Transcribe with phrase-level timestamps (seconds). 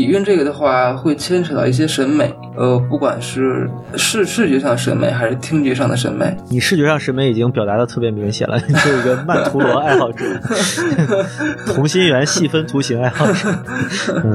[0.00, 6.34] 底蕴这个的话，会牵扯到一些审美，呃，不管是视视觉上的审美，还是听觉上的审美。
[6.48, 10.24] 你视觉上审美已经表达的特别明显了，你是一个曼陀罗爱好者，
[11.74, 13.50] 同心圆细分图形爱好者。
[14.24, 14.32] 嗯，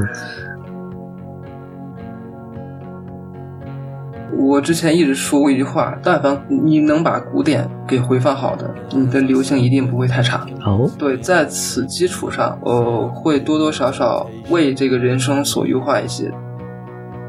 [4.55, 10.45] 我之前一直说过一句话：，但凡你能把古典给回放好的，你的流行一定不会太差。
[10.65, 16.31] 哦，对，在此基础上，我会多多少少为这个人生所优化一些。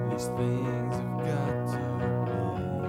[0.08, 1.78] These things have got to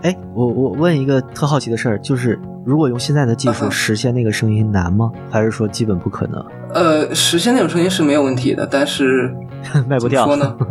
[0.03, 0.07] be.
[0.07, 5.11] 哎，我我问一个特好奇的事儿，就是如果用现在的技术实现那个声音难吗？
[5.31, 9.35] 还是说基本不可能，呃，实现那种声音是没有问题的，但是
[9.87, 10.25] 卖不掉？
[10.25, 10.57] 说呢？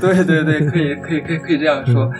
[0.00, 2.10] 对对对，可以可以可以可以这样说。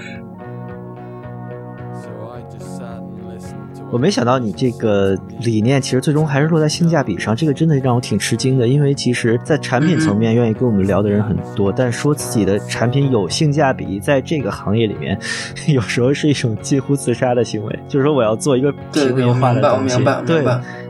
[3.88, 8.66] 我没想到你这个理念其实最终还是落在性价比上，这个真的让我挺吃惊的。
[8.66, 15.16] 因为其实，在产品层面愿意跟我们聊的人很多，但说自己的产品有性价比，在这个行业里面，
[15.68, 17.78] 有时候是一种近乎自杀的行为。
[17.86, 20.44] 就是说，我要做一个平民化的东西对。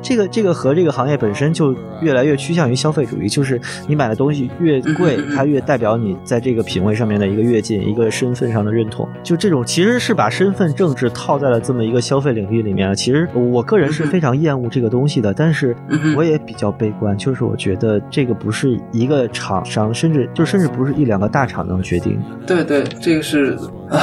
[0.09, 9.09] 这个这个和这个行业本身就越来越趋向于消费主义，就是你买的东西越贵它越代表你在这个品位上面的一个跃进，一个身份上的认同。
[9.25, 12.95] 就这种其实是把身份政治套在了这么一个消费领域里面了。
[12.95, 15.75] 其实我个人是非常厌恶这个东西的，但是
[16.17, 22.23] 我也比较悲观，就是我觉得这个不是一个厂商，甚至就甚至不是一两个大厂能决定。
[22.47, 23.59] 对对，这个是
[23.91, 23.99] 啊，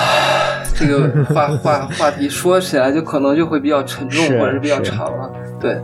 [0.76, 5.32] 这个话话话题说起来就可能就会比较沉重，或者是比较长了。
[5.64, 5.82] 对，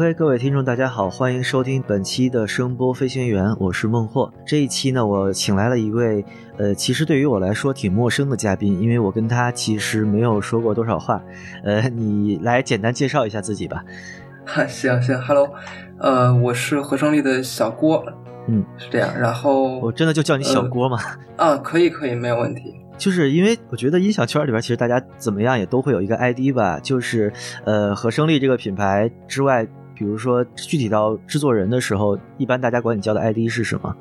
[0.00, 4.32] OK，各位听众，大家好，欢迎收听本期的声波飞行员，我是孟获。
[4.46, 6.24] 这一期呢，我请来了一位，
[6.56, 11.22] 呃，其实对于我来说挺陌生的嘉宾，因为我跟他其实没有说过多少话。
[11.62, 13.84] 呃，你来简单介绍一下自己吧。
[14.46, 15.52] 哈，行行，Hello，
[15.98, 18.02] 呃，我是合声力的小郭，
[18.48, 19.10] 嗯，是这样。
[19.20, 20.98] 然后我真的就叫你小郭吗？
[21.36, 22.74] 啊，可以可以，没有问题。
[22.96, 27.30] 就是因为我觉得音响圈里边，其实大家怎么样也都会有一个 ID 吧，就是
[27.64, 29.66] 呃，和声力这个品牌之外，
[30.00, 33.94] 比如说具体到制作人的时候，一般大家管你叫的 ID 是什么？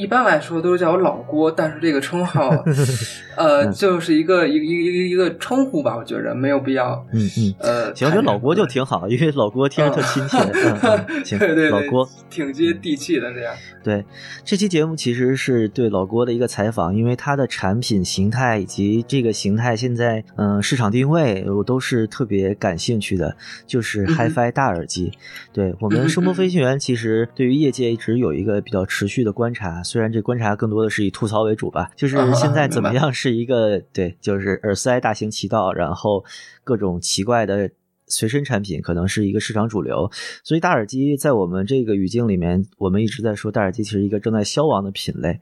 [0.00, 2.48] 一般来说都是叫我老郭，但是这个称号，
[3.36, 7.04] 呃，嗯就是一个一个一个一个一个称呼吧，我觉着没有必要。
[7.12, 7.54] 嗯嗯。
[7.58, 10.38] 呃，行，我觉得老郭就挺好，因为老郭听着特亲切。
[10.38, 13.54] 嗯嗯， 行，对对对，老郭，挺接地气的这样。
[13.82, 14.04] 对
[14.44, 23.36] 这期节目其实是对老郭的一个采访，因为他的产品形态以及这个形态现在嗯市场定位我都是特别感兴趣的，
[23.66, 25.12] 就是 HiFi 大耳机。
[25.52, 36.24] 对我们声波飞行员其实对于业界一直有一个比较持续的观察，虽然这观察更多的是以吐槽为主吧，就是啊现在怎么样是一个对，就是耳塞大行其道，然后
[36.62, 37.70] 各种奇怪的。
[38.12, 40.10] 随身产品可能是一个市场主流，
[40.42, 45.38] 所以大耳机在我们这个语境里面，我们一直在说大耳机其实一个正在消亡的品类。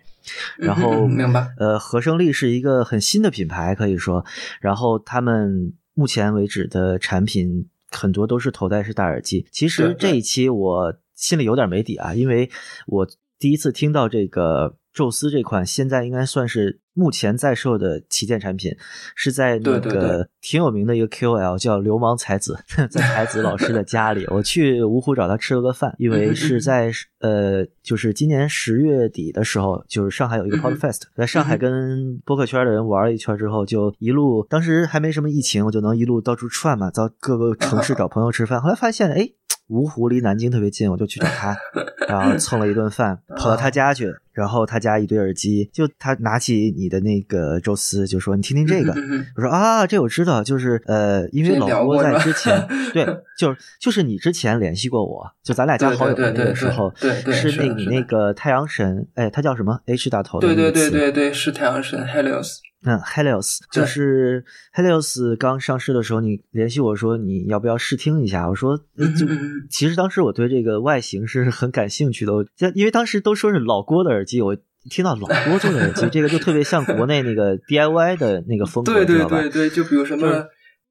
[0.59, 4.23] 然后，嗯明白呃，合声力是一个很新的品牌，可以说，
[4.61, 9.47] 然后他们目前为止的产品很多都是头戴式大耳机。
[9.51, 12.51] 其实这一期我心里有点没底啊，因为
[12.87, 18.75] 我第一次听到这个宙斯这款，现在应该算是目前在售的旗舰产品，
[19.15, 22.59] 是在那个挺有名的一个 KOL 叫流氓才子，
[22.91, 26.91] 在才子老师的家里，我去芜湖找他吃了个饭，因为是在
[27.21, 39.31] 呃，就是今年十月底的时候，就是上海有一个 Podfest，在上海跟播客圈的人玩了一圈之后，就一路当时还没什么疫情，我就能一路到处串嘛，到各个城市 找朋友吃饭，后来发现哎。
[39.69, 41.57] 芜湖离南京特别近，我就去找他，
[42.09, 48.95] 然后蹭了一顿饭，跑到他家去，然后他家一堆耳机，就他拿起你的那个宙斯，就说你听听这个，
[49.37, 53.05] 我说啊，这我知道，就是呃，因为老郭在之前， 对，
[53.39, 62.61] 就是就是你之前联系过我，就咱俩加好友的那个时候，对对对是那你那个太阳神，哎，他叫什么？H 打头的对对对对对，是太阳神 Helios。
[62.85, 63.59] 嗯，Helios。
[63.73, 64.45] 就是
[64.75, 68.49] Helios 刚上市的时候，你联系我说你要不要试听一下？
[68.49, 69.27] 我说嗯就
[69.69, 72.33] 其实当时我对这个外形是很感兴趣的，
[72.75, 74.57] 因为当时都说是老郭的耳机，我
[74.89, 80.47] 听到老郭做的耳机，这个就特别像国内那个 DIY 的那个风格，对对对对，就比如什么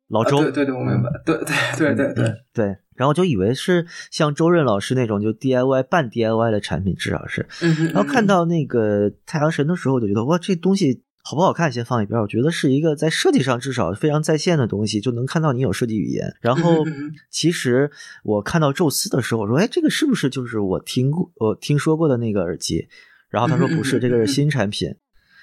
[0.10, 7.48] 老周，啊对对对，我明白，对对对对对，对，然后就以为是像周润老师那种就 DIY 半 DIY 的产品，至少是。
[7.94, 16.34] 然后看到那个太阳神的时候，我就觉得哇，这东西好不好看先放一边，我觉得是一个在设计上至少非常在线的东西，就能看到你有设计语言。
[16.40, 16.86] 然后
[17.30, 17.92] 其实
[18.24, 22.88] 我看到宙斯的时候，我说哎，这个是不是就是我听过我听说过的那个耳机？
[23.30, 24.96] 然后他说不是，这个是新产品。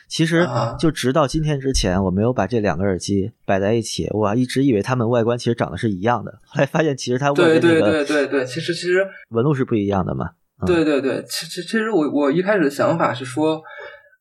[0.09, 10.31] 其实啊就直到今天之前，我没有把这两个耳机摆在一起，我一直以为它们外观其实长得是一样的，后来发现其实它外对对对对对，其实其实纹路是不一样的嘛。
[10.63, 13.61] 嗯对对对，其其其实我我一开始的想法是说，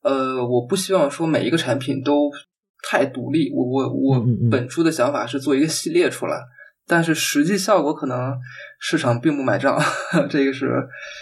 [0.04, 2.30] 呃，我不希望说每一个产品都
[2.88, 6.38] 太独立，我我我本初的想法是做一个系列出来，
[6.86, 8.36] 但是实际效果可能
[8.80, 9.80] 市场并不买账，
[10.30, 10.68] 这个是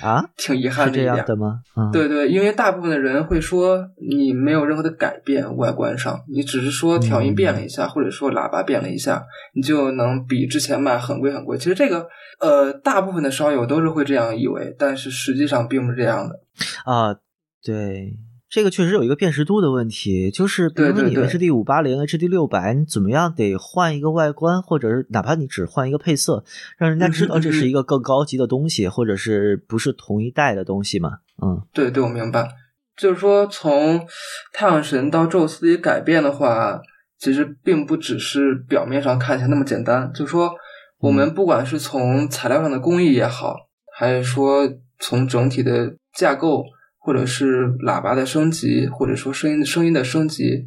[0.04, 1.16] 啊，挺遗憾这的一点。
[1.18, 1.60] 样的吗？
[1.78, 3.80] 嗯，对对，因为大部分的人会说
[4.10, 9.24] 你没有任何的改变，外观上你只是说调音变了一下，或者说喇叭变了一下，
[9.54, 11.56] 你就能比之前卖很贵很贵。
[11.60, 12.08] 其实这个
[12.40, 16.40] 呃，大部分的烧友都是会这样以为，但是实际上并不是这样的。
[16.86, 17.14] 啊，
[17.64, 18.18] 对，
[18.52, 26.44] 这个确实有一个辨识度的问题，就是比如说你 HD 五八零、HD 六百，你怎么样得换一个外观，或者是哪怕你只换一个配色，
[26.78, 31.20] 让人家知道这是一个更高级的东西，或者是不是同一代的东西嘛？
[31.42, 32.46] 嗯对对，我明白。
[32.98, 34.06] 就是说，从
[34.52, 36.82] 太阳神到宙斯的改变的话，
[37.18, 40.12] 其实并不只是表面上看起来那么简单。
[40.14, 40.52] 就是说，
[41.00, 43.56] 我们不管是从材料上的工艺也好，
[43.98, 44.70] 还是说
[45.00, 46.66] 从整体的架构，
[47.04, 50.66] 或者是喇叭的升级，或者说声音声音的升级，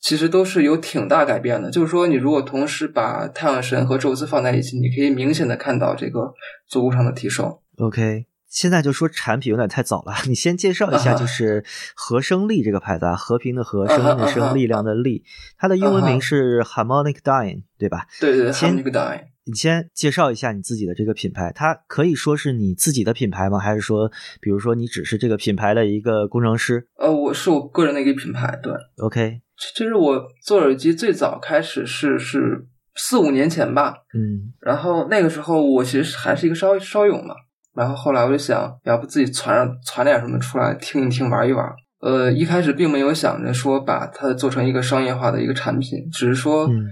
[0.00, 1.70] 其实都是有挺大改变的。
[1.70, 6.34] 就是说，你如果同时把太阳神和宙斯放在一起，你可以明显的看到这个
[6.66, 7.56] 作物上的提升。
[7.78, 8.26] ，OK。
[8.50, 11.62] 现在就说产品有点太早了，你先介绍一下，就是
[11.94, 15.22] 和声力这个牌子啊，和平的和，声音的声，力量的力，
[15.58, 18.06] 它的英文名是 Harmonic Dyne，对吧？
[18.18, 23.58] 对对对先 Harmonic Dyne 你先介绍一下你自己的这个品牌，它可以说是你自己的品牌吗？
[23.58, 24.10] 还是说，
[24.40, 28.72] 比如说你只是这个品牌的一个工程师呃，我是我个人的一个品牌，对。
[28.98, 37.34] ？OK，其实我做耳机最早开始是是四五年前吧，嗯然后那个时候我其实还是一个烧烧友嘛，
[37.74, 41.64] 然后后来我就想，要不自己传上传点什么出来听一听玩一玩。
[42.00, 46.86] 呃，一开始并没有想着说把它做成一个商业化的一个产品，只是说嗯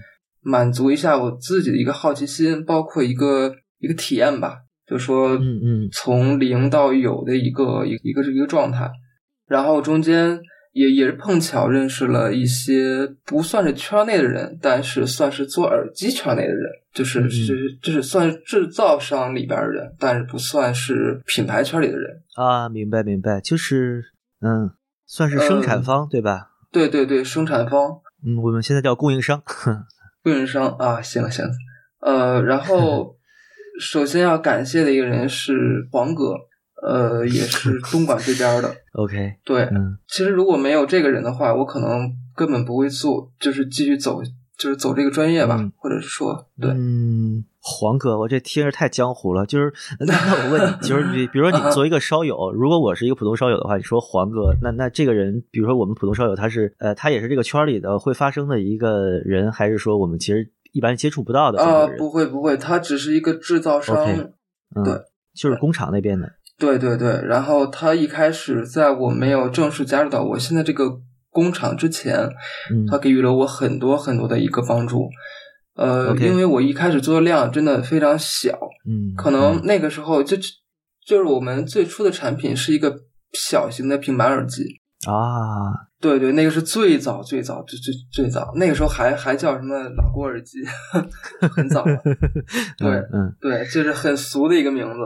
[0.49, 8.89] 满足一下我自己的一个好奇心，包括一个一个体验吧，就说嗯嗯从零到有的一个一一个一个状态，
[9.49, 10.41] 然后中间
[10.73, 22.23] 也也是碰巧认识了一些不算是圈内的人，但是算是做耳机圈内的人，就是是就是算是制造商里边的人，但是不算是品牌圈里的人。
[22.37, 24.05] 啊，明白明白，就是
[24.41, 24.71] 嗯，
[25.07, 26.51] 算是生产嗯方、对吧？
[26.71, 29.43] 对对对，生产方、嗯，我们现在叫供应商。
[30.27, 30.67] 供应商。
[30.77, 31.47] 啊，行行，
[32.01, 33.17] 呃，然后
[33.81, 36.35] 首先要感谢的一个人是黄哥，
[36.83, 38.75] 呃，也是 东莞这边的。
[38.95, 39.97] OK，对，嗯。
[40.09, 44.21] 其实如果没有这个人的话，我可能根本不会做，就是继续走，
[44.57, 49.45] 就是走这个专业吧，嗯或者是说，对，嗯，黄哥，我这听着太江湖了。
[49.45, 61.87] 就是那那我问你，就是你比如说你 作为一个烧友，如果我是一个普通烧友的话，你说黄哥，那那这个人，比如说我们普通烧友，他是呃，他也是这个圈里的会发生的一个人，还是说我们其实一般接触不到的啊？
[61.99, 63.97] 不会不会，他只是一个制造商
[64.75, 64.95] 嗯，对，
[65.35, 66.33] 就是工厂那边的。
[66.59, 71.01] 对对对，然后他一开始在我没有正式加入到我现在这个
[71.37, 72.17] 工厂之前，
[72.73, 75.11] 嗯他给予了我很多很多的一个帮助。
[75.75, 80.35] 呃因为我一开始做的量真的非常小，嗯，可能那个时候就
[81.07, 82.97] 就是我们最初的产品是一个
[83.35, 84.63] 小型的平板耳机，
[85.07, 85.13] 啊，
[86.01, 90.65] 对对，那个是最早最早最最最早，那个时候还还叫什么老郭耳机，
[91.55, 91.85] 很早。
[92.81, 95.01] 对嗯嗯对，就是很俗的一个名字，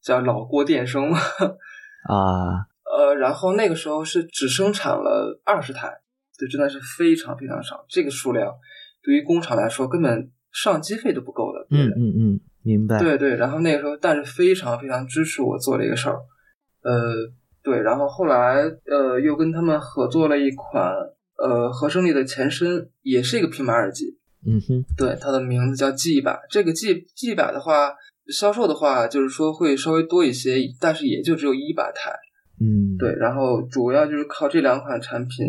[0.00, 1.10] 叫老郭电声。
[1.12, 5.88] 啊，呃，然后那个时候是只生产了二十台，
[6.38, 7.86] 对，真的是非常非常少。
[7.88, 8.52] 这个数量
[9.02, 11.66] 对于工厂来说，根本上机费都不够的。
[11.70, 12.98] 嗯嗯嗯，明白。
[12.98, 16.20] 对对，然后那个时候，但是非常非常支持我做这个事儿，
[16.82, 16.92] 呃，
[17.62, 20.92] 对，然后后来呃又跟他们合作了一款
[21.38, 26.38] 呃合声力的前身，也是一个平板耳机，嗯哼，对，它的名字叫 G 一百。
[26.50, 27.94] 这个 G G 一百的话，
[28.30, 32.12] 销售的话就是说会稍微多一些，但是也就只有一百台，
[32.62, 35.46] 嗯，对，然后主要就是靠这两款产品，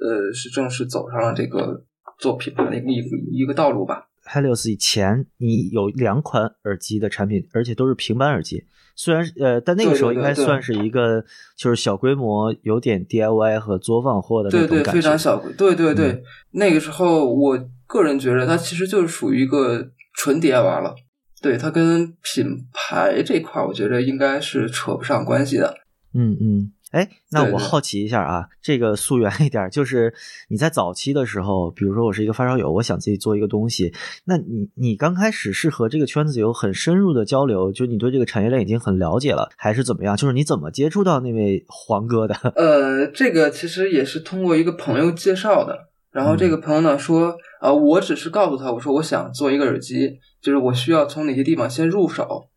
[0.00, 1.84] 呃，是正式走上了这个
[2.18, 4.08] 做品牌的一个一个道路吧。
[4.24, 8.64] Helios 以前你有两款耳机的产品，而且都是平板耳机。
[8.94, 11.24] 虽然呃，但那个时候应该算是一个
[11.56, 14.92] 就是小规模、有点 DIY 和作坊货的那对对，种感觉。
[14.92, 15.50] 非常小规。
[15.54, 20.94] 对对对，嗯那个时候我个人觉得它其实就是属于一个纯 DIY 了。
[21.40, 25.74] 对它跟品牌这块儿，我觉得应该是扯不上关系的。
[26.14, 30.12] 嗯嗯，哎，那我好奇一下啊，这个溯源一点儿，就是
[30.48, 33.92] 你在早期的时候，比如说我是一个发烧友，我想自己做一个东西，
[34.24, 40.16] 那你你刚开始是和这个圈子有很深入的交流，就你对这个产业链已经很了解了，还是怎么样？
[40.16, 42.34] 就是你怎么接触到那位黄哥的？
[42.56, 45.88] 呃，这个其实也是通过一个朋友介绍的。
[46.12, 52.50] 然后这个朋友呢说，啊、我只是告诉他，我说我想做一个耳机，就是我需要从哪些地方先入手。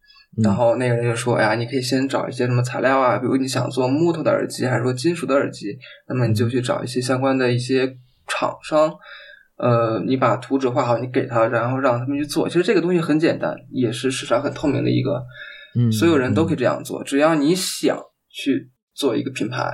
[0.43, 5.77] 然嗯后那个人就说，哎呀，你可以先找一些什么材料啊，比如你想做木头的耳机，还是说金属的耳机，
[6.07, 7.95] 那么你就去找一些相关的一些
[8.27, 8.93] 厂商。
[9.57, 12.49] 呃，你把图纸画好，你给他，然后让他们去做。
[12.49, 15.23] 其实这个东西很简单，也是市场很透明的一个，
[15.75, 17.97] 嗯所有人都可以这样做，只要你想
[18.29, 19.71] 去做一个品牌，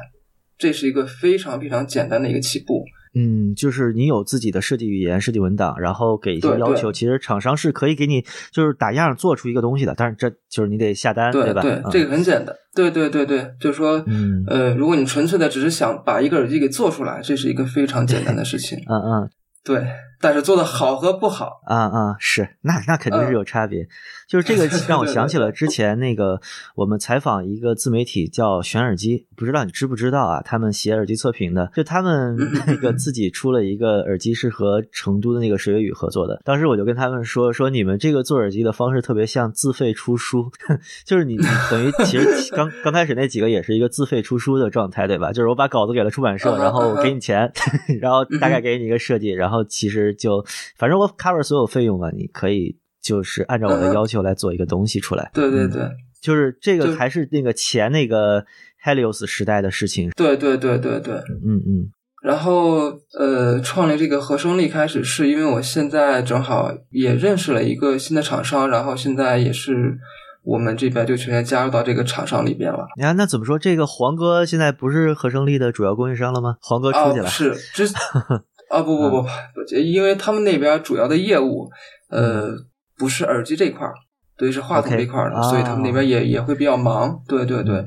[0.60, 2.86] 这是一个非常非常简单的一个起步。
[3.14, 11.62] 嗯，就是你有自己的设计语言、设计文档，然后给一些要求，其实厂商是可以给你就是打样做出一个东西的，但是这就是你得下单，对吧？
[11.62, 12.56] 对这个很简单。
[12.74, 18.78] 对对对对，就是说，嗯呃，如果你纯粹的只是想把一个耳机给做出来，这是一个非常简单的事情。
[18.88, 19.30] 嗯嗯
[19.64, 19.84] 对，
[20.22, 23.88] 但是做的好和不好，啊啊，是，那那肯定是有差别。
[24.28, 26.40] 就是这个 让我想起了之前那个
[26.76, 30.42] 我们采访一个自媒体叫选耳机，不知道你知不知道啊？
[30.42, 32.38] 他们写耳机测评的，就他们
[32.68, 36.40] 那个自己出了一个耳机是和成都的那个水月雨合作的。
[36.46, 40.50] 当时我就跟他们说说你们这个做耳机的方式特别像自费出书，
[41.06, 45.34] 就是你你等于其实刚刚开始那几个也是一个自费出书的状态，对吧？
[45.34, 47.52] 就是我把稿子给了出版社，然后我给你钱，
[48.00, 50.46] 然后大概给你一个设计，然后其实就
[50.78, 55.32] 反正我 cover 所有费用嘛，你可以就是按照我的要求来做一个东西出来。
[55.34, 55.90] 嗯对对对
[56.22, 58.46] 就是这个还是那个前那个
[58.86, 60.12] Helios 时代的事情。
[60.12, 61.16] 对对对对对。
[61.16, 61.92] 嗯嗯
[62.22, 69.98] 然后呃，创立这个合生力开始是因为我现在正好也认识了一个新的厂商，然后现在也是
[70.44, 72.86] 我们这边就全员加入到这个厂商里边了。
[72.96, 73.58] 你看那怎么说？
[73.58, 76.58] 这个黄哥现在不是合生力的主要供应商了吗？
[76.62, 77.28] 黄哥出去哦，了。
[77.28, 77.88] 是之
[78.72, 81.70] 啊不不不不，因为他们那边主要的业务
[82.10, 82.52] 呃
[82.98, 83.94] 不是耳机这块儿，
[84.38, 87.22] 对，是话筒这块儿所以他们那边也也会比较忙。
[87.28, 87.86] 对对对。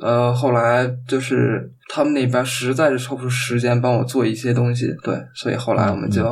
[0.00, 6.22] 呃，后来就是他们那边实在是抽不出时间帮我做一些东西，对，所以后来我们就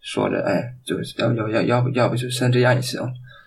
[0.00, 3.02] 说着，哎，就要要要要不要不就先这样也行。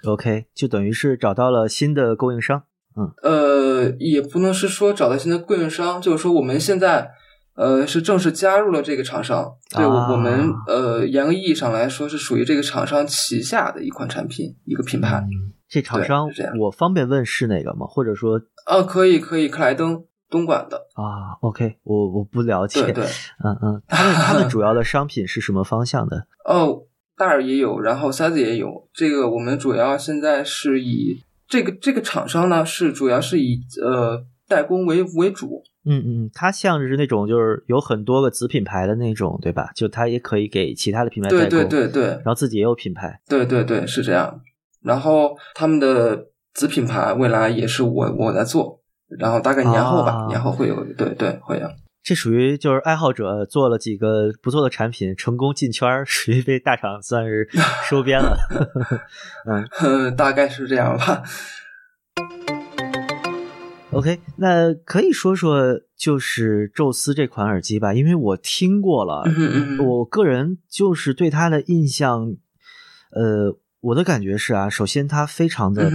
[0.06, 2.62] OK，就等于是找到了新的供应商。
[2.96, 7.10] 嗯呃，也不能是说找到新的供应商，就是说我们现在
[7.60, 15.18] 呃是正式加入了这个厂商，对、啊我们呃严格意义上来说是属于这个厂商旗下的一款产品，一个品牌。
[15.18, 17.86] 嗯，这厂商我方便问是哪个吗？
[17.86, 22.82] 或者说啊，可以可以，克莱登东莞的，啊，OK，我我不了解。
[22.82, 23.04] 对对，
[23.44, 26.28] 嗯嗯，他们他们主要的商品是什么方向的？
[26.48, 26.84] 哦，
[27.18, 28.88] 戴尔也有，然后塞子也有。
[28.94, 39.72] 这个我们主要现在是以这个这个厂商呢是主要是以呃代工为为主，嗯嗯，它像是那种就是有很多个子品牌的那种，对吧？
[39.76, 43.20] 就它也可以给其他的品牌代工，对对对对然后自己也有品牌。
[43.28, 44.42] 对对对，是这样。
[44.84, 48.82] 然后他们的子品牌未来也是我我在做，
[49.18, 51.68] 然后大概年后吧，啊年后会有，对对会有。
[52.02, 57.48] 这属于就是爱好者做了几个不错的产品，成功进圈，属于被大厂算是
[57.90, 58.38] 收编了。
[59.46, 61.24] 嗯嗯， 大概是这样吧。
[63.92, 72.36] ，OK，那可以说说就是宙斯这款耳机吧，因为我听过了，嗯嗯我个人就是对它的印象，
[73.12, 75.90] 呃，我的感觉是啊，首先它非常的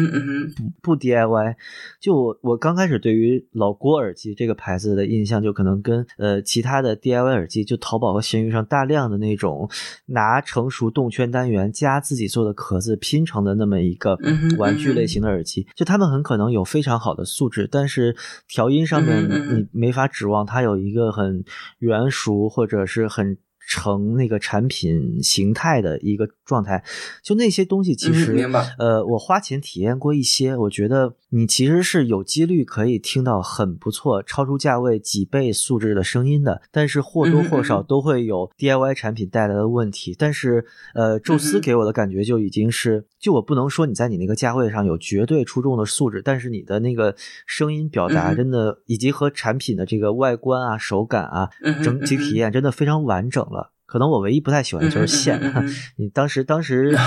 [0.81, 1.55] 不不 DIY。
[2.01, 9.69] 就我我刚开始对于老郭耳机这个牌子的印象，就可能跟呃其他的 DIY 耳机，就淘宝和闲鱼上大量的那种
[10.07, 14.19] 拿成熟动圈单元加自己做的壳子拼成的那么一个
[14.59, 18.17] 玩具类型的耳机，就他们很可能有非常好的素质，但是
[18.49, 21.45] 调音上面你没法指望它有一个很
[21.81, 23.37] 圆熟或者是很。
[23.67, 26.85] 成那个产品形态的一个状态，
[27.23, 40.15] 就那些东西其嗯实，呃，我花钱体验过一些，我觉得你其实是有几率可以听到很不错、超出价位几倍素质的声音的，但是或多或少都会有 DIY 产品带来的问题。
[40.19, 47.15] 但是，呃，宙斯给我的感觉就已经是，就我不能说你在你那个价位上有绝对出众的素质，但是你的那个
[47.47, 51.49] 声音表达真的，以及和产品的这个外观啊、手感啊
[51.83, 53.64] 整体体验真的非常完整了。
[53.95, 55.41] 可能我唯一不太喜欢的就是线，
[55.95, 56.99] 你当时当时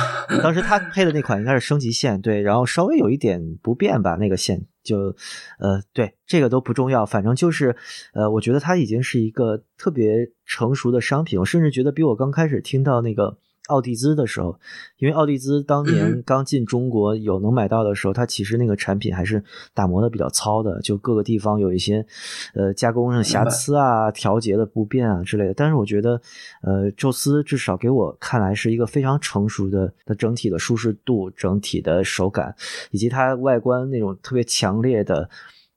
[0.41, 5.13] 当时他配的那款应该是升级线，对，然后稍微有一点不便吧，那个线就
[5.59, 7.75] 呃对，这个都不重要，反正就是
[8.13, 13.37] 呃，我觉得它已经是一个特别成熟的商品，我甚至觉得比我刚开始听到那个
[13.67, 14.59] 奥迪兹的时候，
[14.97, 19.43] 因为奥迪兹当嗯年刚进中国有能买到的时候，它其实那个产品还是
[19.73, 22.05] 打磨的比较糙的，就各个地方有一些
[22.53, 25.53] 呃加工上瑕疵啊、调节的不便啊之类的。
[25.53, 26.21] 但是我觉得，
[26.61, 32.55] 呃，宙斯至少给我看来是一个非常成熟的它整体的舒适度、整体的手感，
[32.91, 35.29] 以及它外观那种特别强烈的。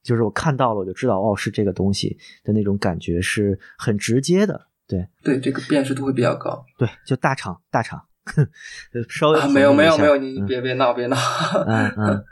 [0.02, 6.64] 就是我看到了，我就知道哦，是这个东西的那种感觉是很直接的，对对，这个辨识度会比较高。
[6.76, 8.02] 对，就大厂大厂，
[8.92, 11.16] 呃 稍微啊，没有没有没有，你别别闹别闹。
[11.66, 12.24] 嗯嗯，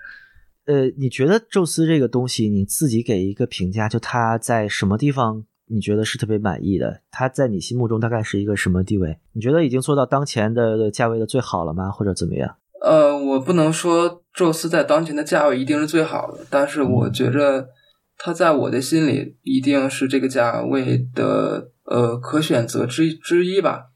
[0.67, 7.03] 呃，你觉得宙斯这个东西，你自己给一个评价，就它在什么地方你觉得是特别满意的？
[7.11, 9.19] 它在你心目中大概是一个什么地位？
[9.33, 11.91] 你觉得已经做到当前的价位的最好了吗？
[11.91, 12.57] 或者怎么样？
[12.81, 17.69] 呃，我不能说宙斯在当前的价位一定是最好的，但是我觉着
[18.19, 23.87] 它在我的心里一定是这个价位的呃可选择之一之一吧。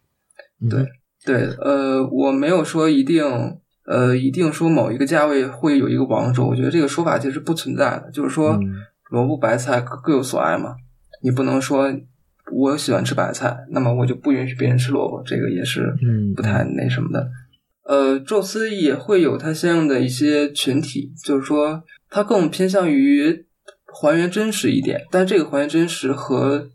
[0.61, 0.87] 嗯对
[1.25, 3.25] 对，呃，我没有说一定
[3.85, 8.75] 呃一定说某一个价位会有一个王者，我觉得这个说法其实不存在的，就是说嗯
[9.11, 10.75] 萝卜白菜各各有所爱嘛，
[11.23, 11.93] 你不能说
[12.53, 17.29] 我喜欢吃白菜，那么我就不允许别人吃萝卜，这个也是嗯不太那什么的。
[17.85, 23.47] 呃，宙斯也会有它相应的一些群体，就是说它更偏向于
[23.95, 26.69] 还原真实一点，但这个还原真实和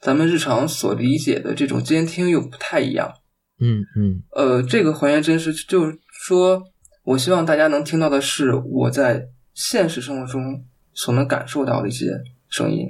[0.00, 3.12] 咱们日常所理解的这种监听又不太一样。
[3.60, 6.62] 嗯嗯呃，这个还原真实就是说，
[7.04, 12.06] 我希望大家能听到的是我在现实生活中所能感受到的一些
[12.48, 12.86] 声音，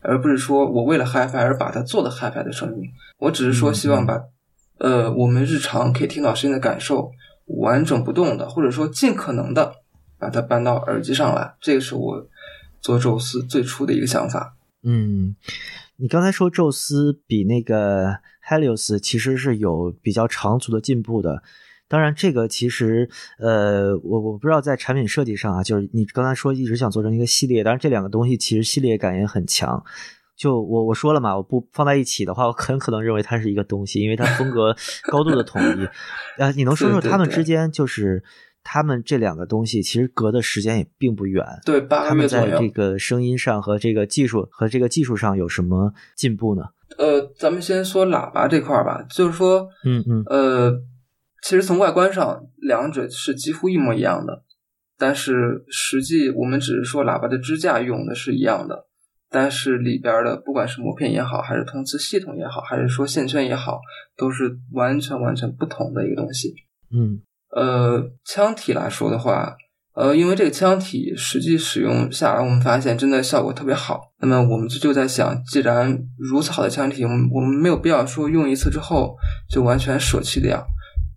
[0.00, 2.82] 而不是说我为了 HiFi 而把它做的 HiFi 的声音。
[3.18, 4.20] 我只是说希望把
[4.78, 7.10] 呃我们日常可以听到声音的感受
[7.46, 9.72] 完整不动的，或者说尽可能的
[10.18, 11.54] 把它搬到耳机上来。
[11.60, 12.26] 这个是我
[12.80, 14.56] 做宙斯最初的一个想法。
[14.82, 15.36] 嗯，
[15.96, 21.42] 你刚才说宙斯比那个 Helios 其实是有比较长足的进步的。
[21.86, 29.84] 当然，这个其实，呃，我我不知道在产品设计上啊，就是你刚才说一直想做成一个系列，当然这两个东西其实系列感也很强。
[30.36, 34.74] 就我我说了嘛，我不放在一起的话，我很可能认为它是一个东西，因为它风格
[35.10, 35.88] 高度的统一。
[36.38, 38.22] 呃，你能说说他们之间就是
[38.62, 42.50] 他们这两个东西其实隔的时间也并不远，对，八他们个月左右。
[42.50, 46.62] 在这个声音上和这个技术和这个技术上有什么进步呢？
[46.98, 50.72] 呃，咱们先说喇叭这块儿吧，就是说，嗯嗯呃，
[51.42, 54.44] 其实从外观上，两者是几乎一模一样的，
[54.98, 58.86] 但是实际我们只是说喇叭的支架用的是一样的，
[59.30, 63.80] 但是里边的不管是膜片也好，还是通磁系统也好，还是说线圈也好，
[64.16, 66.54] 都是完全完全不同的一个东西。
[66.92, 67.22] 嗯
[67.54, 69.56] 呃，腔体来说的话，
[69.94, 74.12] 呃，因为这个腔体实际使用下来，我们发现真的效果特别好。
[74.20, 79.16] 那么我们就就在想，既然如此好的腔体，我们我们没有必要说用一次之后
[79.48, 80.64] 就完全舍弃掉，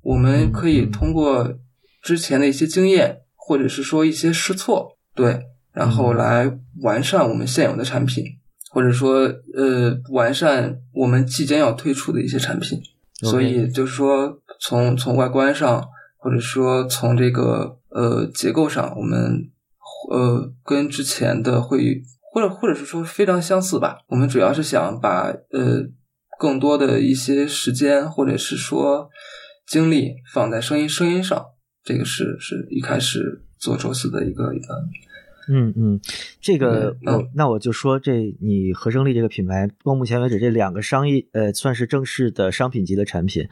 [0.02, 1.54] 我们可以通过
[2.02, 5.39] 之前的一些经验，或者是说一些试错，对，
[5.72, 8.26] 然后来完善我们现有的产品，
[8.72, 12.82] 或者说呃完善我们即将要推出的一些产品。
[13.22, 15.82] 所以就是说，从从外观上，
[16.24, 19.52] 或者说从这个呃结构上，我们
[20.10, 23.98] 呃跟之前的会或者或者是说非常相似吧。
[24.08, 25.84] 我们主要是想把呃
[26.40, 29.10] 更多的一些时间或者是说
[29.68, 31.46] 精力放在声音声音上，
[31.84, 34.68] 这个是是一开始做宙斯的一个一个
[35.48, 36.00] 嗯嗯，
[36.40, 43.48] 这个嗯我那我就说这你合生力这个品牌到目前为止这两个商业呃算是正式的商品级的产品，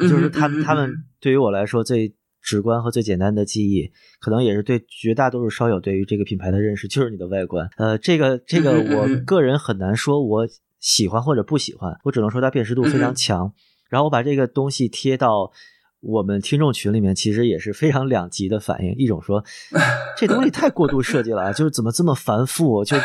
[0.00, 7.68] 就是他他们对于我来说最直观和最简单的记忆，可能也是对绝大多数烧友对于这个品牌的认识，就是你的外观。
[7.76, 10.48] 呃，这个这个我嗯个人很难说我
[10.78, 13.52] 喜欢或者不喜欢，我只能说它辨识度非嗯常强。
[13.90, 15.50] 然后我把这个东西贴到
[16.00, 18.94] 我们听众群里面，其实也是非常两极的反应。
[18.96, 19.44] 一种说
[20.16, 22.84] 这东西太过度设计了啊，就是怎么这么繁复？
[22.84, 22.96] 就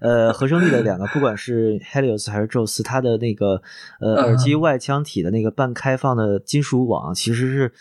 [0.00, 3.62] 呃，合声力的两个，不管是 Helios 还是宙斯，它的那个
[4.00, 7.72] 呃嗯耳机外腔体的那个半开放的金属网，其实是。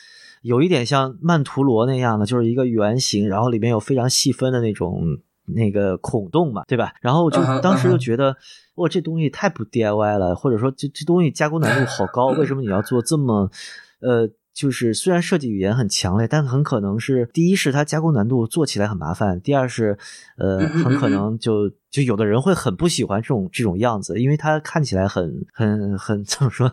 [0.44, 5.00] 有一点像曼陀罗那样的，就是一个圆形，然后里面有非常细分的那种
[5.46, 6.94] 那个孔洞嘛，对吧？
[7.00, 8.36] 然后就当时就觉得，
[8.74, 13.52] 哇，这东西太不 DIY 了，或者说这这东西加工难度好高，为什么你要做这么，
[14.00, 19.98] 呃，就是虽然设计语言很强烈，但很可能是第一是它加工难度做起来很麻烦，第二是
[20.38, 26.70] 呃很可嗯能就就有的人会很不喜欢这种这种样子，因为它看起来很很很怎么说，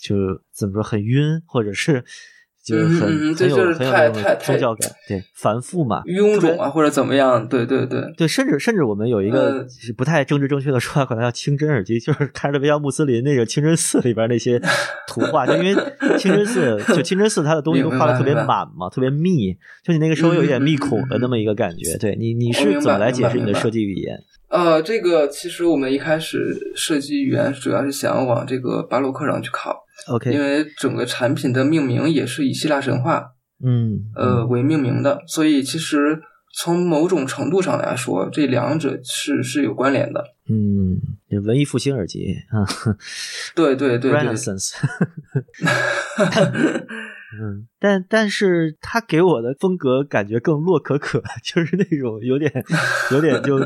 [0.00, 0.14] 就
[0.52, 2.04] 怎么说很晕，或者是
[2.62, 7.48] 就是很、很有就是很有那种太太太宗教感，对，繁复嘛，臃肿啊，或者怎么样？
[7.48, 14.60] 对对对，对，甚至甚至我们有一个不太政治正确的说法，可能叫清真耳机，就是看着特别像穆斯林那个清真寺里边那些
[15.06, 15.74] 图画，就因为
[16.18, 21.96] 清真寺就清真寺它的东西都画的特别满嘛，特别密，就你那个稍微有一点密孔的那么一个感觉。
[21.98, 24.18] 对你你是怎么来解释你的设计语言
[24.48, 33.32] 呃，这个其实我们一开始设计语言主要是想往这个巴洛克上去靠，因？OK，因为整个产品的命名也是以希腊神话
[33.64, 36.20] 嗯，呃为命名的，所以其实
[36.54, 40.24] 从某种程度上来说，这两者是是有关联的。
[40.48, 42.66] 嗯，嗯文艺复兴耳机啊
[43.54, 44.72] 对对对对，，Renaissance。
[47.40, 52.52] 嗯，但但是他给我的风格感觉更洛可可， 就是那种有点
[53.12, 53.56] 有点就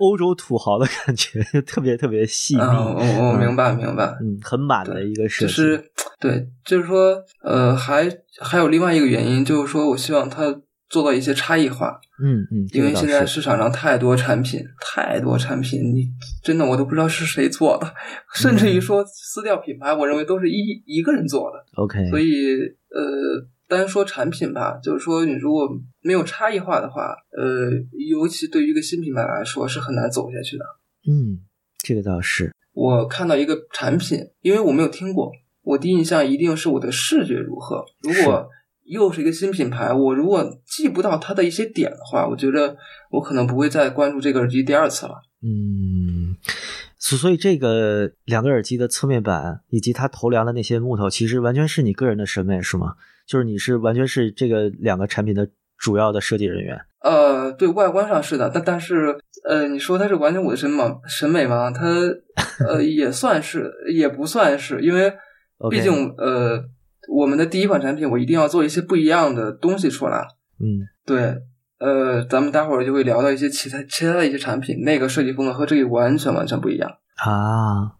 [0.00, 5.52] 欧洲土豪的感觉，就 特别特别细腻，嗯，我我明白明白，嗯，很满的一个设计。
[5.52, 8.10] 就是对，就是说，呃，还
[8.40, 16.08] 还有另外一个原因，就是说我希望它做到一些差异化，嗯嗯，因为现在市场上太多产品，太多产品，你
[16.42, 17.94] 真的我都不知道是谁做的，
[18.34, 18.74] 甚至嗯。
[18.74, 22.56] 于说撕掉品牌，我认为都是一一个人做的，OK，所以
[22.90, 25.66] 呃，单说产品吧，就是说你如果
[26.02, 27.70] 没有差异化的话，呃，
[28.10, 30.64] 尤其对于一个新品牌来说是很难走下去的。
[31.08, 31.38] 嗯，
[31.78, 35.30] 这个倒是，我看到一个产品，因为我没有听过，
[35.62, 37.84] 我第一印象一定是我的视觉如何。
[38.02, 38.48] 如果
[38.84, 42.76] 又是一个新品牌，我如果记不到它的一些点的话，我觉得
[43.12, 45.22] 我可能不会再关注这个耳机第二次了。
[45.42, 46.36] 嗯，
[46.98, 52.96] 所所以这个两个耳机的侧面板以及它头梁的那些木头，其实完全是你个人的审美是吗？
[53.30, 56.76] 就是你是完全是这个两个产品的主要的设计人员。
[57.00, 59.16] 呃，对外观上是的，但但是
[59.48, 61.70] 呃，你说它是完全我的审美审美吗？
[61.70, 61.86] 它
[62.66, 65.12] 呃 也算是，也不算是，因为
[65.70, 66.60] 毕竟呃，
[67.08, 70.26] 我们的第一款产品，我一定要做一些不一样的东西出来。
[70.58, 71.36] 嗯对，
[71.78, 76.90] 呃，咱们待会儿就会聊到一些其他其他的一些产品，那个设计风格和这个完全完全不一样。
[77.24, 77.94] 啊，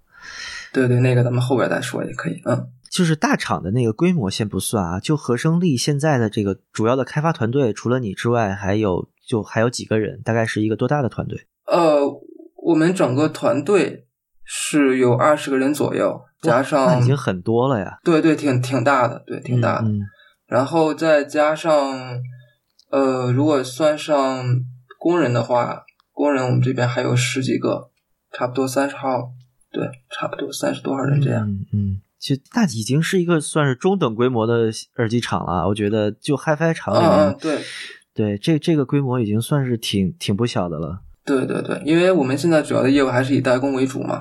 [0.73, 2.43] 对对，那个咱们后边再说也可以。
[2.45, 11.47] 嗯，就是大厂的那个规模先不算啊，就和生力现在的这个主要的开发团队，除了你之外，还有就还有几个人，大概是一个多大的团队？
[11.67, 12.01] 呃，
[12.57, 14.07] 我们整个团队
[14.45, 19.89] 是有二十个人左右，加那上已经很多了呀，对对，挺挺大的，对，挺大的。
[19.89, 20.01] 嗯
[20.51, 22.21] 然后再加上，
[22.91, 24.45] 呃，如果算上
[24.99, 27.93] 工人的话，工人我们这边还有十几个，
[28.33, 29.31] 差不多三十号，
[29.71, 31.49] 对，差不多三十多号人这样。
[31.49, 35.67] 嗯嗯，其实那已经是一个算是中等规模的耳机厂了。
[35.67, 37.59] 我觉得就 HiFi 厂里面，对，
[38.15, 41.01] 对这这个规模已经算是挺挺不小的了。
[41.25, 44.21] 对对对，因为我们现在主要的业务还是以代工为主嘛。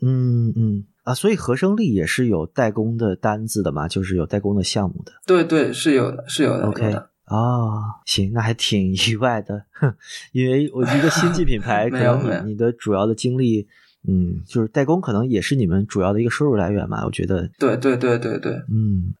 [0.00, 5.12] 嗯嗯啊，所以合生力也是有代工的单子的嘛，就是有代工的项目的。
[5.26, 6.66] 对对，是有的，是有的。
[6.66, 9.94] OK 啊哦，行，那还挺意外的，哼，
[10.32, 13.66] 因为我一个新进品牌， 可能你你的主要的精力，
[14.06, 17.04] 嗯，就是代工，可能也是你们主要的一个收入来源嘛。
[17.06, 19.14] 我觉得，对对对对对，嗯，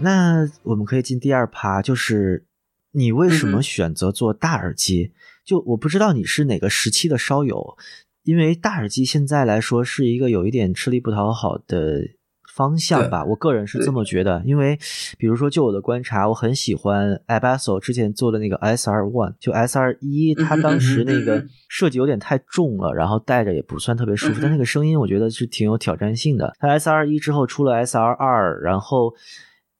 [0.00, 2.44] 那我们可以进第二趴，就是
[2.92, 5.12] 你为什么选择做大耳机？
[5.44, 7.78] 就我不知道你是哪个时期的烧友，
[8.24, 12.06] 因为大耳机现在来说是一个有一点吃力不讨好的
[12.58, 14.42] 方向吧，我个人是这么觉得。
[14.44, 14.76] 因为
[15.16, 26.52] 比如说，就我的观察，我很喜欢 Abasso 之前做的那个 SR One，就 SR 一，它当时那个设计有点太重了，然后戴着也不算特别舒服，但那个声音我觉得是挺有挑战性的。
[26.58, 29.14] 它 SR 一之后出了 SR 二，然后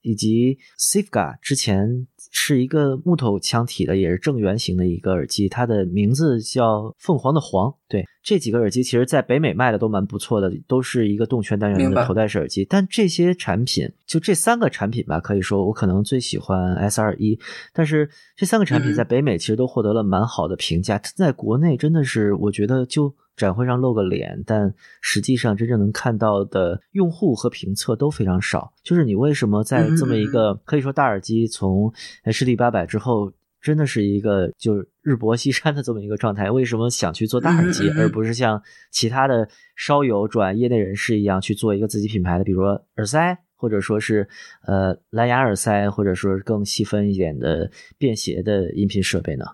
[0.02, 7.74] 以及 Sifga 之前是一个木头腔体的，也是正圆形的一个耳机，它的名字叫凤凰的凰。
[7.88, 12.64] 对，这几个耳机其实在北美卖的都蛮不错的，都是一个动圈单元的头戴式耳机。
[12.64, 17.38] 但这些产品，就这三个产品吧，可以说我可能最喜欢 S 二一，
[17.72, 23.14] 但是这三个产品嗯在北美其实都获得了蛮好的评价，在国内真的是我觉得就。
[23.38, 28.72] 展会上露个脸，但实际上真正能看到的用户和评测都非常少。
[28.82, 31.92] 就是你为什么在这么一个可以说大耳机从
[32.24, 36.50] HD 八百之后，真的是一个就是日薄西山的这么一个状态？
[36.50, 44.28] 为什么想去做大耳机，而不是像其他的烧友转业内人士一样去做一个自己品牌的，比如说耳塞，或者说是
[44.62, 49.44] 呃蓝牙耳塞，或者说更细分一点的便携的音频设备呢？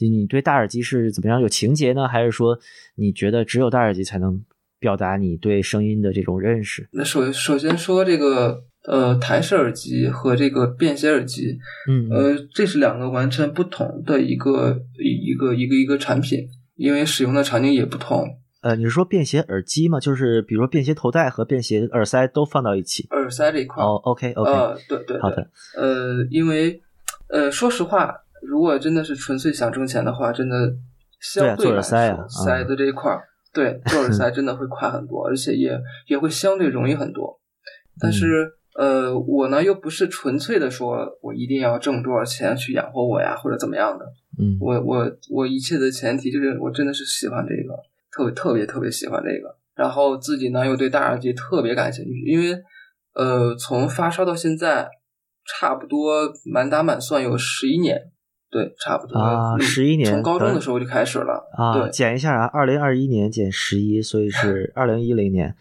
[0.00, 2.08] 就你对大耳机是怎么样有情节呢？
[2.08, 2.58] 还是说
[2.94, 4.42] 你觉得只有大耳机才能
[4.78, 6.88] 表达你对声音的这种认识？
[6.92, 18.38] 那首首先说这个呃台式耳机和这个便携耳机，嗯呃，这是两个完全不同的一个一个一个一个产品，因为使用的场景也不同。
[18.62, 20.00] 呃，你是说便携耳机吗？
[20.00, 23.06] 就是比如说便携头戴和便携耳塞都放到一起？
[23.10, 26.80] 耳塞这一块儿，哦，OK OK，、呃，对对对，好的，呃，因为
[27.28, 30.74] 呃，说实话，如果真的是纯粹想挣钱的话，真的
[31.20, 33.22] 相对来说，塞的这一块儿，
[33.52, 37.40] 对，做耳塞 真的会快很多，而且也也会相对容易很多。
[38.00, 44.04] 但是、呃，我呢又不是纯粹的说我一定要挣多少钱去养活我呀，或者怎么样的。
[44.38, 47.74] 嗯我我我一切的前提就是我真的是喜欢这个，
[48.10, 49.54] 特别特别特别喜欢这个。
[49.74, 52.56] 然后自己呢又对大耳机特别感兴趣，因为
[53.14, 54.88] 呃从发烧到现在，
[55.46, 57.98] 差不多满打满算有十一年，
[58.50, 65.54] 对，差不多啊嗯11年从高中的时候就开始了，啊，对减一下啊，二零二一年减十一，所以是 二零一零年。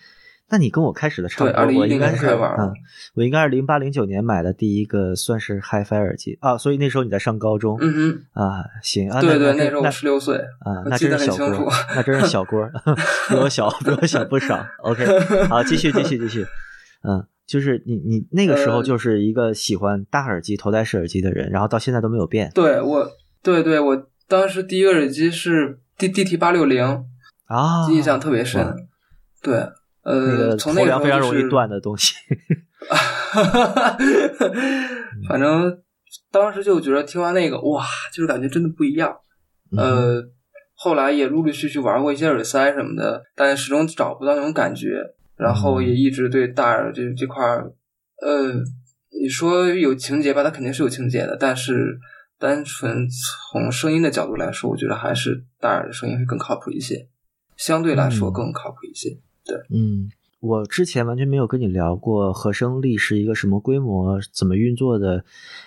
[0.52, 2.74] 那你跟我开始的差不对多，我应该是玩嗯，
[3.14, 12.68] 我应该是零八零九年买的第一个算是 HiFi 耳机啊，所以那时候你在上高中、嗯嗯，啊，行啊，对对，那那时候我十六岁，啊，记那真是小锅，那真是小锅，
[13.30, 14.66] 比我小，比我小不少。
[14.82, 15.06] OK，
[15.48, 16.44] 好，继续，继续，继续。
[17.04, 26.86] 嗯，就是你，你那个时候呃就是一个喜欢大耳机、头戴式耳机的人，然后到现在都没有变对我，对对，我当时第一个耳机是 D D T 八六零，
[27.46, 28.76] 啊，印象特别深哇。
[29.42, 29.56] 对，
[30.06, 32.14] 那呃，个从那个头梁非常容易就是断的东西。
[35.28, 35.82] 反正
[36.32, 37.84] 当时就觉得听完那个，哇，
[38.14, 39.18] 就是感觉真的不一样。
[39.72, 40.24] 嗯呃，
[40.76, 45.16] 后来也陆陆续续玩过一些耳塞什么的，但始终找不到那种感觉。
[45.40, 47.74] 然后也一直对大耳这这块儿，
[48.22, 48.54] 呃，
[49.20, 51.98] 你说有情节吧，它肯定是有情节的，但是
[52.38, 53.08] 单纯
[53.52, 57.08] 从声音的角度来说，我觉得还是大耳的声音会更靠谱一些，
[57.56, 59.18] 相对来说嗯更靠谱一些。
[59.46, 65.24] 对嗯，我之前完全没有跟你聊过和声力是一个什么规模、怎么运作的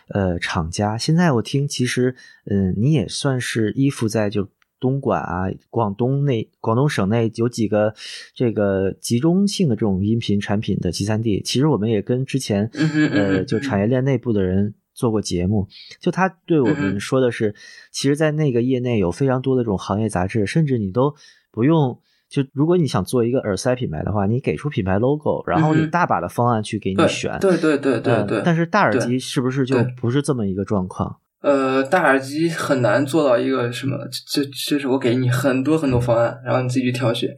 [0.09, 0.99] 呃厂家。
[0.99, 4.49] 现在我听，其实嗯，你也算是依附在就
[4.83, 7.95] 东莞啊、广东内、广东省内有几个
[8.35, 11.41] 这个集中性的这种音频产品的集散地。
[11.43, 12.69] 其实我们也跟之前
[13.13, 14.75] 呃就产业链内部的人。
[14.95, 15.67] 做过节目，
[16.01, 17.55] 就他对我们说的是，
[17.91, 21.15] 其实，在那个业内有非常多的这种行业杂志，甚至你都
[21.51, 27.39] 不用就如果你想做一个耳塞品牌的话，你给出品牌 logo，然后有大把的方案去给你对选。
[27.41, 28.43] 对对对对嗯对。
[28.45, 31.17] 但是大耳机是不是就不是这么一个状况？
[31.43, 33.99] 呃，大耳机很难做到一个什么，
[34.33, 37.29] 这这是我给你很多很多方案，然后你自己去挑选，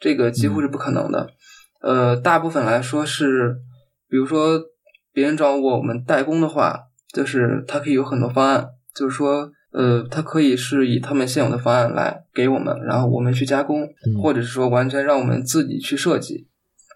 [0.00, 1.28] 这个几乎是不可能的。
[1.80, 3.56] 呃，大部分来说是，
[4.08, 4.60] 比如说
[5.12, 16.48] 别人找我们代工的话，就是他可以有很多方案，就是说，呃，他可以是以他们现有的方案来给我们，然后我们去加工，嗯或者是说完全让我们自己去设计，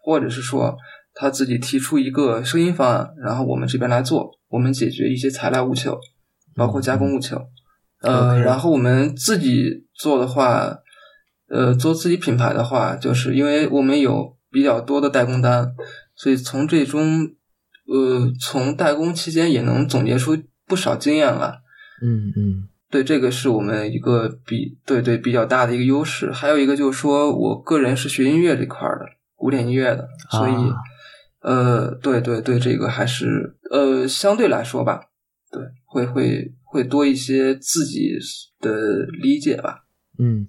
[0.02, 0.76] 或者是说
[1.14, 5.96] 他自己提出一个声音方案，然后我们这边来做，我们解决一些材料务求，
[6.54, 7.40] 包括加工务求。
[8.02, 10.78] 呃然后我们自己做的话，
[11.48, 15.72] 呃，做自己品牌的话，就是因为我们有比较多的代工单，
[16.16, 17.30] 所以从这中，
[17.86, 20.36] 呃，从代工期间也能总结出
[20.66, 21.60] 不少经验来。
[22.02, 26.32] 嗯嗯对，这个是我们一个比对对比较大的一个优势。
[26.32, 30.76] 还有一个就是说我个人是学音乐这块儿的，古典音乐的，所以、啊
[31.40, 35.04] 呃，对对对，这个还是呃相对来说吧，
[35.52, 38.18] 对，会会会多一些自己
[38.58, 39.84] 的理解吧。
[40.18, 40.48] 嗯，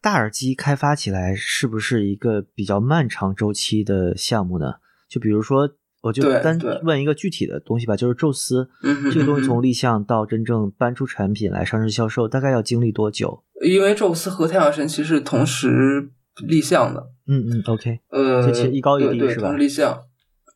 [0.00, 4.74] 大耳机开发起来是不是一个比较漫长周期的项目呢？
[5.08, 5.68] 就比如说，
[6.02, 13.42] 我就单问一个具体的东西吧，就是宙斯嗯这个东西从立项到真正搬出产品来上市销售，大概要经历多久？
[13.64, 16.10] 因为宙斯和太阳神其实同时
[16.46, 20.00] 立项的，嗯嗯，OK，呃，这其实一高一低是吧同时立项，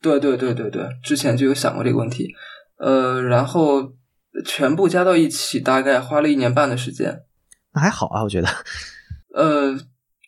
[0.01, 2.33] 对对对对对，之前就有想过这个问题，
[2.79, 3.95] 呃，然后
[4.45, 7.23] 全部加到一起，大概花了一年半的时间。
[7.73, 8.49] 那还好啊，我觉得。
[9.35, 9.77] 呃，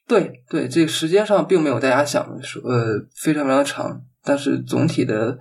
[0.07, 5.39] 对对，这个时间上并没有大家想的说呃非常非常长，但是总体的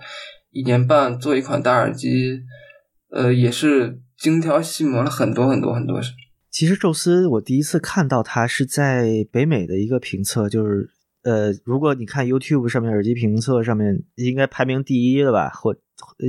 [0.51, 2.41] 一年半做一款大耳机，
[3.09, 5.99] 呃，也是精挑细磨了很多很多很多。
[6.49, 10.89] 其实宙斯，我第一次看到它是在北美的一个评测，就是
[11.25, 15.75] 呃，如果你看 YouTube 上面耳机评测上面，应该排名第一的吧，或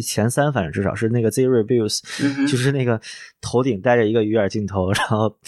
[0.03, 2.99] 前三，反正至少是那个 Z Reviews，、嗯就是那个
[3.43, 5.39] 头顶戴着一个鱼眼镜头，然后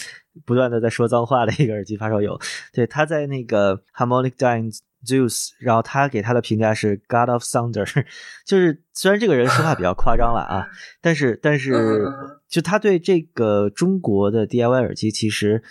[0.45, 2.39] 不断的在说脏话的一个耳机发烧友。
[2.71, 4.71] 对，他在那个 Harmonic Dine
[5.03, 8.05] Zeus，然后他给他的评价是 God of Thunder，
[8.45, 10.67] 就是虽然这个人说话比较夸张了啊，
[11.01, 12.05] 但是但是
[12.47, 15.63] 就他对这个中国的 DIY 耳机其实。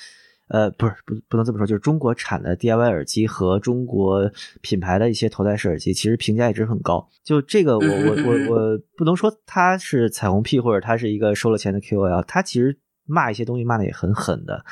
[0.48, 4.30] 呃，不是，不不能这么说，就是中国产的 DIY 耳机和中国
[4.60, 7.08] 品牌的一些头戴式耳机，其实评价一直很高。
[7.22, 14.64] 就这个我，我我我不能说它是彩虹屁，或者它是一个收了钱的 QOL，它其实骂一些东西骂的也很狠的。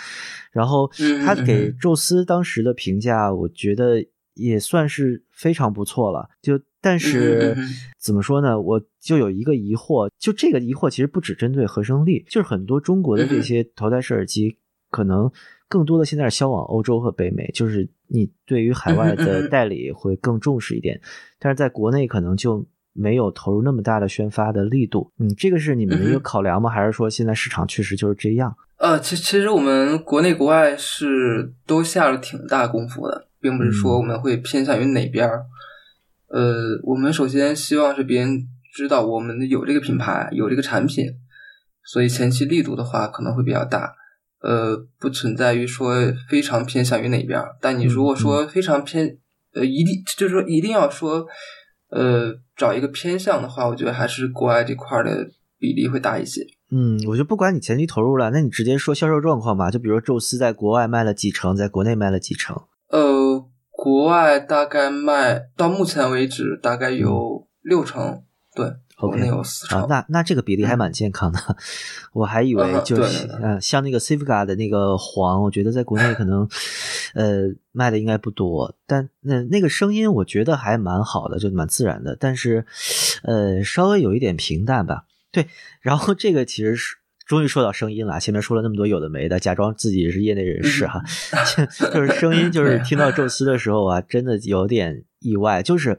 [0.53, 4.03] 然后嗯他给宙斯当时的评价，我觉得
[4.35, 6.29] 也算是非常不错了。
[6.41, 7.57] 就但是
[7.99, 8.59] 怎么说呢？
[8.61, 14.57] 我就有一个疑惑，就这个疑惑其实不只针对和声力，就是很多中国的这些头戴式耳机，
[14.91, 15.31] 可能
[15.69, 21.01] 更多的现在是销往欧洲和北美，就是你对于海外的代理会更重视一点，
[21.39, 22.67] 但是在国内可能就。
[22.99, 26.71] 没有投入那么大的宣发的力度，嗯，这个是你们的一个考量吗？
[26.71, 28.57] 还是说现在市场确实就是这样？
[28.79, 35.45] 呃，其其实我们国内国外是都下了挺大功夫的，并不是说嗯我们会偏向于哪边儿。
[36.29, 41.05] 呃，我们首先希望是别人知道我们有这个品牌，有这个产品，
[41.85, 43.95] 所以前期力度的话可能会比较大。
[44.43, 45.95] 呃，不存在于说
[46.29, 49.19] 非常偏向于哪边儿，但你如果说非常偏，
[49.55, 51.27] 呃，一定就是说一定要说，
[51.91, 55.27] 呃，找一个偏向的话，我觉得还是国外这块儿的
[55.59, 56.47] 比例会大一些。
[56.71, 59.71] 嗯，我就不管你前期投入了，那你直接说销售状况吧。
[59.71, 62.61] 就比如宙斯在国外卖了几成，在国内卖了几成？
[62.91, 68.23] 呃，国外大概卖到目前为止大概有六成，
[68.55, 69.67] 对，国 OK 有四。
[69.75, 71.39] 啊，那那这个比例还蛮健康的。
[72.13, 76.49] 我还以为嗯就是对对呃，像那个 Sivga 的那个黄，我觉得在国内可能
[77.15, 82.65] 呃卖的应该不多，但那那个声音我觉得还蛮好的，就蛮自然的，但是
[83.23, 85.05] 呃稍微有一点平淡吧。
[85.31, 85.49] 对，
[85.81, 86.97] 然后这个其实是。
[87.27, 91.03] 终于说到声音了，前面说了那么多有的没的，假装自己是业内人士哈，
[91.93, 95.99] 就是声音，就是听到宙斯的时候啊，真的有点意外，就是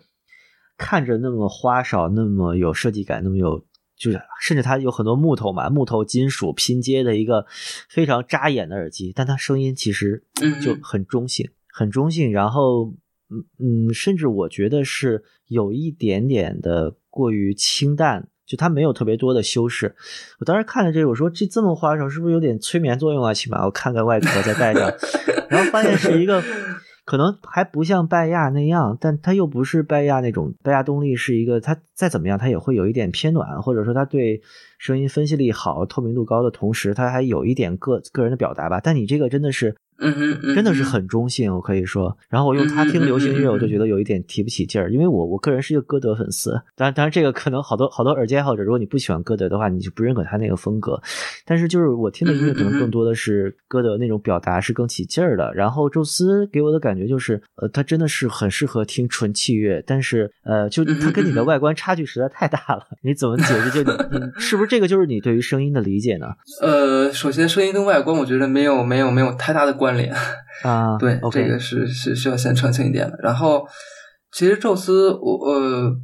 [0.77, 3.65] 看着那么花哨，那么有设计感，那么有
[3.97, 7.45] 就是甚至它有很多木头嘛，木头金属拼接的一个
[7.89, 12.93] 非常扎眼的耳机，但它声音其实嗯就很中性，很中性，然后
[13.29, 18.29] 嗯嗯，甚至我觉得是有一点点的过于清淡。
[18.47, 19.93] 就它没有特别多的修饰，
[20.39, 23.33] 我当时看了这个，我说这这么花哨，是不是有点催眠作用啊？
[23.33, 24.89] 起码我看看外壳再戴上，
[25.51, 26.41] 然后发现是一个
[27.07, 30.53] 可能还不像拜亚那样，但它又不是拜亚那种。
[30.61, 34.41] 拜亚动力是一个，它再怎么样，它也会有一点偏暖，或者说它对
[34.77, 38.79] 声音分析力好、透明度高的同时，它还有一点个个人的表达吧。
[38.81, 39.75] 但你这个真的是。
[40.53, 42.15] 真的是很中性，我可以说。
[42.29, 46.51] 然后我用它听流行音乐，我就觉得有一点提不起劲儿，因为我我个人是一个歌德粉丝。
[46.75, 51.01] 当然，当然这个可能好多好多耳机爱好者，如果你不喜欢歌德的话，你就不认可他那个风格。
[51.45, 55.51] 但是就是我听的音乐可能更多的是歌德那种表达是更起劲儿的。
[55.55, 62.85] 然后宙斯给我的感觉就是，呃，他真的是很适合听纯器乐，但是呃，就他跟你的外观差距实在太大了。
[63.03, 63.71] 你怎么解释？
[63.71, 66.27] 就你 你是不是这个就是你对于声音的理解呢？
[66.61, 70.13] 呃，首先声音跟外观，我觉得没有没有没有太大的关联。
[70.63, 73.17] 啊， 对这个是是需要先澄清一点的。
[73.21, 73.67] 然后，
[74.31, 75.95] 其实宙斯，我呃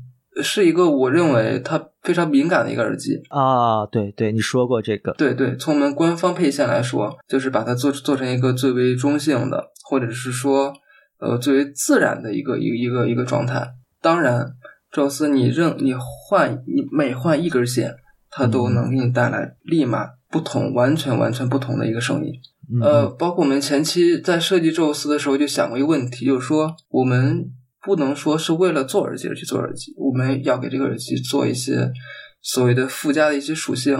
[0.42, 3.22] 是一个我认为它非常敏感的一个耳机。
[3.30, 10.74] 啊，对对，你说过这个，对对，从我们官方配线来说，就是把它做做成一个最为中性的，或者是说
[11.20, 13.74] 呃最为自然的一个一个一个一个状态。
[14.02, 14.46] 当然，
[14.94, 17.96] 宙斯你任你换你每换一根线，
[18.30, 22.32] 它都能给你带来立马不同、完全完全不同的一个声音。
[22.72, 27.50] 嗯呃，包括我们前期在设计宙斯的时候就想过一个问题，就是说我们
[27.82, 31.92] 不能说是为了做耳机而去做耳机，我们要给这个耳机做一些
[32.44, 33.98] 所谓的附加的一些属性，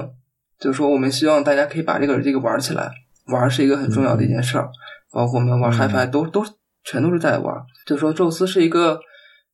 [0.60, 2.92] 就是说我们希望大家可以把这个耳机给玩起来，
[3.26, 4.70] 玩是一个很重要的一件事儿，
[5.12, 6.46] 包括我们玩嗯 HiFi 都都
[6.84, 7.56] 全都是在玩，
[7.88, 9.00] 就是说宙斯是一个。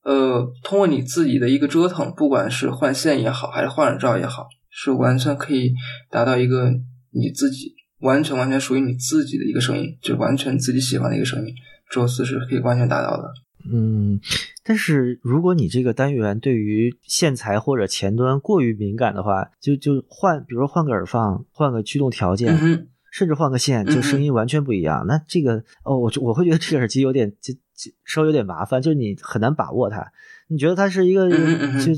[0.09, 5.71] 呃，通过你自己的一个折腾，不管是换线也好，还是换耳罩也好，是完全可以
[6.09, 6.71] 达到一个
[7.11, 11.53] 你自己完全完全属于你自己的一个声音，就完全自己喜欢的一个声音。
[11.91, 13.31] 宙斯是可以完全达到的。
[13.71, 14.19] 嗯，
[14.63, 25.05] 但是如果你这个单元对于线材或者前端过于敏感的话，就就换，比如说换个耳放，换个驱动条件，嗯，甚至换个线，就声音完全不一样。
[25.05, 27.59] 那这个哦，我就我会觉得这个耳机有点就就
[28.05, 30.11] 稍微有点麻烦，就是你很难把握它。
[30.47, 31.93] 你觉得它是一个就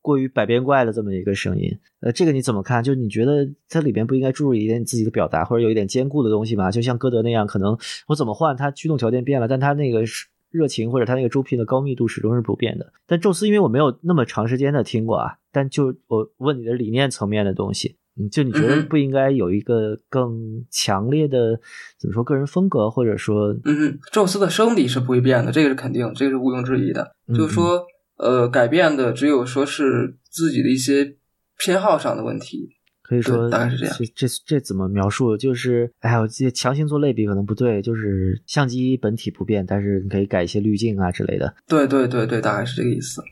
[0.00, 1.78] 过于百变怪的这么一个声音？
[2.00, 2.82] 呃，这个你怎么看？
[2.82, 6.70] 就是你觉得它里边不应该注入一点你自己的表达，或者有一点坚固的东西吗？
[6.70, 10.26] 就像歌德那样，可能我怎么换，它驱动条件变了，但它那个是。
[10.54, 21.58] 热情或者它那个周频的高密度始终是不变的，但宙斯因为我没有那么长时间的听过啊，但就我问你的理念层面的东西，嗯，就你觉得不应该有一个更强烈的
[21.98, 27.14] 怎么说个人风格，或者说嗯哼，宙斯的生理是不会变的，这个是肯定，这个是毋庸置疑的。
[27.26, 27.84] 嗯就是说，
[28.18, 31.16] 呃，改变的只有说是自己的一些
[31.58, 32.70] 偏好上的问题。
[33.02, 35.36] 可以说大概是这样这这这怎么描述？
[35.36, 41.54] 就是哎呀，我这强行做类比可能不对，就是相机本体不变，但是你可以改一些滤镜啊之类的。
[41.68, 43.22] 对对对对，大概是这个意思。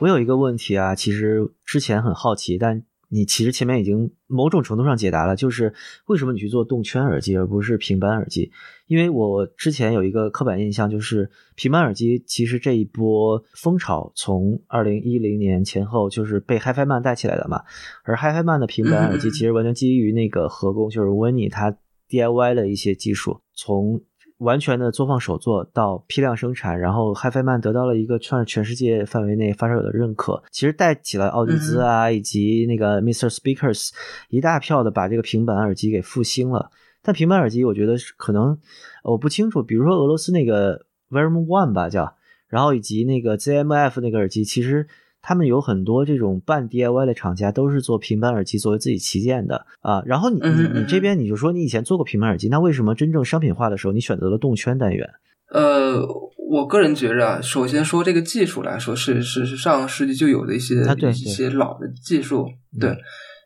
[0.00, 5.74] 我有一个问题啊，其实之前很好奇，但你其实前面已经某种程度上解答了，就是
[6.06, 8.50] 为什么你去做动圈耳机而不是平板耳机？
[8.86, 17.62] 因为我之前有一个刻板印象，就是平板耳机其实这一波风潮从二零一零年前后就是被 HiFiMan 带起来的嘛，
[18.04, 21.76] 而 HiFiMan 的平板耳机其实完全基于那个合工，就是 Winnie 它
[22.08, 24.00] DIY 的一些技术，从
[24.40, 33.28] 完全的作坊手做到批量生产，然后 HiFiMan 得到了一个算是全世界范围内发烧友的认可，其实带起了奥迪兹啊、以及那个 Mr.
[33.28, 33.90] Speakers
[34.28, 36.70] 一大票的把这个平板耳机给复兴了。
[37.02, 38.58] 但平板耳机我觉得可能
[39.04, 42.14] 我不清楚，比如说俄罗斯那个 Verm One 吧叫，
[42.48, 44.86] 然后以及那个 ZMF 那个耳机，其实。
[45.22, 50.02] 他们有很多这种半 DIY 的厂家，都是做平板耳机作为自己旗舰的啊。
[50.06, 55.08] 然后你你你这边你就说你以前做过平板耳机，那为什么真正商品化的时候你选择了动圈单元？
[55.52, 56.00] 呃，
[56.48, 60.76] 我个人觉着啊，首先说这个技术来说，是是是上个世纪就有的一些
[61.10, 62.46] 一些老的技术，
[62.80, 62.96] 对。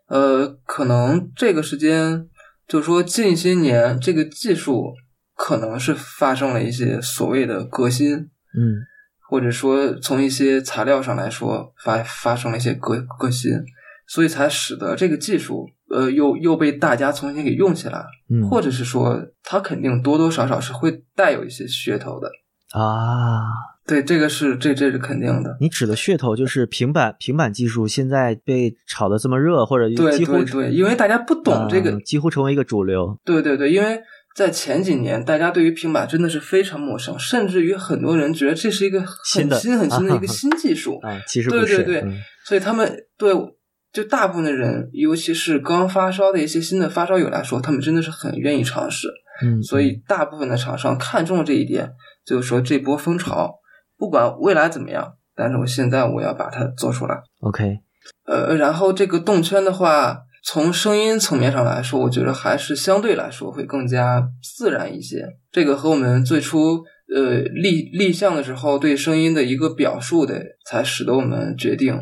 [0.06, 2.28] 呃，可能这个时间
[2.68, 4.92] 就是说近些年这个技术
[5.34, 8.84] 可能是发生了一些所谓的革新，嗯。
[9.26, 13.50] 或者说，从一些材料上来说，发发生了一些革革新，
[14.06, 18.04] 所以才使得这个技术，呃，又又被大家重新给用起来。
[18.28, 22.30] 嗯，或者是说，它肯定多多少少是会带有一些噱头的
[22.78, 23.40] 啊。
[23.86, 25.56] 对，这个是这这是肯定的。
[25.60, 33.18] 你指的噱头就是平板平板技术现在被炒得这么热，或者几乎对，因为大家不懂这个，几乎成为一个主流。
[33.24, 34.02] 对对对，因为。
[34.34, 40.98] 在前几年，大家对于平板真的是非常陌生，甚至于很多人觉得这是一个很新很新的一个新技术。
[41.02, 42.04] 啊，其实对对对，
[42.44, 43.32] 所以他们对
[43.92, 49.06] 就大部分的人，尤其是刚发烧的一些新的发烧友来说，他们真的是很愿意尝试。
[49.44, 51.92] 嗯，所以大部分的厂商看中了这一点，
[52.26, 53.54] 就是说这波风潮，
[53.96, 57.16] 不管未来怎么样，但是我现在我要把它做出来。
[57.38, 57.78] OK，
[58.26, 60.23] 呃，然后这个动圈的话。
[60.46, 65.24] 从声音层面上来说，我觉得还是相对来说会更加自然一些。
[65.50, 66.84] 这个和我们最初
[67.14, 71.98] 呃立立项的时候对声音的一个表述的，才使得我们决定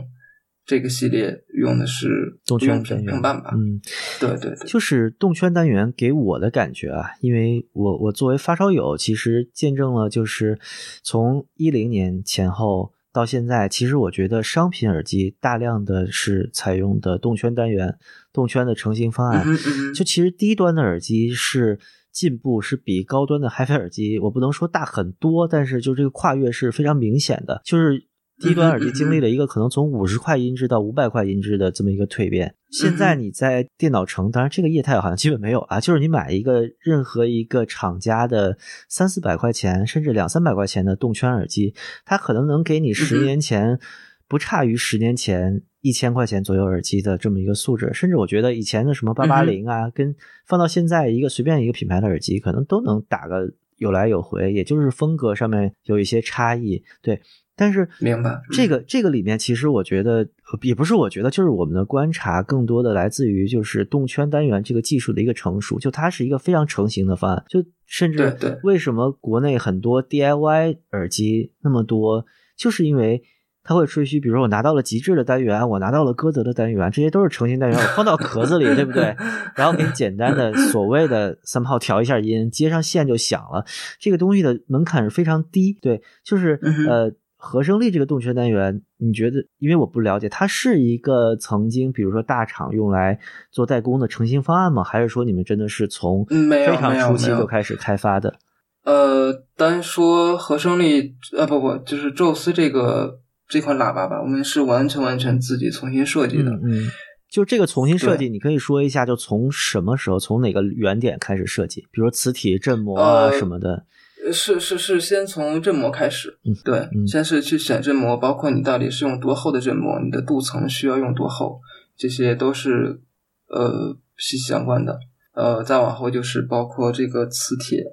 [0.67, 2.09] 这个系列用的是
[2.45, 3.41] 动圈单元吧。
[3.53, 3.81] 嗯，
[4.19, 10.59] 对对对，就是动圈单元给我的感觉啊，因为我我作为发烧友，其实见证了就是
[11.05, 12.93] 从一零年前后。
[13.13, 17.99] 到现在，其实我觉得商品耳机大量的是采用的动圈单元、
[18.33, 19.47] 动圈的成型方案。
[19.95, 21.79] 就其实低端的耳机是
[22.11, 27.61] 进步，是比高端的 HiFi 耳机，我不能说大很多，但是就这个跨越是非常明显的。
[27.65, 28.07] 就是。
[28.43, 32.55] 低端耳机经历了一个可能从五十块音质到五百块音质的这么一个蜕变。
[32.71, 38.57] 现在你在电脑城，当然这个业态好像基本没有啊，就是你买一个任何一个厂家的
[38.89, 41.75] 三四百块钱，甚至两三百块钱的动圈耳机，
[42.05, 43.79] 它可能能给你十年前
[44.27, 47.91] 不差于十年前一千块钱左右耳机的这么一个素质。
[47.93, 50.17] 甚至我觉得以前的什么八八零啊，跟
[50.47, 53.53] 放到现在一个随便一个品牌的耳机，可能都能打个
[53.83, 56.83] 有来有回，也就是风格上面有一些差异。
[57.03, 57.21] 对。
[57.55, 60.27] 但是，明白这个这个里面，其实我觉得
[60.63, 67.45] 也不是我觉得，就是我们的观察更多的来自于就是动圈单元这个技术的一个成熟，就它是一个非常成型的方案。
[67.49, 72.25] 就甚至为什么国内很多 DIY 耳机那么多，
[72.57, 73.23] 就是因为
[73.65, 79.17] 它会吹嘘，比如说我拿到了极致的单元，我拿到了歌德的单元，这些都是成型单元，我放到壳子里，对不对？
[79.55, 83.65] 然后给你简单的 所谓的三炮调一下音，接上线就响了。
[83.99, 87.13] 这个东西的门槛是非常低，对，就是呃。
[87.45, 89.45] 和声力这个动圈单元，你觉得？
[89.59, 93.19] 因为我不了解，它是一个曾经，比如说大厂用来
[93.51, 94.85] 做代工的成型方案吗？
[94.85, 98.37] 还是说你们真的是从非常初期就开始开发的？
[98.85, 103.19] 呃，单说和声力，呃，不不，就是宙斯这个
[103.53, 106.51] 这款喇叭吧，我们是完全完全自己重新设计的。
[106.65, 106.89] 嗯，
[107.31, 111.83] 就这个重新设计，你可以说一下，就从什么时候，从哪个原点开始设计？
[111.93, 113.85] 比如磁体振膜啊什么的。
[114.33, 121.61] 是是是，先从振膜开始，对，先是去选振膜，包括你到底是用多厚的振膜，你的镀层需要用多厚，
[121.99, 123.03] 这些都是
[123.49, 124.99] 呃息息相关的。
[125.35, 127.85] 呃，再往后就是包括这个磁铁，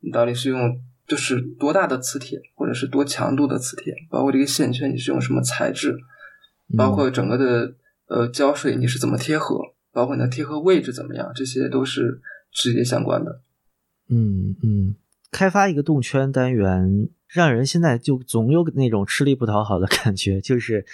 [0.00, 5.96] 你到底是用就是多大的磁铁，或者是多强度的磁铁，包括这个线圈你是用什么材质，
[6.76, 7.74] 包括整个的
[8.08, 9.58] 呃胶水你是怎么贴合，
[9.92, 12.20] 包括你的贴合位置怎么样，这些都是
[12.52, 13.40] 直接相关的。
[14.08, 14.96] 嗯嗯。
[15.32, 20.86] 开发一个动圈单元，让人现在就总有那种吃力不讨好的感觉，就是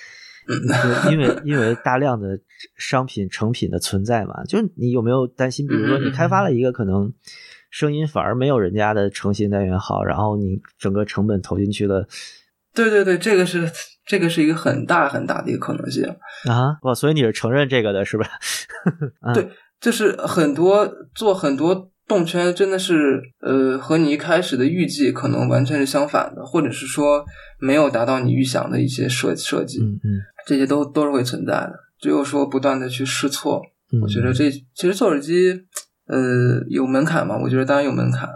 [1.12, 2.40] 因为因为大量的
[2.76, 4.42] 商品成品的存在嘛。
[4.44, 7.12] 就是你有没有担心，比如说你开发了一个可能
[7.72, 12.06] 声音反而没有人家的成型单元好，然后你整个成本投进去了，
[12.74, 13.68] 对对对，这个是
[14.06, 16.04] 这个是一个很大很大的一个可能性。
[16.48, 18.26] 啊，哇，所以你是承认这个的是吧？
[19.20, 19.48] 啊 对
[19.80, 27.24] 就是很多做很多动圈真的是呃和你一开始的预计可能完全是相反的，或者是说
[27.58, 31.72] 没有达到你预想的一些设设计，嗯嗯这些都都是会存在的。
[31.98, 33.62] 只有说不断的去试错，
[33.92, 35.64] 嗯，我觉得这其实做耳机
[36.06, 38.28] 呃有门槛吗，我觉得当然有门槛。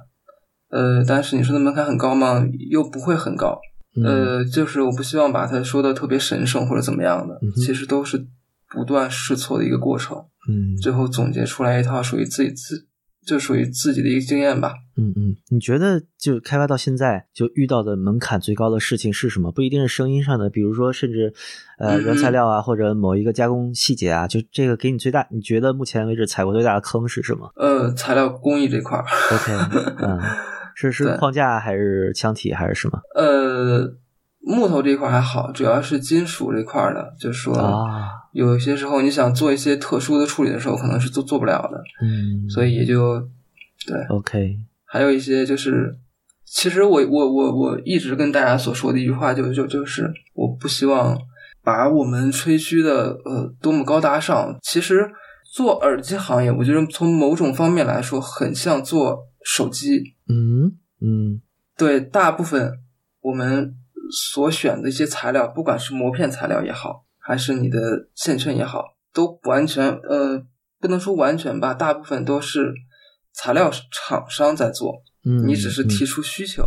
[0.71, 2.45] 呃，但是你说的门槛很高吗？
[2.71, 3.59] 又不会很高。
[3.97, 8.27] 嗯呃，就是我不希望把它说的特别神圣或者怎么样的嗯，其实都是
[8.69, 10.19] 不断试错的一个过程。
[10.49, 12.87] 嗯最后总结出来一套属于自己自
[13.27, 14.73] 就属于自己的一个经验吧。
[14.97, 19.53] 嗯嗯，你觉得就开发到现在就遇到的门槛最高的事情是什么？
[19.53, 21.35] 不一定是声音上的，比如说甚至
[21.79, 29.05] 呃嗯原材料啊，或者某一个加工细节啊，就这个给你最大，你觉得目前为止踩过最大的坑是什么呃，材料工艺这块儿
[29.35, 29.53] ，？OK，
[29.99, 30.19] 嗯，
[30.75, 33.93] 是是框架还是腔体还是什么呃，
[34.41, 38.09] 木头这一块儿还好，主要是金属这块儿的，就说啊？
[38.37, 43.19] 有些时候你想做一些特殊的处理的时候，可能是做做不了的，嗯，所以也就
[43.87, 43.97] 对。
[44.11, 45.97] OK，还有一些就是，
[46.45, 51.19] 其实我我我我一直跟大家所说的一句话就就就是，我不希望
[51.63, 54.55] 把我们吹嘘的呃多么高大上。
[54.63, 55.11] 其实
[55.55, 60.15] 做耳机行业，我觉得从某种方面来说，很像做手机。
[60.29, 61.41] 嗯嗯
[61.75, 62.81] 对，大部分
[63.23, 63.75] 我们
[64.11, 70.41] 所选的一些材料，不管是膜片材料也好，还是你的线圈也好，都不完全呃，
[70.81, 72.73] 不能说完全吧，大部分都是
[73.33, 75.03] 材料厂商在做。
[75.25, 76.65] 嗯，你只是提出需求，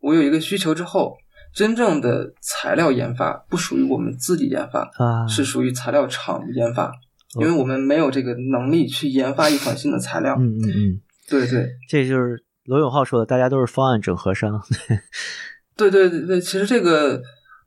[0.00, 1.18] 我有一个需求之后，
[1.54, 6.90] 真正的材料研发不属于我们自己研发，啊，是属于材料厂研发，
[7.38, 10.34] 因为我们没有这个能力去研发一款新的材料。
[10.38, 14.62] 嗯嗯嗯，对对这就是罗永浩说的，大家都是方案整合商。
[15.76, 17.20] 对对对对，其实这个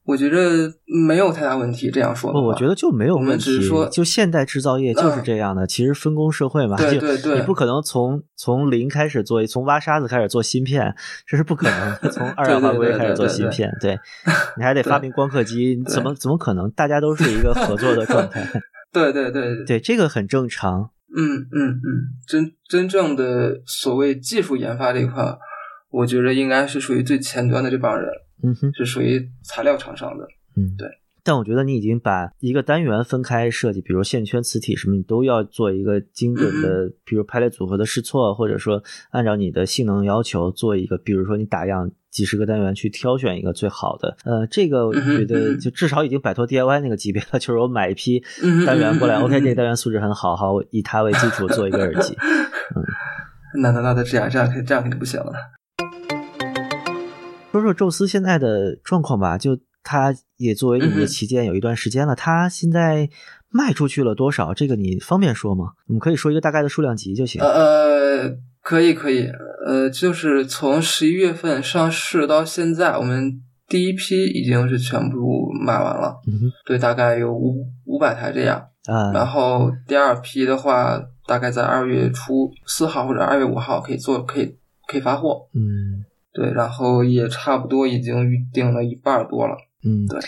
[0.08, 0.74] 我觉得
[1.06, 1.92] 没有太大问题。
[1.92, 3.44] 这样说不，我觉得就没有我们问题。
[3.44, 10.96] 只是说就现代制造业就是嗯这样的，其实分工社会嘛，就对对对你不可能从从零开始做，从挖沙子开始做芯片，
[11.28, 12.10] 这是不可能的。
[12.10, 14.00] 从 二氧化硅开始做芯片，对
[14.58, 16.72] 你还得发明光刻机，对怎么怎么可能？
[16.72, 18.48] 大家都是一个合作的状态，
[18.94, 20.92] 对对对对，这个很正常。
[21.16, 21.80] 嗯嗯嗯，
[22.28, 25.24] 真真正的所谓技术研发这一块，
[25.90, 28.10] 我觉得应该是属于最前端的这帮人，
[28.44, 30.26] 嗯哼，是属于材料厂商的。
[30.56, 30.88] 嗯，对。
[31.24, 44.16] 但我觉得你已经把一个单元分开设计，比如线圈、磁体什么，你都要做一个精准嗯的， 比如排列组合的试错，或者说按照你的性能要求做一个，比如说你打样几十个单元去挑选一个最好的。
[44.24, 52.16] 呃，这个我觉得就至少已经摆脱 DIY 那个级别了，就是我买一批嗯单元过来嗯嗯嗯，OK，嗯这个单元素质很好，好，我以它为基础做一个耳机。
[53.62, 55.34] 那那那那这样这样肯这样肯定不行了。
[57.58, 63.10] 说说宙斯现在的状况吧，就他也作为你们的嗯哼旗舰有一段时间了，他现在
[63.50, 64.54] 卖出去了多少？
[64.54, 65.72] 这个你方便说吗？
[65.88, 67.42] 我们可以说一个大概的数量级就行。
[67.42, 68.30] 呃，
[68.62, 69.28] 可以可以，
[69.66, 78.68] 呃，就是从十一月份上市到现在，我们第一批已经是全部卖完了，嗯对，大概有五五百台这样。
[78.90, 84.56] 嗯，然啊，后第二批的话，大概在二月初四号或者二月五号可以做，可以
[84.88, 85.48] 可以发货。
[85.54, 86.06] 嗯
[86.38, 89.58] 对，然后也差不多已经预定了一半儿多了。
[89.84, 90.20] 嗯，对。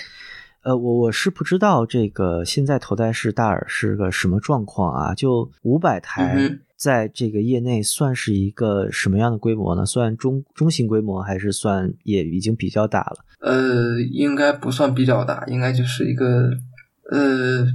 [0.63, 5.13] 呃，我我是不知道这个现在头戴式大耳是个什么状况啊？
[5.13, 6.35] 就五百台
[6.75, 9.85] 在这个业内算是一个什么样的规模呢？
[9.85, 13.17] 算中中型规模，还是算也已经比较大了？
[13.41, 16.49] 呃，应该不算比较大，应该就是一个
[17.11, 17.65] 呃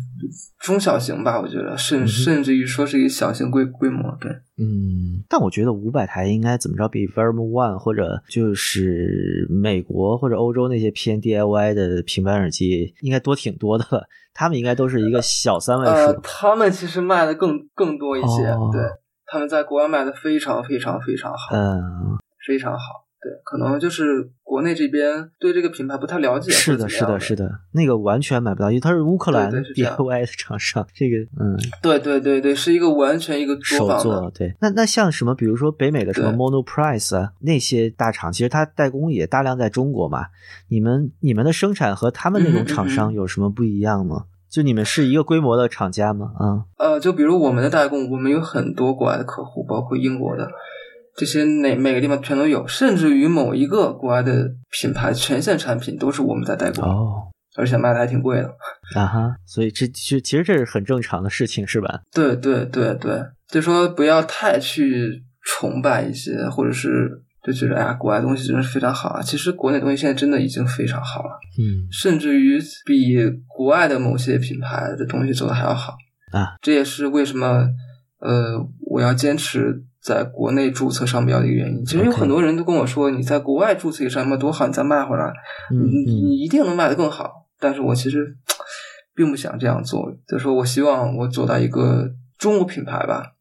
[0.60, 4.16] 中小型吧，我觉得，嗯甚甚至于说是一个小型规规模。
[4.20, 16.20] 对，嗯，但我觉得五百台应该怎么着比 Verm One 或者就是美国或者欧洲那些偏 DIY 的平板耳机应该多挺多的了，他们应该都是一个小三位呃数，。
[16.22, 18.80] 他们其实卖的更更多一些，哦对，
[19.26, 22.16] 他们在国外卖的非常非常非常好，嗯，
[22.46, 23.03] 非常好。
[23.24, 34.30] 对，可能就是国内这边对这个品牌不太了解，是的，是的，是的，那个完全买不到，因为它是乌克兰 DIY 的厂商，这个嗯，对对对对，是一个完全一个手做。
[34.34, 34.54] 对。
[34.60, 40.26] 那那像什么，比如说北美的什么 Monoprice 啊，那些大厂，其实它代工也大量在中国嘛。
[40.68, 44.26] 你们你们的生产和他们那种厂商有什么不一样吗？
[44.50, 46.30] 就你们是一个规模的厂家吗？
[46.38, 50.48] 啊、呃，就比如我们的代工，我们有很多国外的客户，包括英国的，
[51.16, 57.22] 这些哪每个地方全都有，甚至于某一个国外的品牌全线产品都是我们在代工，哦，
[57.56, 58.48] 而且卖的还挺贵的。
[58.96, 62.00] 啊哈，所以这其其实这是很正常的事情，是吧？
[62.12, 69.22] 对对对对，就说不要太去崇拜一些，或者是就觉得哎呀，国外东西真的是非常好啊。
[69.22, 75.94] 其实国内东西现在真的已经非常好了，嗯甚至于比国外的某些品牌的东西做的还要好
[76.32, 76.56] 啊。
[76.60, 77.68] 这也是为什么
[78.18, 78.58] 呃
[78.90, 81.82] 我要坚持在国内注册商标的一个原因。
[81.84, 85.32] 其实有很多人都跟我说，你在国外注册一个商标多好，你再卖回来，
[85.72, 87.46] 嗯你嗯你一定能卖得更好。
[87.58, 88.36] 但是我其实
[89.14, 93.32] 并不想这样做，就是说我希望我做到一个中国品牌吧，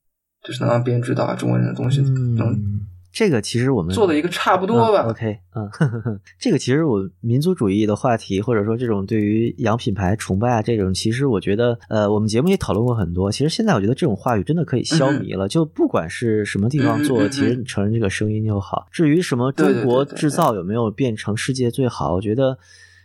[0.41, 5.03] 就是能让别人知道啊中国人的东西能嗯，这个其实我们做的一个差不多吧。
[5.05, 13.32] 嗯 OK，嗯，呵呵呵，这个其实我民族主义的话题，或者说这种对于洋品牌崇拜啊，这种其实我觉得，呃，我们节目也讨论过很多。
[13.32, 18.88] 其实现在我觉得这种话语真的可以消弭了，就不管是什么地方做，其实你承认这个声音就好。
[18.91, 22.57] 至于什么中国制造有没有变成世界最好，我觉得。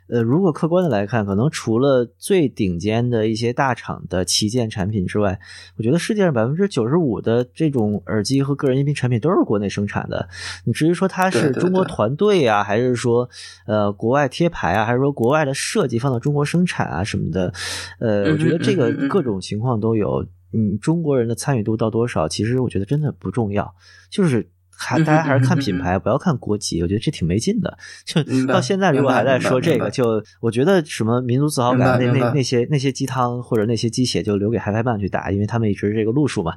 [0.09, 5.39] 呃，如果客观的来看，可能除了最顶尖的一些大厂的旗舰产品之外，
[5.77, 10.29] 我觉得世界上百分之九十五的这种耳机和个人音频产品都是国内生产的。
[10.65, 13.29] 你至于说它是中国团队啊，还是说
[13.67, 17.53] 呃国外贴牌啊，还是说国外的设计放到中国生产啊什么的，
[17.99, 20.27] 呃，嗯我觉得这个各种情况都有。
[20.51, 23.75] 嗯，中国人的参与度到多少，其实我觉得真的不重要，
[24.11, 24.49] 就是。
[24.79, 27.77] 还嗯大家还是看品牌，不要看国籍，我觉得这挺没劲的。
[28.05, 36.53] 就到现在，如果还在说这个，就我觉得什么民族自豪感，那那那些那些鸡汤或者那些鸡血就留给嗨嗨办去打，因为他们一直是这个路数嘛。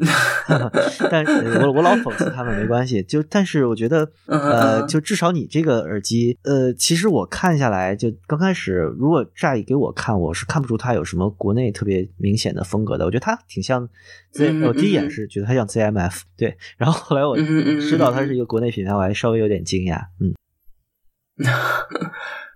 [1.09, 13.05] 但是我我老讽刺他们没关系，就但是我觉得 呃，嗯就至少你这个耳机，呃，其实我看下来，就刚开始如果乍一给我看，我是看不出它有什么国内特别明显的风格的。
[13.05, 13.87] 我觉得它挺像
[14.31, 20.33] Z，我第一眼嗯是觉得它像 ZMF，对，然后后来我知道它是一个国内品牌，我还稍微有点惊讶，嗯。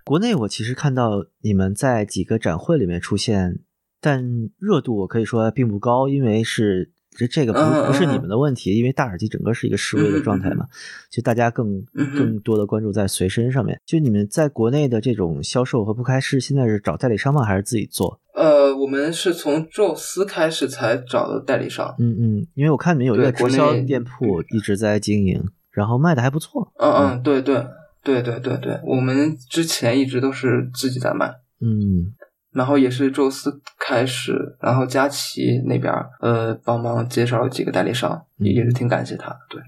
[0.04, 3.58] 国内我其实看到你们在几个展会里面出现，
[4.00, 4.24] 但
[4.58, 10.66] 热度我可以说并不高，因为是这这个不不是你嗯们的问题，因为大耳机整个是一个示威的状态嘛，
[11.10, 11.82] 就大家更
[12.16, 13.80] 更多的关注在随身上面。
[13.84, 17.42] 就你们在国内的这种销售和不开是，现在是找代理商吗？
[17.42, 18.20] 还是自己做？
[18.34, 21.94] 呃，我们是从宙斯开始才找的代理商。
[21.98, 26.70] 嗯嗯，因为我看你们有一个国直销店铺一直在经营，然后卖的还不错。
[26.78, 27.66] 嗯嗯，对对
[28.04, 31.32] 对对对对，我们之前一直都是自己在卖。
[31.60, 32.12] 嗯
[32.52, 39.38] 然后也是宙斯开始，然后佳琪那边呃帮忙介绍了几个代理商，嗯也是挺感谢他的。
[39.50, 39.60] 对，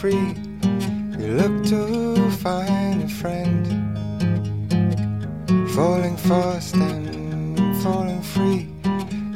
[0.00, 0.34] free.
[1.18, 3.66] You look to find a friend.
[5.74, 8.66] Falling fast and falling free.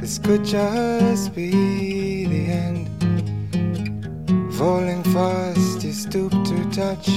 [0.00, 2.88] This could just be the end.
[4.54, 7.08] Falling fast, you stoop to touch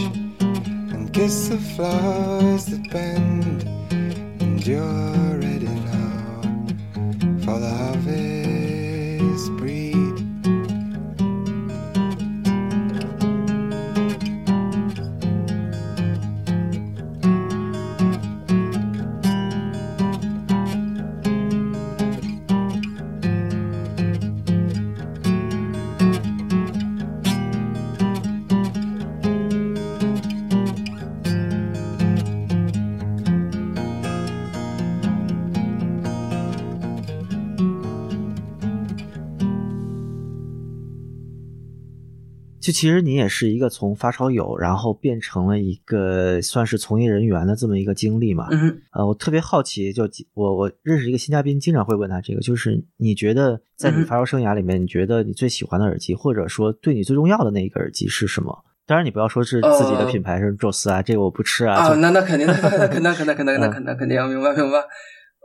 [0.91, 3.63] and kiss the flowers that bend.
[4.41, 6.41] And you're ready now
[7.45, 7.73] for the
[42.68, 48.49] 就其实你也是一个从发烧友，然后变成了一个算是从业人员的这么一个经历嘛。
[48.51, 50.03] 嗯呃，我特别好奇，就
[50.34, 58.53] 我我认识一个新嘉宾，经常会问他这个，就是你觉得在你嗯发烧生涯里面，你觉得你最喜欢的耳机，或者说对你最重要的那一个耳机是什么？
[58.86, 61.76] 当然，你不要说是自己的呃品牌是宙斯啊，这个我不吃啊。
[61.76, 64.80] 啊，那那肯定，那肯定，肯定，肯定，那嗯肯定，肯定，明白，明白。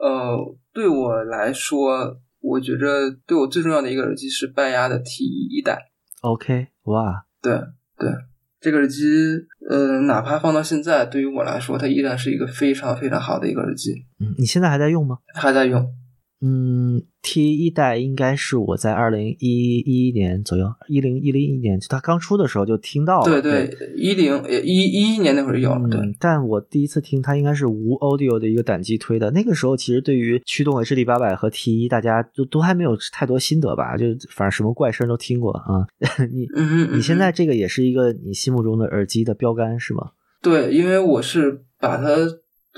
[0.02, 0.36] 呃，
[0.74, 5.91] 对我来说，我觉着对我最重要的一个耳机是半压的 T 一代。
[6.22, 7.52] OK，哇，对
[7.98, 8.10] 对，
[8.60, 9.04] 这个耳机，
[9.68, 15.18] 呃，哪怕放到现在，对于我来说，它依然是一个非常非常好的一个耳机，嗯，你现在还在用吗？
[15.34, 15.84] 还在用。
[16.44, 23.30] 嗯，T 一代应该是我在二零一一年左右，一零一零一年，就它刚出的时候就听到了。
[23.30, 25.88] 对对，一零一一一年那会儿有了。
[25.88, 29.30] 对，嗯，但我第一次听它应该是无 Audio 的一个胆机推的。
[29.30, 33.96] 那个时候其实对于驱动 HD 八百和 T 一，大家都都还没有太多心得吧？
[33.96, 35.86] 就反正什么怪声都听过啊。
[36.32, 40.10] 你嗯嗯你现在这个也是一个你心目中的耳机的标杆是吗？
[40.42, 42.16] 对，因为我是把它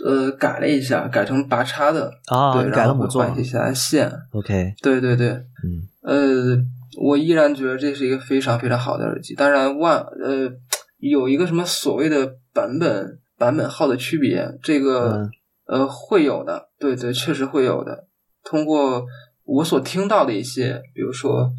[0.02, 2.10] 呃改了一下，改成拔插的。
[2.26, 4.10] 啊，改了母座换一下线。
[4.32, 5.28] ，OK，对对对，
[5.62, 6.56] 嗯呃，
[7.00, 9.34] 我依然觉得这是一个非常非常好的耳机。
[9.34, 10.50] 当然万呃
[10.98, 15.30] 有一个什么所谓的版本版本号的区别，这个、嗯
[15.66, 18.06] 呃会有的，对对，确实会有的。
[18.42, 19.04] 通过
[19.44, 21.50] 我所听到的一些，比如说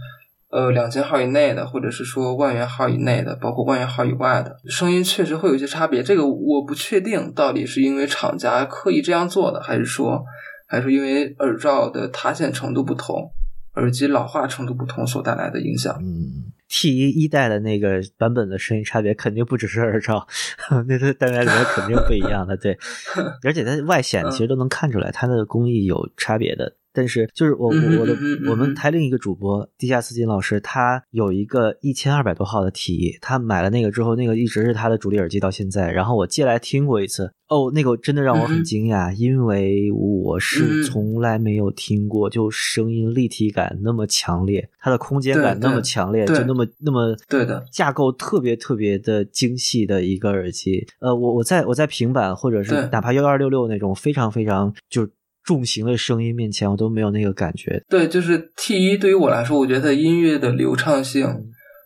[0.56, 6.02] 呃两千号以内的，或者是说万元号以内的，包括万元号以外的，声音确实会有一些差别。
[6.02, 10.24] 这个我不确定到底是因为厂家刻意这样做的，还是说
[10.66, 13.32] 还是因为耳罩的塌陷程度不同。
[13.76, 15.94] 耳机老化程度不同所带来的影响。
[16.02, 20.26] 嗯，T 一一代的那个版本的声音差别肯定不只是耳罩，
[20.88, 22.78] 那它单元里面肯定不一样的，对。
[23.44, 26.78] 而且它外显其实都能看出来，它的工艺有差别的。
[26.96, 28.16] 但是就是我我我的
[28.50, 35.92] 我们台另一个主播地下丝巾老师，他有一个一千二百多号的一，他买了那个之后，那个一直是他的主力耳机到现在。
[35.92, 50.88] 然后我借来听过一次，哦，那个真的让我很惊讶，因为我嗯是从来没有听过就声音立体感那么强烈，它的空间感那么强烈，就那么那么对的架构特别特别的精细的一个耳机。
[51.00, 55.08] 呃，我我在我在平板或者是哪怕幺二六六那种非常非常就
[55.46, 57.84] 重型的声音面前，我都没有那个感觉。
[57.88, 61.28] 对，就是 T 一对于我来说，我觉得它音乐的流畅嗯性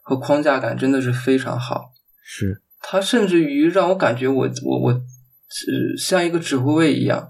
[0.04, 1.92] 和框架感真的是非常好。
[2.24, 4.94] 是，它甚至于让我感觉我我我
[5.50, 7.28] 是像一个指挥位一样，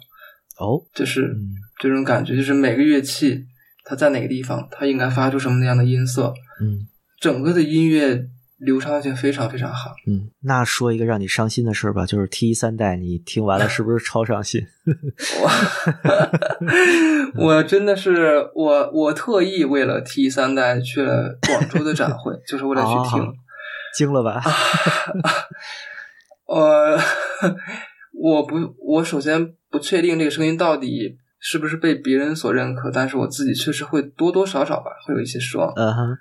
[0.60, 3.46] 哦，就是嗯这种感觉，就是每个乐器
[3.84, 6.88] 它在哪个地方，它应该发出什么样的音色，嗯
[7.20, 8.24] 整个的音乐
[8.60, 9.92] 流畅性非常非常好。
[10.06, 14.68] 嗯，那说一个让你伤心的事儿吧，就是 T 三代，你听完了 是不是超伤心？
[17.36, 23.22] 我我真的是我我特意为了 T 三代去了广州的展会， 就是为了去听。
[23.24, 23.34] 哦
[23.96, 24.40] 惊了吧？
[26.46, 26.96] 呃，
[28.14, 35.74] 我不，我首先不确定这个声音到底是不是被别人所认可，但是我自己确实会多多少少吧，会有一些失望。
[35.76, 36.18] 嗯哼。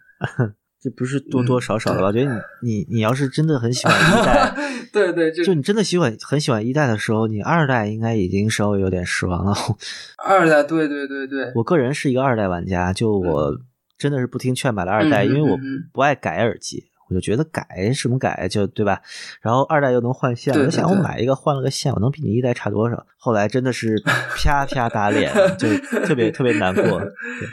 [0.81, 2.07] 这不是多多嗯少少的吧？
[2.07, 4.55] 我觉得你你你要是真的很喜欢一代，
[4.93, 9.53] 对对，就就你真的喜欢很喜欢一代的时候，你二代应该已经稍微有点失望了。
[10.25, 13.59] 二代，对对对对，我个人是一个二代玩家，就我
[13.97, 15.59] 真的是不听劝买了二代，因为我
[15.93, 19.01] 不爱改耳机，我就觉得改什么改就对吧？
[19.41, 23.07] 然后二代又能换线，我就想我买一个换了个线，我能比你一代差多少？
[23.17, 24.01] 后来真的是
[24.37, 25.69] 啪啪打脸，就
[26.07, 26.83] 特别特别难过。
[27.01, 27.13] 对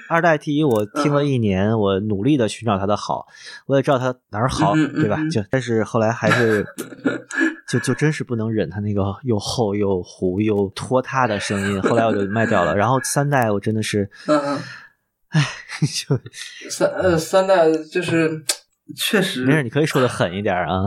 [0.10, 3.26] 二代 T 一我听了一年，我努力的寻找它的好，
[3.66, 5.18] 我也知道它哪儿好，嗯嗯嗯对吧？
[5.20, 6.66] 嗯就但是后来还是。
[7.68, 12.76] 就就真是不能忍它那个又厚又糊又拖沓的声音，后来我就卖掉了。
[12.76, 14.08] 然后三代我真的是，
[15.30, 15.41] 唉，
[15.82, 16.20] 就
[16.70, 18.43] 三呃三代就是
[18.95, 20.83] 确实没事，你可以说的狠一点啊。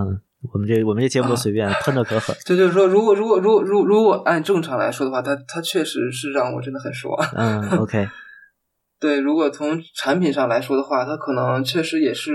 [0.53, 2.37] 我们这我们这节目随便喷的可狠。
[2.45, 7.29] 这就是说，如果如果如果如如果按正常来说的话，它它确实是让我真的很失望。
[7.35, 8.09] 嗯，OK，
[9.01, 12.33] 对，如果从产品上来说的话，它可能确实也是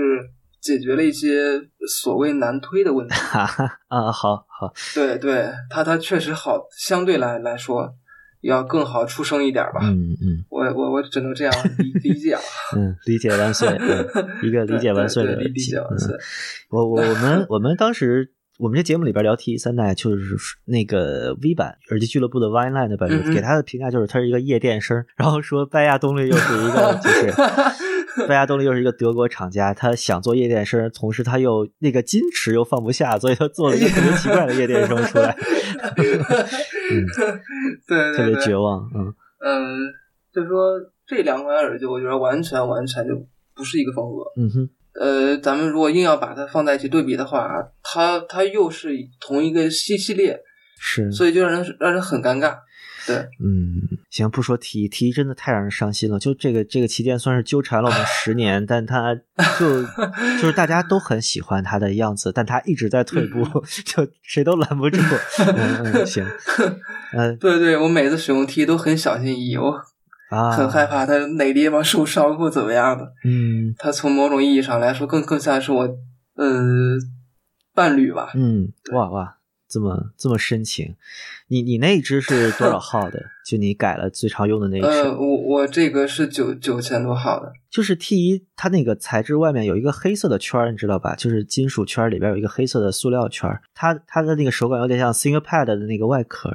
[0.60, 1.58] 解决了一些
[2.02, 3.14] 所谓难推的问题。
[3.88, 7.94] 啊，好好，对对，它它确实好，相对来来说
[8.44, 9.80] 要更好出声一点吧。
[9.82, 12.40] 嗯嗯我我我只能这样理理解了。
[12.76, 14.06] 嗯，理解万岁，嗯、
[14.42, 16.20] 一个理解万岁的理解万岁嗯。
[16.70, 18.30] 我我我们 我们当时。
[18.56, 27.32] 我们这节目里边聊 T 三代，就是那个 V 版耳机俱乐部的 Wine Line 的版本，嗯哼给他的评价就是他是一个夜店声，然后说拜亚动力又是一个 就是
[28.28, 35.36] 拜亚动力又是一个德国厂家，他想做夜店声，同时他又那个矜持又放不下，所以他做了一个特别奇怪的夜店声出来，
[36.90, 37.06] 嗯，
[37.86, 38.16] 对对。
[38.16, 39.14] 特别绝望，嗯。
[39.40, 39.78] 嗯，
[40.32, 43.14] 就是说这两款耳机，我觉得完全完全就
[43.54, 44.22] 不是一个风格。
[44.40, 47.48] 嗯哼，呃，咱们如果硬要把它放在一起对比的话，
[47.82, 48.90] 它它又是
[49.20, 50.40] 同一个系系列，
[50.80, 52.56] 是，所以就让人让人很尴尬。
[53.06, 53.80] 对，嗯，
[54.10, 56.18] 行，不说 T T 真的太让人伤心了。
[56.18, 59.14] 就这个这个旗舰算是纠缠了我们十年， 但它
[59.58, 59.82] 就
[60.40, 63.44] 就是大家都很喜欢它的样子，但它一直在退步，
[63.84, 64.96] 就谁都拦不住。
[65.56, 66.24] 嗯嗯，行，
[67.12, 69.80] 嗯、对对，我每次使用 T 都很小心翼翼，我
[70.30, 73.12] 啊，很害怕它哪地方受伤或怎么样的。
[73.24, 75.82] 嗯它从某种意义上来说，更更像是我
[76.36, 76.96] 呃
[77.74, 78.30] 伴侣吧。
[78.34, 79.36] 嗯，哇哇，
[79.68, 80.96] 这么这么深情。
[81.48, 83.22] 你你那一支是多少 号的？
[83.44, 84.86] 就你改了最常用的那一支？
[84.86, 87.52] 呃，我我这个是九九千多号的。
[87.70, 91.14] 就是 T 一，它那个材质外面有一个黑色的圈儿，你知道吧？
[91.16, 96.50] 就是金属圈儿里边有一个黑色的塑料圈儿，它它的那个手感有点像 ThinkPad 的那个外壳。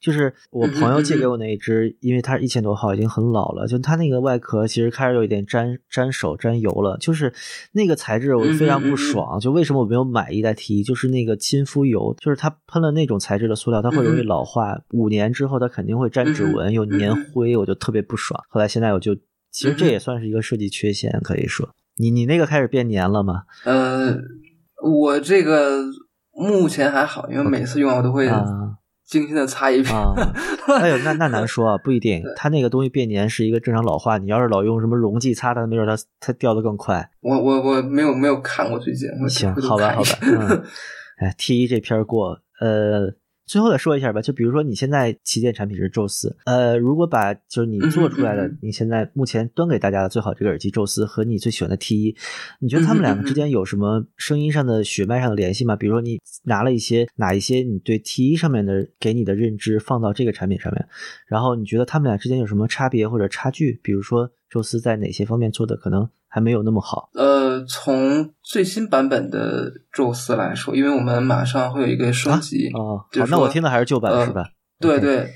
[0.00, 6.96] 就是我朋友借给我那一只，因为它是一千多号，已经很老了，就它那个外壳其实开始有一点粘粘手、粘油了。
[6.98, 7.30] 就是
[7.72, 9.38] 那个材质我非常不爽。
[9.40, 10.82] 就为什么我没有买一代 T 一？
[10.82, 18.40] 就是那个亲肤油，就是它喷了那种材质的塑料，它会容易老化，五年之后它肯定会沾指纹，又粘灰，我就特别不爽。
[18.48, 19.16] 后来现在我就。
[19.52, 21.70] 其实这也算是一个设计缺陷，可以说。
[21.96, 23.42] 你你那个开始变黏了吗？
[23.64, 24.16] 呃，
[24.80, 25.82] 我这个
[26.30, 28.28] 目前还好，因为每次用我都会
[29.04, 29.92] 精心的擦一遍。
[30.78, 32.22] 哎呦，那那难说啊，不一定。
[32.36, 37.10] 它那个东西变黏是一个正常老化，你要是老用什么溶剂擦它，没准它它掉的更快。
[37.20, 39.08] 我我我没有没有看过最近。
[39.28, 40.10] 行，好吧好吧。
[40.22, 40.62] 嗯，
[41.18, 43.12] 哎，T 一这篇过，呃。
[43.50, 52.16] 最后再说一下吧，就比如说你现在旗舰产品是宙斯，呃，如果把就是你做出来的，你现在目前端给大家的最好这个耳机宙斯和你最喜欢的 T 一，
[52.60, 55.74] 你觉得他们两个之间有什么声音上的血脉上的联系吗？
[55.74, 60.86] 比如说你拿了一些哪一些你对 T 一上面的给你的认知放到这个产品上面，
[61.26, 63.80] 然后你觉得他们俩之间有什么差别或者差距？
[63.82, 66.08] 比如说宙斯在哪些方面做的可能？
[66.32, 67.10] 还没有那么好。
[67.14, 74.48] 呃，从最新版本的宙斯来说，因为我们马上会有一个升级啊，就是那我听的还是旧版是吧？
[74.78, 75.28] 对对，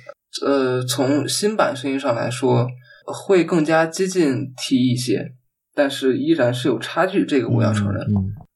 [0.46, 2.68] 呃，从新版声音上来说，
[3.06, 5.32] 会更加接近 T 一些，
[5.74, 8.06] 但是依然是有差距，这个我要承认。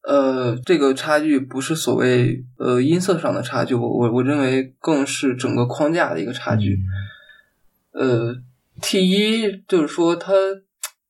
[0.05, 6.79] 呃，这个差距不是所谓呃音色上的差距，我我我认为更是整个框架的一个差距。
[7.91, 8.33] 呃
[8.83, 10.33] ，T 一就是说它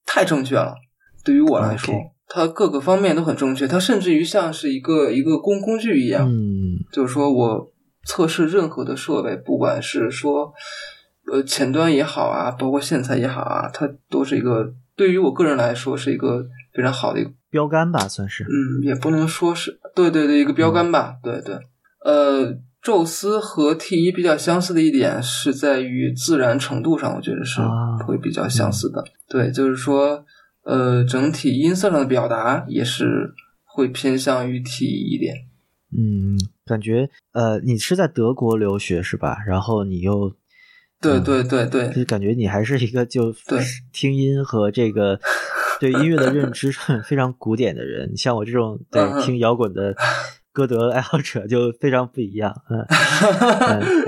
[0.07, 0.75] 太正确了。
[1.25, 1.95] 对于我来说，
[2.27, 6.29] 它各个方面都很正确，它甚至于像是一个一个工工具一样。
[6.29, 7.73] 嗯，就是说我
[8.05, 10.53] 测试任何的设备，不管是说
[11.31, 18.45] 呃前端也好啊，包括线材也好啊，它都是一个对于我个人来说是一个非常好的一个标杆吧，算是。
[18.45, 21.59] 嗯，也不能说是对对对一个标杆吧，对对。
[22.05, 27.61] 呃，宙斯和 T 一比较相似的一点是在于自然程度上，我觉得是
[28.07, 29.05] 会比较相似的。
[29.29, 30.25] 对，就是说。
[30.65, 33.33] 呃，整体音色上的表达也是
[33.65, 35.35] 会偏向于 T 一点。
[35.97, 39.39] 嗯，感觉呃，你是在德国留学是吧？
[39.47, 40.37] 然后你又
[41.01, 43.59] 对对对对，就感觉你还是一个就 对
[43.95, 45.19] 听音和这个
[45.81, 46.71] 对音乐的认知
[47.03, 48.11] 非常古典的人。
[48.13, 49.95] 你像我这种对听摇滚的。
[50.59, 52.81] 歌德爱好者就非常不一样，嗯，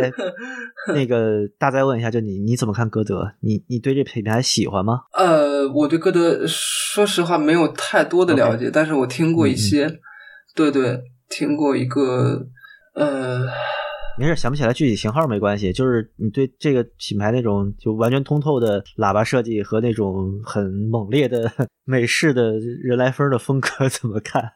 [0.00, 0.10] 哎，
[0.92, 3.30] 那个 大概问一下，就你你怎么看歌德？
[3.38, 5.02] 你你对这品牌喜欢吗？
[5.16, 10.00] 呃，我对歌德说实话没有太多的了解，但是我听过一些，
[10.56, 12.44] 对对，听过一个，
[12.94, 13.46] 呃，
[14.20, 21.50] 没事，想不起来具体型号没关系，就是你对这个品牌那种就完全通透的喇叭设计和那种很猛烈的
[21.86, 24.52] 美式的人来风的风格怎么看？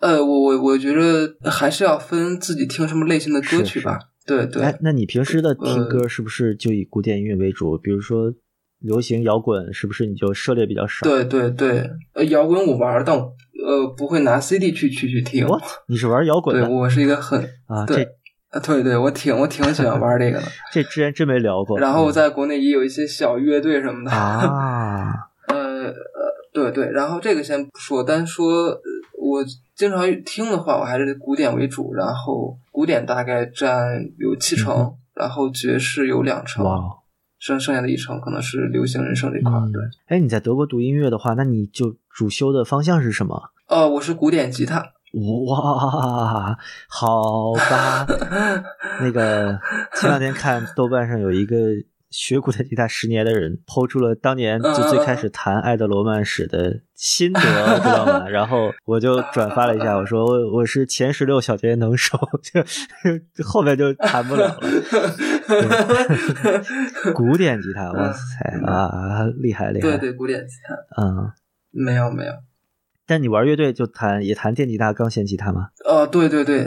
[0.00, 3.98] 呃，我我我觉得还是要分自己听什么类型的歌曲吧。
[4.26, 4.62] 对对。
[4.62, 7.76] 哎，那你平时的听歌是不是就以古典音乐为主？
[7.76, 8.32] 比如说
[8.80, 11.06] 流行摇滚，是不是你就涉猎比较少？
[11.06, 11.90] 对对对。
[12.14, 15.46] 呃，摇滚我玩，但呃不会拿 CD 去去去听。
[15.88, 16.66] 你是玩摇滚的？
[16.66, 18.08] 对，我是一个很啊，对，
[18.62, 20.46] 对对，我挺我挺喜欢玩这个的。
[20.72, 21.78] 这之前真没聊过。
[21.78, 25.12] 然后在国内也有一些小乐队什么的啊。
[25.48, 25.92] 呃呃，
[26.52, 28.80] 对对，然后这个先不说，单说。
[29.16, 29.42] 我
[29.74, 33.82] 经常听的话，我还是古典为主，然后古典大概占
[34.18, 36.64] 有七成，然后爵士有两成，
[37.38, 39.62] 剩剩下的一成可能是流行人生这块儿。
[39.72, 43.50] 对，哎，你在德国读音乐的话，那你就主修的方向是什么？
[43.68, 44.92] 呃，我是古典吉他。
[45.14, 46.56] 哇，
[46.88, 48.06] 好吧，
[49.00, 49.58] 那个
[49.94, 51.56] 前两天看豆瓣上有一个。
[52.16, 58.28] 学古典吉他十年的人抛出了当年就最开始弹爱的罗曼史的心得，知道吗？
[58.28, 62.62] 然后我就转发了一下，我说我我是前十六小节能手，就
[63.44, 64.60] 后面就弹不了了。
[67.14, 69.88] 古典吉他，哇塞啊，厉害厉害！
[69.88, 71.32] 对对，古典吉他，嗯，
[71.72, 72.32] 没有没有。
[73.06, 75.68] 但你玩乐队就弹也弹电吉他、钢弦吉他吗？
[75.84, 76.66] 呃，对对对，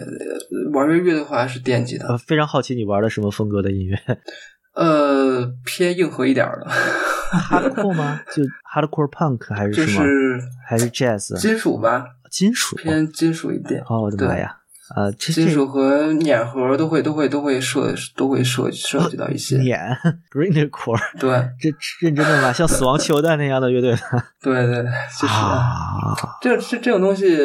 [0.73, 2.15] 玩乐队的话是电吉他。
[2.17, 3.97] 非常好奇你玩的什么风格的音乐。
[4.75, 8.21] 呃，偏硬核一点的，hardcore 吗？
[8.31, 9.87] 就 hardcore punk 还是什么？
[9.87, 11.35] 就是还是 jazz？
[11.39, 13.81] 金属吧，金属偏金属一点。
[13.89, 14.57] 哦，我的妈呀！
[14.95, 19.57] 呃，这金这属和碾核都会都会都会涉都会涉涉及到一些。
[19.57, 19.77] 碾
[20.31, 21.29] grindcore， 对
[21.59, 21.69] 这
[21.99, 22.53] 认真的吗？
[22.53, 24.23] 像死亡汽油弹那样的乐队吗？
[24.41, 24.83] 对对，
[25.19, 27.37] 就是啊，这这这种东西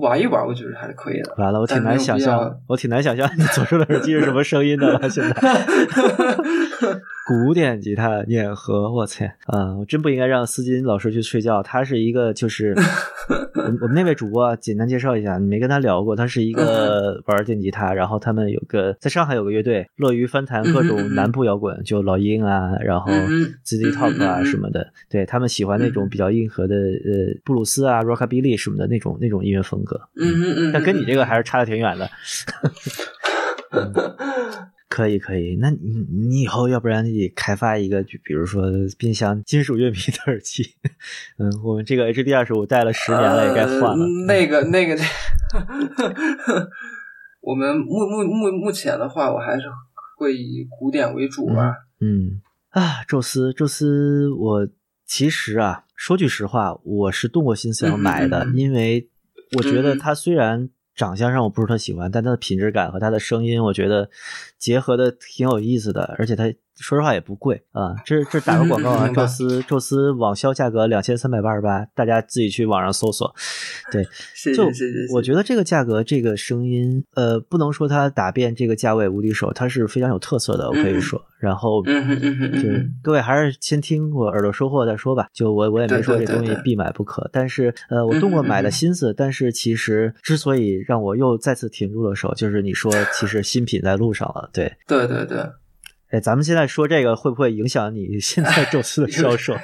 [0.00, 1.34] 玩一玩，我觉得还是可以的。
[1.38, 5.08] 完了，我挺难想象，我挺难想象你左手的耳机是什么声音的了。
[5.08, 5.34] 现在
[7.26, 9.76] 古典吉他碾核，我天啊！
[9.78, 11.62] 我真不应该让思金老师去睡觉。
[11.62, 12.74] 他是一个，就是
[13.70, 23.12] 我们我们那位主播啊，简单介绍一下，你没跟他聊过，他是一个玩电吉他，然后他们有个在上海有个乐队，乐于翻弹各种南部摇滚，就老鹰啊，然后
[23.64, 30.00] ZZ Top 啊什么的，对他们喜欢那种比较硬核的呃布鲁斯啊、rockabilly 什么的那种那种音乐风格。
[30.16, 32.10] 嗯嗯嗯，但跟你这个还是差的挺远的。
[34.90, 35.78] 嗯可以可以，那你
[36.10, 38.64] 你以后要不然你开发一个，就比如说
[38.98, 40.64] 冰箱金属乐迷的耳机。
[41.38, 44.04] 嗯，我们这个 HD 二十五戴了十年了，也该换了。
[44.04, 44.96] 呃那个那个，
[47.40, 49.62] 我们目目目目前的话，我还是
[50.18, 51.72] 会以古典为主吧。
[52.00, 54.68] 嗯啊，宙斯宙斯，我
[55.06, 59.08] 其实啊，说句实话，我是动过心思要买的，嗯嗯嗯因为
[59.56, 60.68] 我觉得嗯它虽然
[61.00, 64.10] 长相上我不是特喜欢，但他的品质感和他的声音，我觉得
[64.58, 67.94] 结合的挺有意思的，而且他说实话也不贵啊。
[68.04, 73.32] 这这打个广告啊， 宙斯宙斯网销价格两千三百八十八，大家自己去网上搜索。
[73.92, 74.04] 对，
[74.54, 74.70] 就。
[75.12, 81.22] 我觉得这个价格，这个声音，呃，不能说它打遍这个价位无敌手，它是非常有特色的，我可以嗯说。
[81.38, 85.26] 然后，就哼各位还是先听我耳朵收获再说吧。
[85.32, 94.72] 就我我也没说这东西必买不可，但是呃，我动过买的心思，但是其实之所以让我又再次停住了手，就是你说其实新品在路上了，对。
[94.86, 95.38] 对对对，
[96.10, 99.54] 哎，咱们现在说这个会不会影响你 现在宙斯的销售？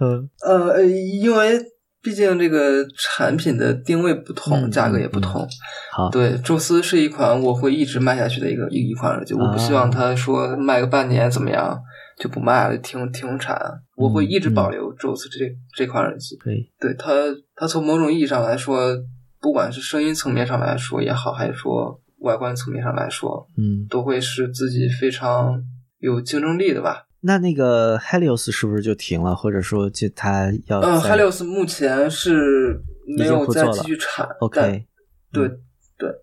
[0.00, 1.60] 嗯呃，因为
[2.02, 5.48] 毕竟这个产品的定位不同，嗯价格也不嗯同。
[5.92, 11.78] 好，对，宙斯是一款我会一直卖下去的一个一一款耳机，我不希啊望它说卖个半年怎么样
[12.18, 13.56] 就不卖了，停停产。
[13.96, 15.38] 我会一直嗯保留宙斯这
[15.76, 16.36] 这款耳机。
[16.36, 17.12] 可以，对它，
[17.54, 18.96] 它从某种意义上来说，
[19.40, 23.86] 不管是声音层面上来说也好，还是说外观层面上来说，嗯。
[23.88, 25.62] 都会是自己非常
[25.98, 27.06] 有竞争力的吧。
[27.22, 32.80] 那那个 Helios 是不是就停了，或者说就它要嗯，Helios 目前是
[33.18, 34.26] 没有再继续产。
[34.40, 34.86] OK，
[35.32, 35.60] 对嗯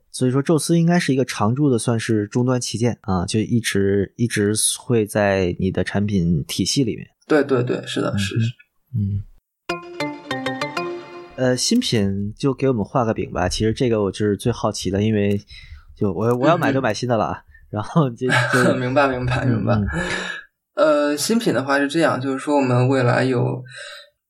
[0.09, 7.05] 所以说宙斯应该是一个常驻的，算是终端旗舰啊，就一直一直会在你的产品体系里面。
[7.27, 8.51] 对对对，是的，是是。
[8.95, 9.21] 嗯，
[11.35, 13.47] 呃，新品就给我们画个饼吧。
[13.47, 15.39] 其实这个我就是最好奇的，因为
[15.97, 17.41] 就我我要买就买新的了啊。
[17.69, 19.73] 然后就就明白明白明白。
[19.73, 19.87] 嗯
[20.75, 23.63] 呃，新品的话是这样，就是说我们未来有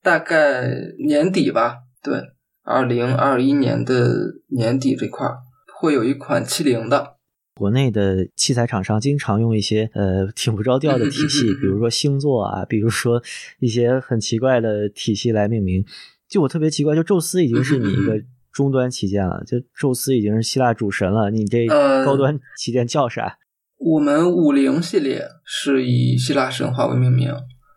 [0.02, 0.66] 大概
[1.06, 2.20] 年底吧，对，
[2.64, 4.08] 二零二一年的
[4.56, 5.36] 年底这块儿
[5.78, 7.16] 会有一款七零的，
[7.54, 13.22] 国内的器材厂商经常用一些呃挺不着调的体系，比如说星座啊，比如说
[13.60, 15.84] 一些很奇怪的体系来命名。
[16.30, 18.18] 就我特别奇怪，就宙斯已经是你一个
[18.58, 23.38] 终端旗舰了，就宙斯已经是希腊主神了，你这呃高端旗舰叫啥？
[23.78, 27.32] 我们五零系列是以希腊神话为命名，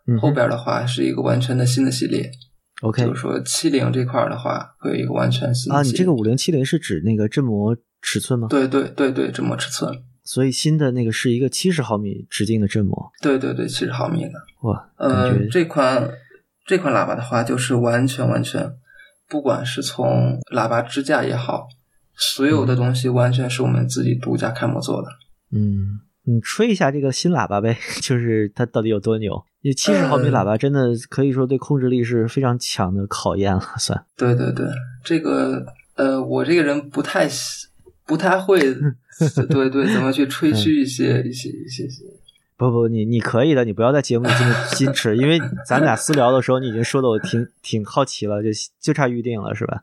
[0.08, 2.32] 嗯后边的话是一个完全的新的系列。
[2.80, 14.32] OK 就是说七零这块儿的话，会有一个完全新的啊，你这个五零七零是指那个振膜尺寸吗？，对对对对，振膜尺寸，所以新的那个是一个七十毫米直径的振膜，对对对，七十毫米的。
[14.62, 16.10] 哇，感呃觉，这款
[16.66, 18.68] 这款喇叭的话，就是完全完全，
[19.32, 21.66] 不管是从喇叭支架也好，
[22.14, 25.08] 所有的东西完全是我们自己独家开模做的。
[25.52, 29.42] 嗯，你吹一下这个新喇叭呗， 就是它到底有多牛？
[29.62, 34.04] 因为七十毫米喇叭真的可以说对控制力是非常强的考验了，算。
[34.18, 34.66] 对对对，
[35.02, 35.64] 这个
[35.94, 37.68] 呃，我这个人不太喜
[38.04, 38.60] 不太会，
[39.48, 42.04] 对对，怎么去吹嘘一些一些一些一些。
[42.70, 48.48] 不不，你你可以的，你不要在节目里这么矜持，因为咱俩私聊的时候，你已经说的我挺挺好奇了，就
[48.80, 49.82] 就差预定了，是吧？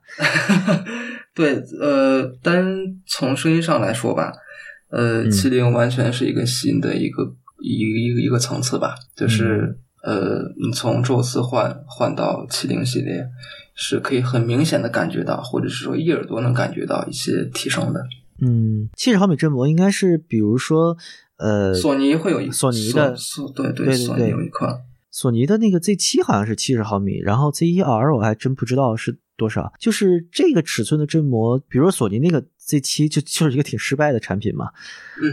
[1.36, 2.66] 对，呃，单
[3.06, 4.32] 从声音上来说吧，
[4.90, 7.24] 呃，嗯七零完全是一个新的一个
[7.62, 13.28] 一个一个一个层次吧，就是、呃，你从宙斯换换到七零系列，
[13.76, 18.06] 是可以很明显的感觉到，或者是说一耳朵能感觉到一些提升的。
[18.42, 20.96] 嗯，七十毫米振膜应该是，比如说，
[21.40, 29.72] 呃，索尼会有一索尼的索索对对对索尼对有一款，索尼的那个 Z 七好像是七十毫米，然后 Z 一 R 我还真不知道是多少。
[29.80, 34.68] 就是这个尺寸的振膜，比如说索尼那个 Z 七就就是一个挺失败的产品嘛，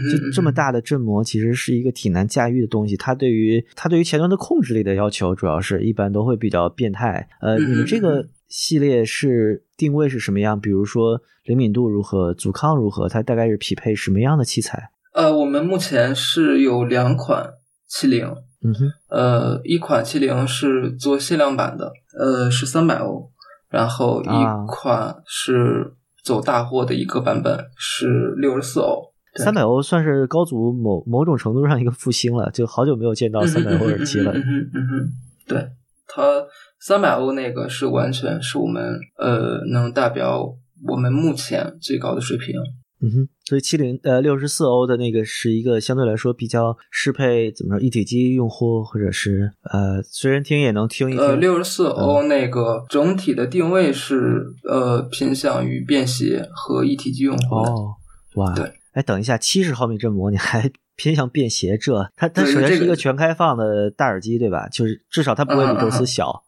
[0.09, 2.95] 就这么大的振膜其实是一个挺难驾驭的东西。
[2.95, 7.27] 它对于它对于前端的控制力的要求，主要是一般都会比较变态。
[7.41, 10.57] 呃，嗯你们这个系列是定位是什么样？
[10.57, 13.09] 比如说灵敏度如何，阻抗如何？
[13.09, 14.91] 它大概是匹配什么样的器材？
[15.17, 17.55] 呃，我们目前是有两款
[17.87, 18.23] 七零，
[18.63, 23.27] 嗯哼，呃，一款七零是做限量版的，呃，是三百欧，
[23.67, 29.11] 然后啊一款是走大货的一个版本是六十四欧。
[29.33, 34.31] 对三百欧算是高足某某种程度上一个复兴了，就好久没有见到三百欧耳机了。
[34.33, 35.09] 嗯哼嗯哼，
[35.47, 35.67] 对，
[36.05, 36.45] 它
[36.79, 40.53] 三百欧那个是完全是我们呃能代表
[40.85, 42.53] 我们目前最高的水平。
[42.99, 51.21] 嗯哼，所以七零呃六十四欧的那个是一个相对来说比较适配怎么说一体机用户，或者是呃随身听也能听一听。
[51.21, 57.71] 呃，六十四欧那个整体的定位是呃偏向于便携和一体机用户的。
[57.71, 57.95] 哦，
[58.35, 64.67] 哇，对，哎，等一下，七十毫米振膜你还 偏向便携，这它它首先是一个个全开放的大耳机，对吧？
[64.69, 66.43] 就是至少它不会比宙斯小。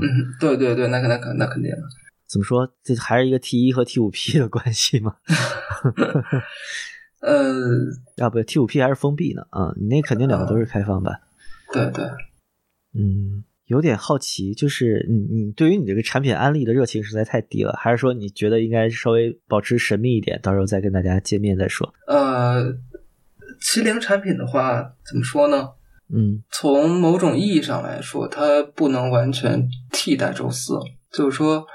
[0.00, 0.06] 嗯，
[0.38, 1.78] 对对对，那肯那肯那肯定的。
[2.28, 2.70] 怎么说？
[2.82, 5.16] 这还是一个 T 一和 T 五 P 的关系吗？
[7.20, 9.42] 呃，啊不 T 五 P 还是封闭呢？
[9.50, 11.20] 啊、你那肯定两个都是开放版。
[11.72, 12.04] 对对，
[12.94, 21.92] 嗯，有点好奇，就是你你对于你这个产品安利的热情实在太低了，还是说你觉得应该稍微保持神秘一点，到时候再跟大家见面再说？
[22.06, 22.74] 呃，
[23.60, 25.70] 麒麟产品的话，怎么说呢？
[26.10, 30.78] 嗯从某种意义上来说，它不能完全替代宙斯，
[31.10, 31.66] 就是说，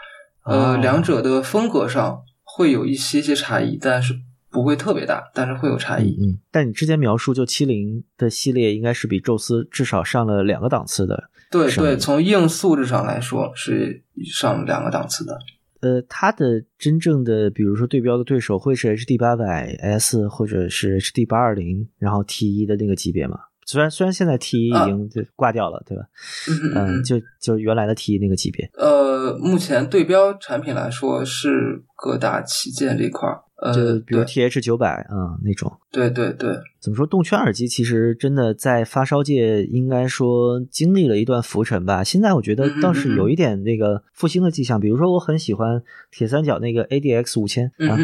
[0.44, 4.14] 呃，哦两者的风格上会有一些些差异，但是
[4.50, 6.18] 不会特别大，但是会有差异。
[6.22, 11.30] 嗯，但你之前描述就七零的系列应该是比宙斯至少上了两个档次的。
[11.50, 15.40] 对对，从硬素质上来说是上两个档次的。
[15.82, 23.40] 呃，它的真正的比如说对标的对手会是 HD 八百 S 或者是 HD 八二零，然后 T 一的那个级别嘛？
[23.66, 26.04] 虽然虽然现在 T 一已啊经就挂掉了，对吧？
[26.50, 27.04] 嗯嗯嗯，嗯。
[27.04, 28.70] 就就原来的 T 一那个级别。
[28.78, 33.42] 呃，目前对标产品来说是各大旗舰这块儿。
[33.64, 37.06] 呃，就比如 TH 九百啊那种，对对对，怎么说？
[37.06, 42.04] 动圈耳机其实真的在发烧界应该说经历了一段浮沉吧。
[42.04, 44.80] 现在我觉得倒是有一点那个复兴的迹象。
[44.80, 47.96] 比如说，我很喜欢铁三角那个 ADX 五千啊，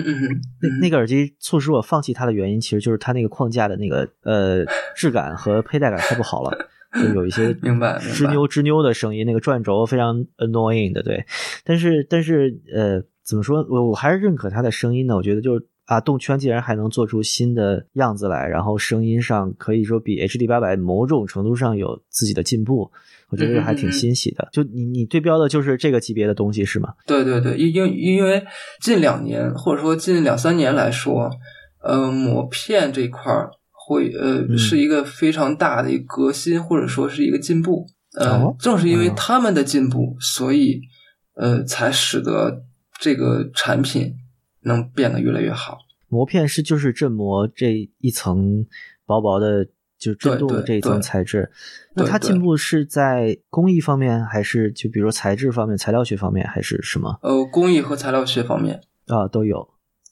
[0.61, 6.69] 那那个耳机促使我放弃它的原因，其实就是它那个框架的那个呃质感和佩戴感太不好了。
[6.93, 11.23] 就有一些明白明白吱扭吱扭的声音，那个转轴非常 annoying 的，对。
[11.63, 12.99] 但是但是呃，
[13.29, 13.63] 怎么说？
[13.69, 15.15] 我我还是认可他的声音的。
[15.15, 22.91] 我觉得就是啊，动圈既然还能做出新的样子来，然后声音上可以说比 HD 八百某种程度上有自己的进步，
[23.29, 24.49] 我觉得这还挺欣喜的。
[24.51, 26.93] 就你你对标的就是这个级别的东西是吗？
[27.05, 28.43] 对对对，因因因为
[28.81, 31.29] 近两年或者说近两三年来说，
[31.83, 37.85] 呃，膜片这一块儿会呃、嗯是一个非常大的一个革新，或者说是一个进步。
[38.15, 40.81] 呃，哦正是因为哦他们的进步，所以
[41.35, 42.63] 呃才使得
[42.99, 44.15] 这个产品
[44.61, 45.79] 能变得越来越好。
[46.07, 48.65] 膜片是就是振膜这一层
[49.05, 51.51] 薄薄的，就振动的这一层材质。
[51.95, 59.27] 那它进步是在工艺方面，还是就比如说材质方面、材料学方面，还是什么呃，工艺和材料学方面，啊？
[59.27, 59.69] 都有。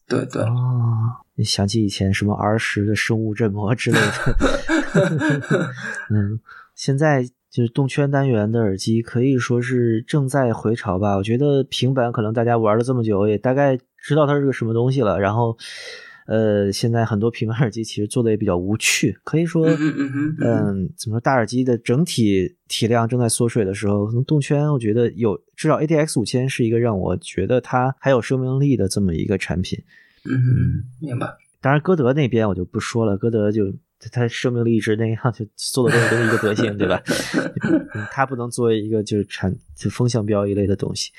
[0.07, 5.73] 对对，哦，你想起以前什么儿时的生物振膜之类的，
[6.09, 6.39] 嗯，
[6.75, 7.27] 现在
[7.57, 11.15] 就是动圈单元的耳机可以说是正在回潮吧。
[11.15, 15.19] 我觉得平板可能大家玩了这么久，也大概知道它是个什么东西了。
[15.19, 15.57] 然后，
[16.27, 19.65] 呃，现在很多平板耳机其实做的也比较无趣，可以说，
[20.39, 21.19] 嗯怎么说？
[21.19, 29.83] 大耳机的整体体量正在缩水的时候，可能动圈我觉得有至少 ATX 五千是一个让我觉得它还有生命力的这么一个产品。
[30.29, 31.25] 嗯，明白。
[31.59, 33.73] 当然，歌德那边我就不说了，歌德就
[34.11, 37.01] 他生命力一直那样，就做的东西都是一个德性，对吧？
[37.95, 41.11] 嗯他不能作为一个就是产就风向标一类的东西。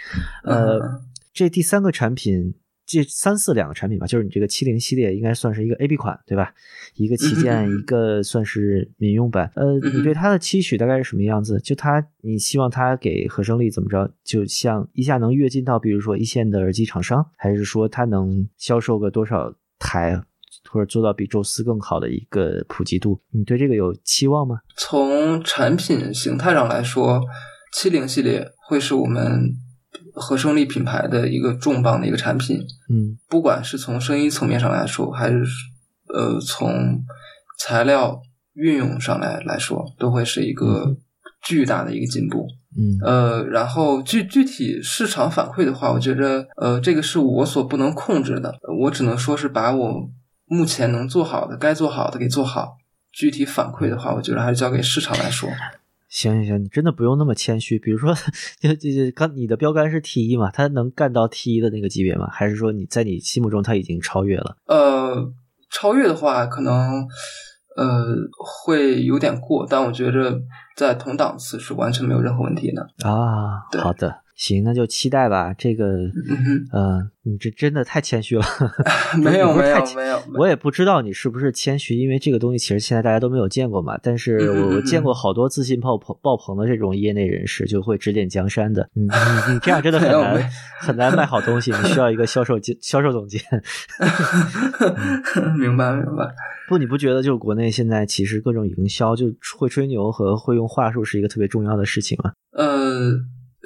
[0.45, 1.01] 呃，嗯
[1.33, 2.55] 这第三个产品，
[2.87, 6.53] 这三四两个产品吧，就是你这个七零系列应该算是一个 A B 款，对吧？
[6.95, 9.51] 一个旗舰，一个算是民用版。
[9.55, 11.61] 呃，嗯你对它的期许大概是什么样子？
[11.61, 14.13] 就它，你希望它给和声力怎么着？
[14.25, 20.23] 就像一下能跃进到比如说一线的耳机厂商，还是说它能销售个多少台？
[20.71, 24.59] 或者做到比宙斯更好的一个普及度，你对这个有期望吗？
[24.77, 27.21] 从产品形态上来说，
[27.75, 29.53] 七零系列会是我们
[30.15, 32.59] 和声力品牌的一个重磅的一个产品。
[32.91, 35.45] 嗯不管是从声音层面上来说，还是
[36.15, 37.03] 呃从
[37.59, 38.21] 材料
[38.55, 40.97] 运用上来来说，都会是一个
[41.43, 42.47] 巨大的一个进步。
[42.77, 50.09] 嗯呃，然后具具体市场反馈的话，我觉着呃这个是我所不能控制的，我只能说是把我
[50.49, 52.77] 目前能做好的、该做好的给做好。
[53.11, 55.49] 具体反馈的话，我觉得还是交给市场来说。
[56.09, 57.79] 行行行，你真的不用那么谦虚。
[57.79, 58.15] 比如说，
[58.61, 62.29] 就就就刚你的标杆是 T 一嘛，他能干到 T 一的那个级别吗？
[62.31, 64.57] 还是说你在你心目中他已经超越了？
[64.67, 65.33] 呃，
[65.71, 67.07] 超越的话，可能
[67.77, 68.07] 呃
[68.39, 70.41] 会有点过，但我觉着
[70.77, 72.89] 在同档次是完全没有任何问题的。
[73.09, 75.53] 啊，好的，行，那就期待吧。
[75.53, 78.45] 这个，嗯呃，你这真的太谦虚了。
[79.21, 83.99] 没有没有没有，我也不知道你是不是谦虚，因为这个东西其实现在大家都没有见过嘛。
[84.01, 88.89] 但是嗯嗯我见过好多自信爆棚爆棚的这种业内人士，就会指点江山的。
[88.95, 93.43] 你你你这样真的很难很难卖好东西，你需要一个销售监销售总监。
[95.59, 96.33] 明白明白。
[96.69, 99.27] 不，你不觉得就是国内现在其实各种营销，就
[99.59, 102.31] 会吹牛和会用话术是一个特别重要的事情吗？
[102.53, 103.11] 呃，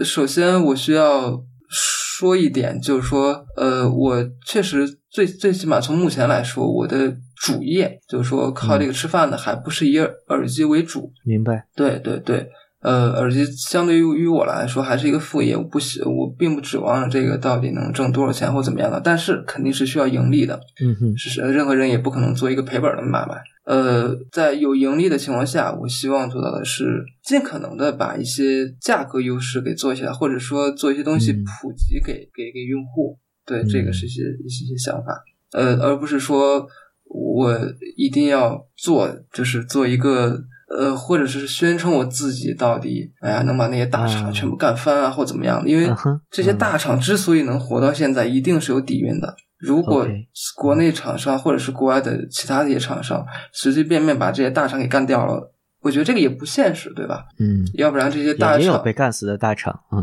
[0.05, 11.13] 首先我需要说一点，就是说，呃，我确实最最起码从目前来说，我的主业就是说靠这个吃饭的，还不是以耳耳机为主。
[11.25, 11.67] 明白？
[11.75, 12.49] 对对对，
[12.83, 20.59] 呃，耳机相对于于我来说还是一个副业，我不喜我并不指望这个到底能挣多少钱或怎么样的，但是肯定是需要盈利的。
[20.83, 23.41] 嗯哼，是任何人也不可能做一个赔本的买卖。
[23.65, 33.17] 呃，在有盈利的情况下，我希望做到的是尽可能的把一些价格优势给做起来，或者说做一些东西嗯普及给、给给用户。
[33.47, 35.23] 对，嗯这个是一些一些想法。
[35.53, 36.67] 呃，而不是说
[37.05, 37.57] 我
[37.97, 40.43] 一定要做，就是做一个。
[40.79, 45.69] 呃，或者是宣称我自己到底，哎呀，能把那些大厂啊全部干翻啊，或怎么样的？
[45.69, 45.89] 因为
[46.31, 49.35] 这些嗯大厂之所以能活到现在，一定是有底蕴的。
[49.59, 50.09] 如果
[50.57, 57.27] 国内厂商或者是国外的其他的一些厂商随随便便把这些大厂给干掉了，我觉得这个也不现实，对吧？
[57.39, 57.65] 嗯。
[57.75, 60.03] 要不然这些大厂也有厂被干死的大厂，嗯，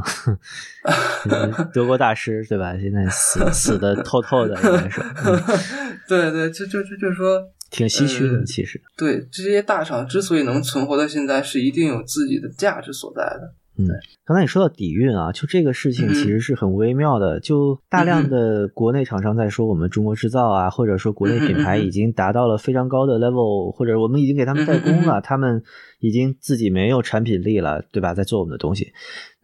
[1.26, 2.74] 就是德国大师对吧？
[2.80, 5.41] 现在死 死的透透的，应该说，嗯、
[6.08, 8.38] 对对，就就就就是说，挺唏嘘的。
[8.40, 13.54] 呃其实，对这些大厂之所以能存活到现在，是一定有自己的价值所在的。
[13.82, 13.88] 嗯，
[14.26, 17.40] 刚才你说到底蕴啊，就这个事情嗯其实是很微妙的。
[17.40, 25.64] 就大量的国内厂商在说我们中国制造啊，或者说国内品牌已经达到了非常高的 level，或者我们已经给他们代工了，他们
[26.00, 28.14] 已经自己没有产品力了，对吧？
[28.14, 28.91] 在做我们的东西。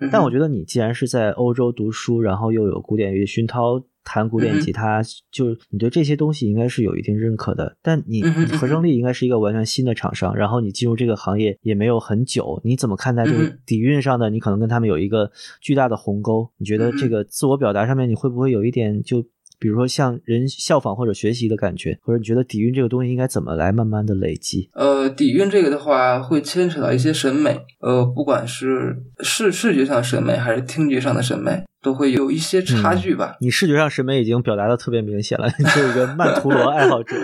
[0.02, 7.76] 嗯但我觉得你既然是在欧洲读书，然后又有古典乐熏陶，弹古典吉他，就你对这些东西应该是有一定认可的。
[7.82, 14.30] 但你你合成力应该是一个完全新的厂商，然后你进入这个行业也没有很久，你怎么看待这个底蕴上的？
[14.30, 15.30] 你可能跟他们有一个
[15.60, 16.50] 巨大的鸿沟。
[16.58, 19.26] 你觉得这个自我表达上面，你会不会有一点就？
[19.60, 24.70] 比如说像人效仿或者学习的感觉，或者你觉得底蕴这个东西应该怎么来慢慢的累积？
[24.74, 33.38] 呃，底蕴这个的话，会牵扯到一些审美，呃，不管是视视觉上的审美，还是听觉上的审美，都会有一些差距吧。
[33.40, 37.16] 你视觉上审美已经表达的特别明显了，你是一个曼陀罗爱好者，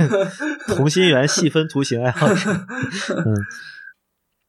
[0.74, 2.50] 同心圆细分图形爱好者。
[3.24, 3.36] 嗯，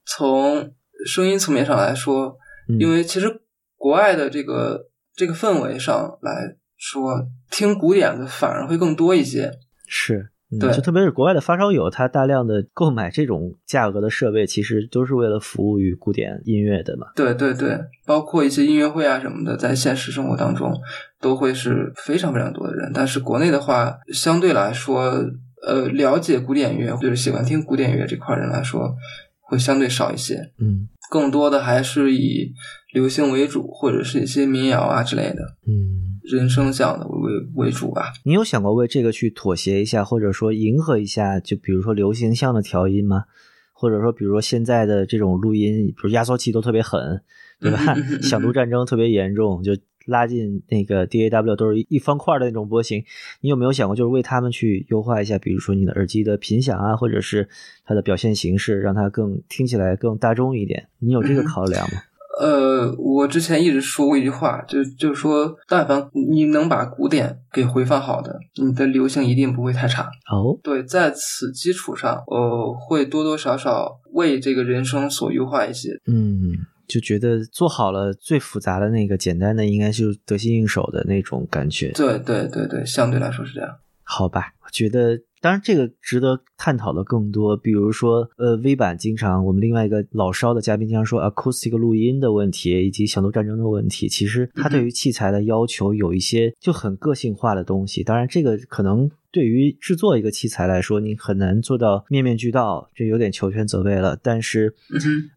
[0.05, 0.71] 从
[1.05, 2.37] 声音层面上来说，
[2.69, 3.41] 嗯因为其实
[3.75, 9.51] 国外的这个这个氛围上来说，听古典的反而会更多一些。
[9.87, 10.29] 是。
[10.49, 17.07] 嗯对就特别是国外的发烧友，他大量的购买这种价格的设备，其实都是为了服务于古典音乐的嘛。
[17.17, 20.73] 对对对，包括一些音乐会啊什么的，在现实生活当中
[21.19, 22.89] 都会是非常非常多的人。
[22.93, 25.21] 但是国内的话，相对来说，
[25.67, 28.95] 呃，了解古典乐就是喜欢听古典乐这块人来说，
[29.41, 30.53] 会相对少一些。
[30.59, 32.53] 嗯更多的还是以
[32.91, 38.13] 流行为主，或者是一些民谣啊之类的嗯，人声向的为为主吧。
[38.23, 43.25] 你有想过为这个去妥协一下，或者说迎合一下，就比如说流行向的调音吗？
[43.73, 47.21] 或者说，比如说现在的这种录音，比如压缩器都特别狠，
[47.59, 47.95] 对吧？
[48.23, 49.77] 响度战争特别严重，就
[50.07, 53.03] 拉进那个 DAW 都是一方块的那种波形。
[53.41, 57.47] 你有没有想过，就是为他们去优化一下，比如说你的耳机的频响啊，或者是
[57.85, 60.87] 它的表现形式，让它更听起来更大众一点？
[60.97, 61.99] 你有这个考量吗？
[62.39, 70.03] 呃，我之前一直说过一句话，就就是说，但凡你能把古典给回放好的，你的流行一定不会太差。
[70.31, 75.89] 哦，对，在此基础上，我会多多少少为这个人生所优化一些。
[76.05, 76.53] 嗯，
[76.87, 81.91] 就觉得做好了最复杂的那个，简单的应该就得心应手的那种感觉。
[81.91, 83.69] 对对对对，相对来说是这样。
[84.09, 98.01] 好吧，我觉得当然这个值得探讨的更多，比如说呃，V 版经常我们另外一个老烧的嘉宾经常说 acoustic 录音的问题，以及响度战争的问题，其实他对于器材的要求有一些就很个性化的东西。
[98.01, 104.17] 当然，这个可能对于制作一个器材来说，你很难做到面面俱到，这有点求全责备了。
[104.23, 104.73] 但是，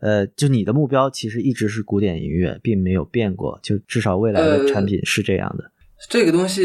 [0.00, 5.72] 呃，就你的目标其实一直是古典音乐，并没有变过，就至少未来的呃产品是这样的。
[6.08, 6.64] 这个东西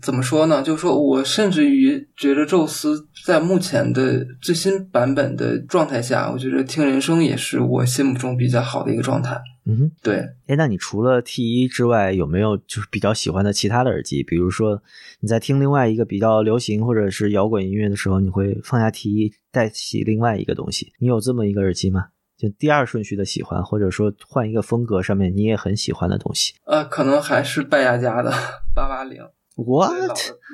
[0.00, 0.62] 怎么说呢？
[0.62, 9.40] 就是说我甚至于觉得宙斯在目前的最新版本的状态下，我觉得听人声也是我心目中比较好的一个状态。
[9.68, 14.22] 嗯哼，对，哎，那你除了 T 一之外，有没有就是比较喜欢的其他的耳机？
[14.22, 14.80] 比如说
[15.18, 20.92] 你在听另外一个比较流行或者是摇滚音乐的时候，你会放下 T 一，带起另外一个东西？
[21.00, 22.04] 你有这么一个耳机吗？
[22.36, 28.30] 就第二顺序的喜欢，或者说换一个风格上面你也很喜欢的东西呃，可能还是拜亚家的
[28.74, 29.22] 八八零。
[29.56, 29.90] ？What？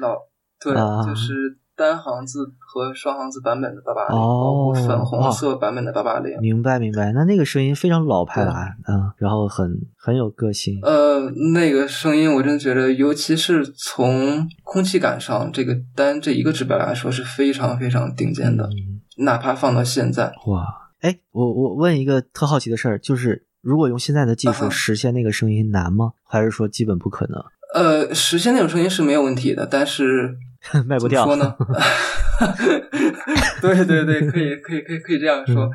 [0.00, 0.16] 老
[0.60, 6.38] 对，啊就是单行字和双行字版本的八八零，包哦括粉红色版本的八八零。
[6.40, 10.78] 明白明白，那那个声音非常老派了啊，嗯，然后很很有个性。
[10.82, 26.12] 呃，那个声音我真觉得，尤其是从空气感上，这个单这一个指标来说是非常非常顶尖的，嗯哪怕放到现在，哇，哎，我我问一个特好奇的事儿，就是如果用现在的技术实现那个声音难吗？
[26.24, 27.42] 还是说基本不可能？
[27.74, 30.36] 呃，实现那种声音是没有问题的，但是
[30.86, 31.54] 卖不掉说呢？
[33.60, 35.70] 对对对，可以可以可以可以这样说，嗯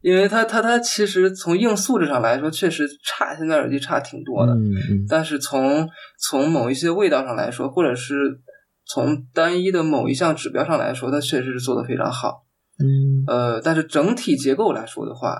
[0.00, 5.88] 因为它它它其实从硬素质上来说，确实差现在耳机差挺多的，嗯嗯但是从
[6.20, 8.14] 从某一些味道上来说，或者是
[8.86, 12.44] 从单一的某一项指标上来说，它确实是做的非常好。
[12.78, 15.36] 嗯呃，但是整体结构来说的话，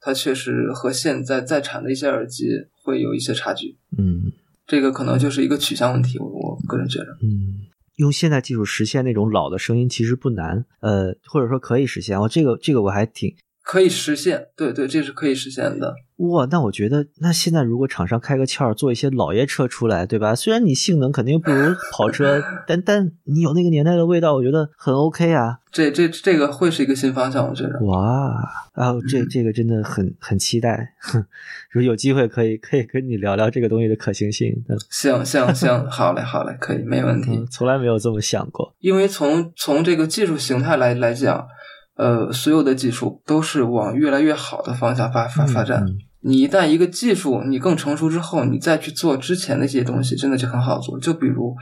[0.00, 2.46] 它确实和现在在产的一些耳机
[2.82, 3.78] 会有一些差距。
[3.98, 4.32] 嗯
[4.66, 7.06] 这个可能就是一个取向问题，我我个人觉得。
[7.22, 7.66] 嗯，
[7.96, 12.18] 用现代技术实现那种老的声音其实不难，呃，或者说可以实现。
[12.18, 15.94] 哦，这个这个我还挺可以实现，对对，这是可以实现的。
[16.16, 20.34] 哇，那我觉得，那现在如果厂商开个窍做一些老爷车出来，对吧？
[20.36, 25.58] 虽然你性能肯定不如跑车， 但但你有那个年代的味道，我觉得很 OK 啊。
[25.72, 27.78] 这这这个会是一个新方向，我觉得。
[27.86, 28.34] 哇，
[28.74, 31.24] 啊，这嗯这个真的很很期待，哼，
[31.70, 37.30] 如果有机会可以可以跟你聊聊这个东西的可行性，嗯行行行，好嘞好嘞，可以，没问题。
[37.32, 38.72] 嗯，从来没有这么想过。
[38.80, 41.48] 因为从从这个技术形态来来讲，
[41.96, 45.84] 呃，所有的技术都是往越来越好的方向发发发展。
[45.84, 50.96] 嗯你一旦一个技术你更成熟之后，你再去做之前那些东西，真的就很好做。
[51.00, 51.52] 就比如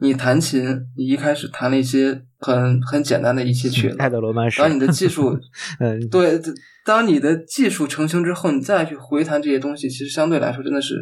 [0.00, 5.38] 你弹琴，你一开始弹了一些很很简单的一些曲子，爱德罗曼史，当你的技术
[5.78, 6.36] 嗯，对，
[6.84, 10.96] 当你的技术成型之后，你再去回弹这些东西，其实相对来说真的是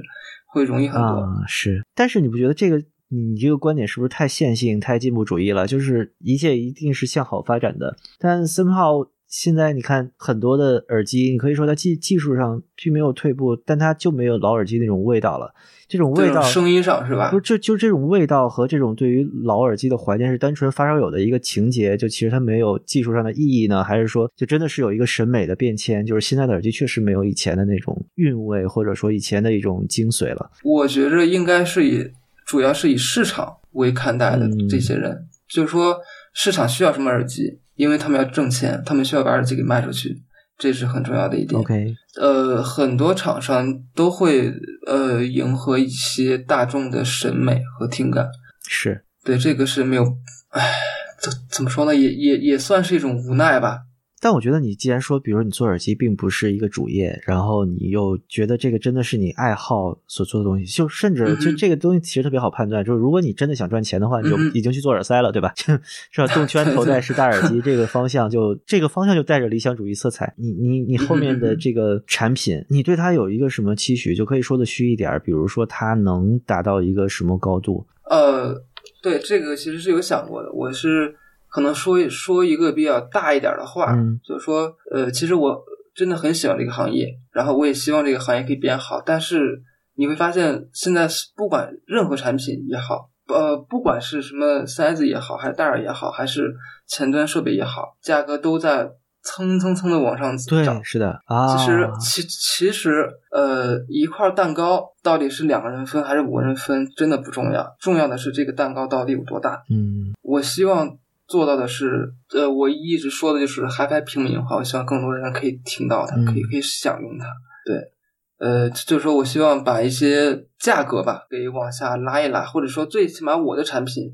[0.52, 1.08] 会容易很多。
[1.08, 5.66] 啊，是，但是你不觉得这个你这个观点是不是太线性、太进步主义了？
[5.66, 15.52] 就是一切一定是向好发展的，但 somehow 现在你看很多的耳机，你可以说它技技术上并没有退步，但它就没有老耳机那种味道了。
[15.88, 17.36] 这种味道，声音上是吧不？
[17.36, 23.84] 是就就这种味道和这种对于老耳机的怀念是单纯发烧友的一个情节，就其实它没有技术上的意义呢？
[23.84, 26.04] 还是说就真的是有一个审美的变迁？
[26.04, 30.50] 就是现在的耳机确实没有以前的那种韵味，或者说以前的一种精髓了。
[30.64, 32.10] 我觉着应该是以
[32.46, 34.68] 主要是以市场为看待的嗯。
[34.68, 35.98] 这些人，就是说
[36.32, 40.22] 市场需要什么耳机，因为他们要挣钱，他们需要把耳机给卖出去，
[40.56, 41.60] 这是很重要的一点。
[41.60, 44.52] OK，呃，很多厂商都会
[44.86, 48.28] 呃迎合一些大众的审美和听感，
[48.68, 50.16] 是，对这个是没有，
[50.50, 50.72] 唉，
[51.20, 53.80] 怎怎么说呢，也也也算是一种无奈吧。
[54.20, 65.52] 但我觉得你既然说，比如你做耳机并不是一个主业，然后你又觉得这个真的是你爱好所做的东西，就甚至就这个东西其实特别好判断，就是如果你真的想赚钱的话，你就已经去做耳塞了，对吧？
[66.10, 66.26] 是吧？
[66.28, 70.32] 动圈 头戴式大耳机这个方向就这个方向就带着理想主义色彩。
[70.36, 74.14] 你你你后面的这个产品，你对它有一个什么期许？
[74.14, 77.86] 就可以说的虚一点儿，比如说它能达到一个什么高度？
[78.08, 78.62] 呃，
[79.02, 81.14] 对这个其实是有想过的，我是
[81.56, 85.64] 可能说一说一个比较大一点的话，嗯就是说，呃，其实我
[85.94, 89.62] 真的很喜欢这个行业，然后我也希望这个行业可以变好，但是
[89.94, 96.54] 你会发现，现在是不管任何产品也好，呃，不管是什么塞子也好，还是戴尔也好，还是
[96.86, 98.90] 前端设备也好，价格都在
[99.22, 100.84] 蹭蹭蹭的往上对涨，。
[100.84, 109.62] 是的啊，其实，其其实，呃，一块蛋糕到底是两个人分还是五个人分，真的不重要，重要的是这个蛋糕到底有多大。
[109.70, 117.26] 嗯我希望做到的是，呃，我一直说的就是 HiFi 平民化，我希望更多人可以听到它，嗯可以可以享用它。
[117.64, 117.90] 对，
[118.38, 124.04] 呃，就是说我希望把一些价格吧给往下拉一拉，或者说最起码我的产品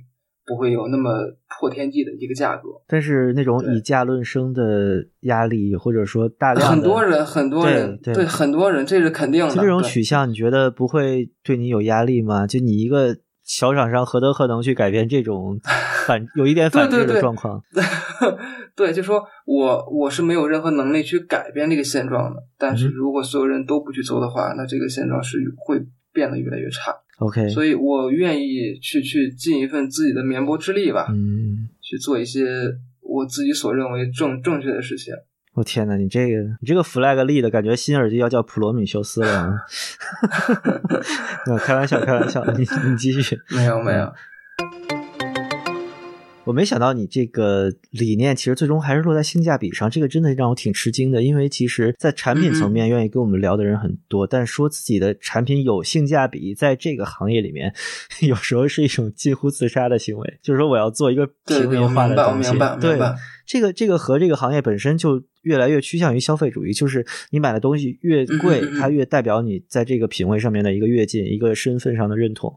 [0.46, 1.10] 不会有那么
[1.60, 2.62] 破天际的一个价格。
[2.88, 9.54] 但是那种以价论声的压力，或者说大量很多人，很多人，对对很多人，这是肯定的。
[9.54, 12.46] 就这种取向，你觉得不会对你有压力吗？
[12.46, 13.16] 就你一个
[13.54, 15.60] 小厂商，何德何能去改变这种
[16.06, 17.62] 反 有一点反制的状况？
[18.74, 22.42] 对，就说我我是没有任何能力去改变这个现状的。
[22.56, 25.78] 但是嗯如果所有人都不去做的话，那这个现状是会
[26.14, 26.94] 变得越来越差。
[27.18, 32.46] OK，所以我愿意去去尽一份自己的绵薄之力吧，嗯，去做一些
[33.02, 35.12] 我自己所认为正正确的事情。
[35.54, 39.54] 我天呐，你这个你这个 flag 立的感觉，新耳机要叫普罗米修斯了啊！
[41.46, 43.38] 那开玩笑，开玩笑，你你继续。
[43.50, 44.12] 没有没有，
[46.44, 51.22] 我没想到你这个理念其实最终还是落在性价比上，这个真的让我挺吃惊的。
[51.22, 57.72] 因为其实，在产品层面愿意跟我们聊的人很多，但说自己的产品有性价比，在这个行业里面，
[58.26, 60.38] 有时候是一种近乎自杀的行为。
[60.42, 62.50] 就是说，我要做一个平民化的东西
[62.80, 62.98] 对。
[63.44, 72.56] 这个这个和这个行业本身就越来越趋向于消费主义，就是你买的东西越贵，嗯嗯嗯它越代表你在这个品味上面的一个跃进，一个身份上的认同。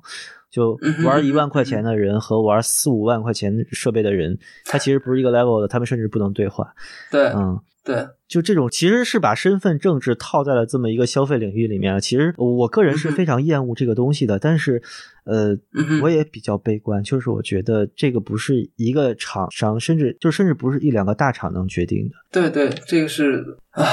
[0.56, 6.74] 就玩一万块钱的人和玩四五万块钱设备的人，他其实不是一个 level 的，他们甚至不能对话。
[7.12, 12.00] 对嗯，对，就这种其实是把身份政治套在了这么一个消费领域里面。
[12.00, 14.82] 其实我个人是非常厌恶这个东西的，但是
[15.26, 15.58] 呃
[16.02, 22.16] 我也比较悲观，就是我觉得这个不是一个厂商，甚至就甚至不是一两个大厂能决定的。
[22.32, 23.84] 对对，这个是啊，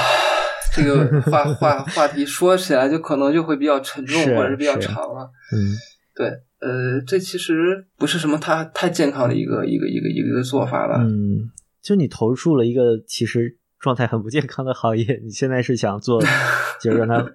[0.73, 5.29] 这个话话话题说起来就可能就会比较沉重，或者是比较长了。
[5.51, 5.75] 嗯
[6.15, 6.29] 对，
[6.63, 11.03] 呃，这其实不是什么太太健康的一个一个一个一个做法吧。
[11.03, 16.21] 嗯，就你投入了一个其实状态很不健康的行业，你现在是想做，
[16.79, 17.25] 就是让它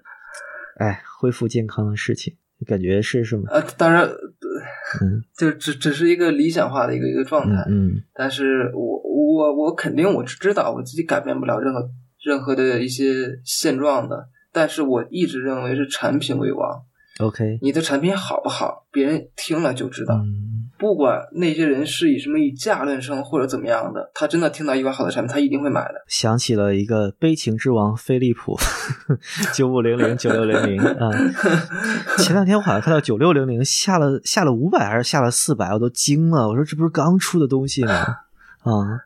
[0.77, 2.35] 哎恢复健康的事情，
[2.65, 3.43] 感觉是什么？
[3.51, 4.07] 呃，当然，
[5.01, 7.63] 嗯就只只是一个理想化的一个一个状态。
[7.69, 11.87] 嗯嗯但是我我我肯定我知道我自己改变不了任何
[12.23, 16.81] 任何的一些现状的，但是我一直认为是产品为王。
[17.19, 20.15] ，OK，你的产品好不好，别人听了就知道。
[20.15, 20.47] 嗯
[20.79, 25.95] 不管那些人是以什么以价论声或者怎么样的，他真的听到一款好的产品，他一定会买的。
[26.07, 28.57] 想起了一个悲情之王飞利浦，
[29.53, 31.11] 九五零零九六零零啊。
[32.19, 36.47] 前两天我好像看到九六零零下了下了五百还是下了四百，我都惊了。
[36.47, 37.91] 我说这不是刚出的东西吗？
[38.63, 39.03] 啊，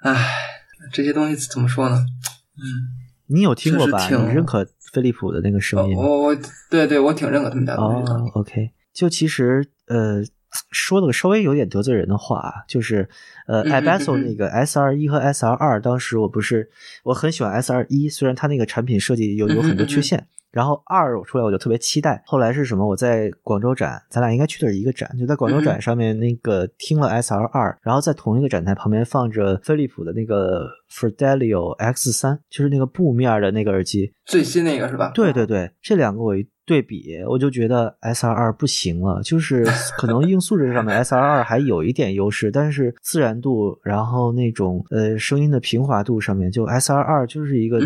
[0.00, 0.26] 唉，
[0.90, 1.96] 这些东西怎么说呢？
[2.56, 2.64] 嗯，
[3.26, 4.08] 你有听过吧？
[4.08, 6.02] 你认可飞利浦的那个声音吗？
[6.02, 6.36] 我我
[6.70, 7.82] 对对，我挺认可他们家的。
[7.82, 10.22] 哦，OK，就其实呃，
[10.70, 13.08] 说了个稍微有点得罪人的话啊，就是
[13.46, 16.70] 呃嗯 i b a s o 嗯嗯那个 S R 一和 S R 二，当时我不是
[17.04, 20.26] 我很喜欢 S R 一，虽然它那个产品设计有有很多缺陷。
[20.58, 22.84] 然后二出来我就特别期待，后来是什么？
[22.84, 35.12] 我在广州展，咱俩应该去的是一个展，就在广州展上面那个听了 S R 二，然后在同一个展台旁边放着飞利浦的那个 Fidelio X 三，就是那个布面的那个耳机，最新那个是吧？
[35.14, 39.64] 对对对，这两个我一对比，我就觉得 S R 二不行了，就是
[39.96, 47.80] 可能硬素质上面 S R 二还有一点优势，但是自然度，然后那种呃声音的平滑度上面，就 S R 二就是一个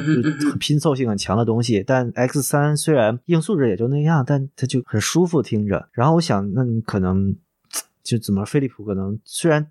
[0.58, 5.88] 拼凑性很强的东西，但 X 三虽然硬素质也就那样，但它就很舒服听着。
[5.92, 7.36] 然后我想，那你可能
[8.02, 9.64] 就怎么飞利浦可能虽然。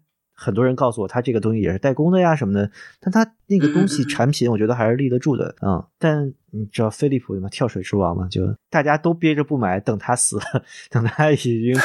[0.43, 5.85] 很多人告诉我，他这个东西也是代工的呀什么的，但他那个东西产品，我觉得还是立得住的啊、嗯。
[5.99, 10.39] 但你知道飞利浦嘛，跳水之王嘛，就大家都憋着不买，等他死，
[10.89, 11.75] 等他已经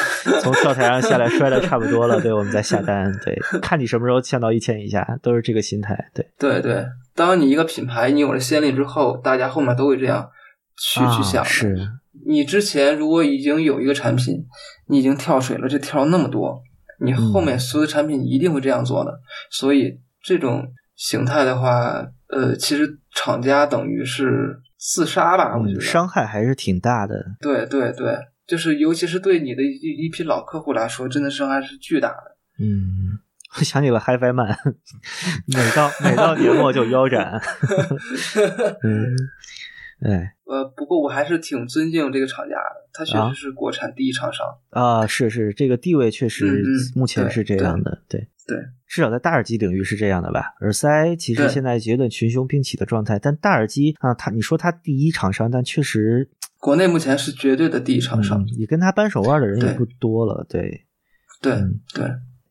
[0.41, 6.83] 从跳台上下来摔的差不多了， 对，我们再下单，对，看你什么时候降到一千以下，都是这个心态，对，对对，
[7.15, 10.29] 当你一个品牌你有了先例之后，大家后面都会这样
[10.75, 11.45] 去、啊去想。
[11.45, 11.77] 是，
[12.25, 14.45] 你之前如果已经有一个产品，
[14.87, 16.61] 你已经跳水了，这跳了那么多，
[16.99, 19.19] 你后面所有的产品一定会这样做的。
[19.51, 20.65] 所以这种
[20.95, 25.81] 形态的话，呃，其实厂家等于是自杀吧，我觉嗯，得。
[25.81, 28.17] 伤害还是挺大的，对对对，
[28.47, 32.37] 就是尤其是对你的一一批老客户来说，真的伤害是巨大的。
[32.59, 33.19] 嗯。
[33.57, 34.53] 我想起了 HiFi Man，
[35.47, 37.31] 每到每到年末就腰斩，
[38.83, 39.15] 嗯，
[40.01, 44.47] 哎呃，不过我还是挺尊敬这个厂家的，它确啊实是国产第一厂商。
[44.69, 46.63] 啊，是是，这个地位确实
[46.95, 48.57] 目前是这样的，对对，
[48.87, 50.53] 至少在大耳机领域是这样的吧。
[50.61, 56.29] 耳塞其实现在有点群雄并起的状态，但大耳机啊，它你说它第一厂商，但确实
[56.59, 58.41] 国内目前是绝对的第一厂商。
[58.41, 60.85] 嗯，也跟他扳手腕的人也不多了，对。
[61.39, 62.05] 对嗯对，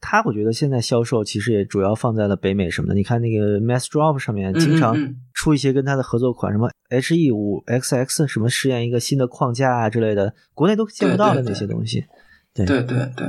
[0.08, 2.94] 它我觉得现在销售其实也主要放在了北美什么的。
[2.94, 4.96] 你看那个 Mass Drop 上面嗯经常
[5.34, 12.04] 出一些跟他的合作款，什么 HE 五 XX 什么试验一个新的框架啊之类的，国内都见不到的那些东西。
[12.54, 13.26] 对对对对，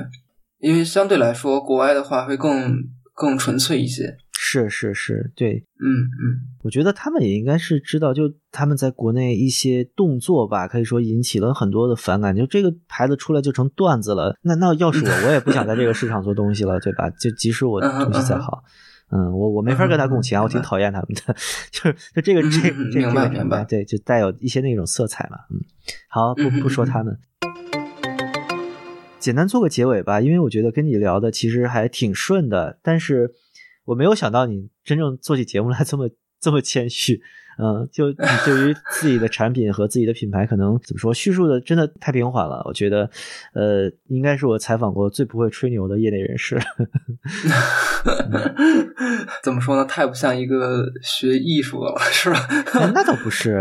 [0.59, 2.71] 因为相对来说，国外的话会更
[3.17, 4.15] 更纯粹一些。
[4.39, 12.35] 是是是，对，嗯嗯，我觉得他们也应该是知道，就他们在国内一些动作吧，可以说引起了很多的反感。
[12.35, 17.09] 就这个牌子出来就成段子了，那那要是我，我也不想在这个市场做东西了，对吧？
[17.19, 18.63] 就即使我东西再好，
[19.11, 21.35] 嗯，我我没法跟他共情啊，嗯我挺讨厌他们的，
[21.71, 25.59] 就是就这个这这个明白对，就带有一些那种色彩嘛，嗯，
[26.07, 27.17] 好，不不说嗯他们。
[29.19, 33.31] 简单做个结尾吧，因为我觉得跟你聊的其实还挺顺的，但是
[33.85, 37.19] 我没有想到你真正做起节目来这么 这么谦虚，
[37.57, 38.15] 嗯，就你
[38.45, 42.61] 对于自己的产品和自己的品牌，可能怎么说叙述的真的太平缓了。
[42.65, 43.09] 我觉得，
[43.53, 46.55] 呃，应该是我采访过最不会吹牛的业内人士。
[49.41, 49.83] 怎么说呢？
[49.85, 52.37] 太不像一个学艺术的了，是吧？
[52.73, 53.55] 哎那倒不是，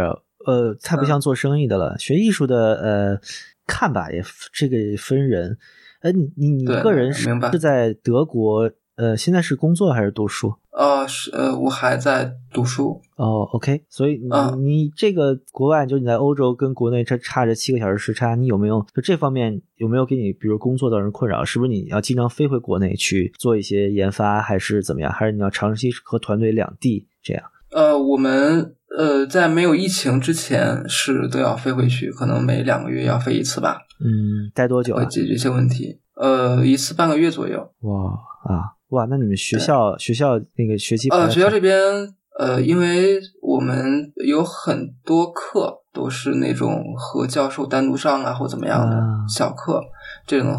[0.47, 1.97] 呃，太不像做生意的了。
[1.99, 3.19] 学艺术的，呃，
[3.67, 4.23] 看吧，也
[4.53, 5.59] 这个也分人。
[6.01, 10.55] 呃，你你你对个人是是在德国，呃，现在是工作还是读书？
[10.71, 13.01] 呃，是呃，我还在读书。
[13.17, 21.43] 哦，OK，所以你、啊你这个国外，就你在欧洲跟国内这差着七个小时时差，你有没有就这方面有没有给你，比如工作造成困扰？
[21.43, 25.11] 是不是你要经常飞回国内去做一些研发，还是怎么样？
[25.11, 27.43] 还是你要长期和团队两地这样？
[27.71, 35.05] 呃，我们呃在没有疫情之前是都要飞回去，可能每两个月要飞一次吧，嗯，待多久啊？
[35.05, 36.01] 会解决一些问题。
[36.15, 37.59] 呃，一次半个月左右。
[37.81, 38.11] 哇
[38.49, 39.05] 啊哇！
[39.11, 41.79] 那你们学校学校那个学期呃，学校这边
[42.39, 49.83] 呃，因为我们有很多课都是那种和教授单独上啊，或怎么样的啊小课，
[50.27, 50.57] 这种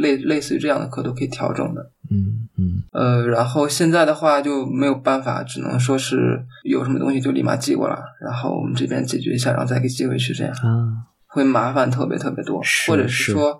[0.00, 1.90] 类类似于这样的课都可以调整的。
[2.10, 13.58] 嗯嗯呃，然后现在的话就没有办法，只能说是有什么东西就立马寄过来，然后我们这边解决一下，然后再给寄回去，这样啊会麻烦特别特别多，或者是是说，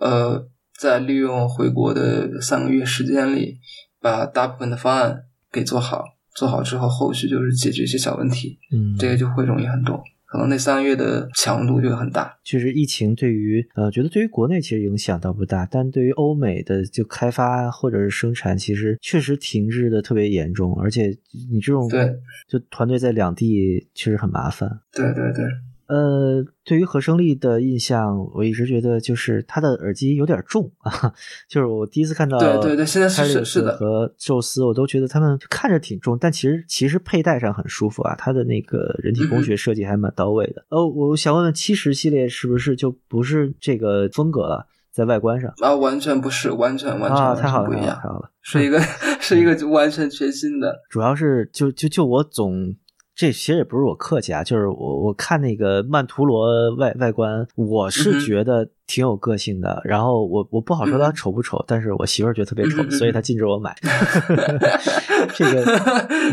[0.00, 0.46] 呃，
[0.78, 3.58] 在利用回国的三个月时间里，
[4.00, 6.04] 把大部分的方案给做好，
[6.34, 10.02] 做好之后，后续就是解决一些小问题，嗯，这个就会容易很多。
[10.32, 12.34] 可能那三个月的强度就很大。
[12.42, 21.14] 其实，疫情对于呃，觉得对于国内其实影响倒不大，但对于欧美的就开发或者是生产，其实确实停滞的特别严重，而且
[21.50, 22.10] 你这种对
[22.48, 24.80] 就团队在两地确实很麻烦。
[24.90, 25.44] 对对对，
[25.86, 31.12] 呃，对于和声力的印象，我一直觉得就是它的耳机有点重啊，
[31.48, 40.64] 就是我第一次看到对对对现在是是是的和宙斯，我都觉得他们看着挺重，但其实其实佩戴上很舒服啊，它的那个人体嗯工学设计还蛮到位的。
[40.68, 48.30] 哦，我想问问七十系列是不是就不是这个风格了，在外观上啊，完全不是，完全完全啊，太好了，太，好了。
[48.44, 48.80] 是一个
[49.20, 50.80] 是一个完全全新的。
[50.90, 52.74] 主要是就就就我总
[53.14, 59.80] 这其实也不是我客气啊，就是我我看那个曼陀罗外外观，我嗯是觉得挺有个性的。
[59.84, 63.76] 然后我我不好说它嗯丑不丑，但是我媳妇儿觉得特别丑，嗯所以她禁止我买。
[65.34, 65.62] 这个，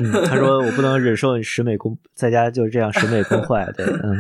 [0.01, 3.72] 嗯，她说我不能忍受你审美崩，在家就是这样审美崩坏。
[3.76, 4.18] 对，嗯。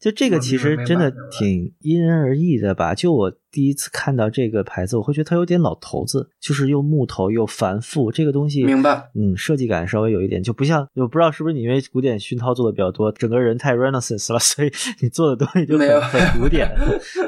[0.00, 2.94] 就这个其实真的挺因人而异的吧。
[2.94, 9.10] 就我第一次看到这个牌子，我会觉得它有点老头子，就是又木头又繁复，这个东西明白。
[9.14, 16.66] 嗯，设计感稍微有一点，就不像我不知道是不是你因为古典熏陶做的比较多，整个人太 Renaissance 了， 所以你做的东西就很很古典。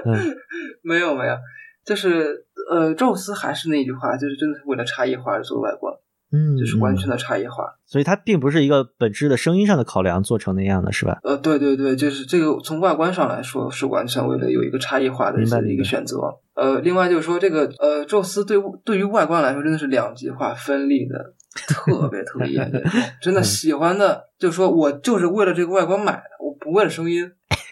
[0.06, 0.34] 嗯，
[0.82, 1.36] 没有没有，
[1.84, 5.94] 就是呃，宙斯还是那句话，就是真的是为了差异化而做外观，
[6.32, 7.64] 嗯，就是完全嗯的差异化。
[7.86, 11.18] 所以它并不是一个本质的声音上的考量做成那样的，是吧？
[11.22, 16.16] 呃，对对对，就是这个从外观上来说是完全为了有一个差异化的一明白明白个选择。
[16.54, 21.34] 呃，另外就是说这个呃，宙斯对对于外观来说真的是两极化分立的，
[21.68, 22.80] 特别特别严重。
[23.20, 27.30] 真的喜欢的，就是说我就是为了这个外观买的，我不为了声音。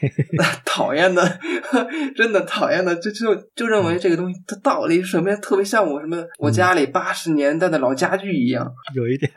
[0.65, 1.23] 讨厌的，
[2.17, 8.73] 真的讨厌的，就就就认为这个东西它道理什么特别像我什么我家里八十年代的老家具一样。
[8.95, 9.31] 有一点，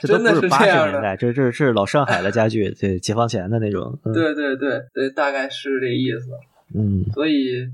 [0.00, 3.98] 这都真的不八十是这样的年代，这这这是老上海的家具，对，解放前的那种。
[4.04, 6.30] 嗯、，对对对对，大概是这意思。
[6.74, 7.68] 嗯，所以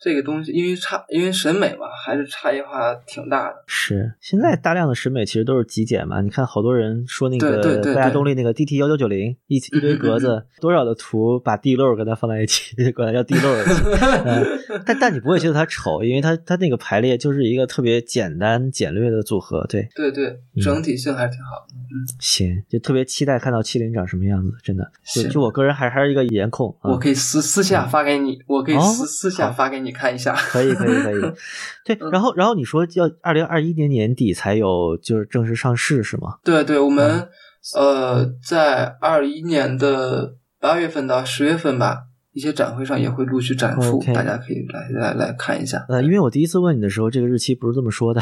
[0.00, 3.62] 这个东西，因为差，因为审美嘛，还是差异化挺大的。
[3.66, 4.14] 是。
[4.20, 19.66] 现在大量的审美其实都是极简嘛，你看好多人说那个大家对动力那个 DT 幺九九零一一堆格嗯子，多少的图把地漏跟它放在一起， 管它叫地漏但但你不会觉得它丑，因为它它那个排列就是一个特别简单简略的组合。
[19.68, 21.74] 对，对对，嗯整体性还是挺好的。
[22.20, 24.90] 行，就特别期待看到七零长什么样子，真的。
[25.04, 30.34] 就就我个人还还是一个颜控，啊我可以私私下发给你，我可以哦私私下发给你看一下。
[30.34, 31.20] 可以可以可以。
[31.84, 36.36] 对，嗯然后然后你说要二零二一年年底才有就是正式上市是吗？
[36.44, 37.28] 对对，我们
[37.74, 45.84] 嗯呃，在二一年的八月份到十月份吧，一些展会上也会陆续展出大家可以来来来看一下。
[45.88, 48.20] 呃，因为我第一次问你的时候，这个日期不是这么说的，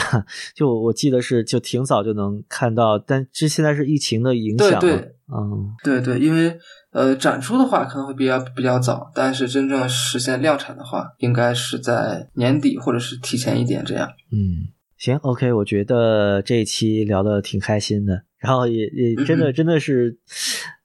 [0.55, 6.59] 就我记得是就挺早就能看到，但这现在是疫情的影响嘛，对对嗯，对对，因为
[6.99, 14.09] 呃，展出的话可能会比较比较早，但是真正实现量产的话，应该是在年底或者是提前一点这样。
[14.33, 14.67] 嗯，
[14.97, 20.19] 行，OK，我觉得这一期聊的挺开心的，然后也也真的嗯真的是，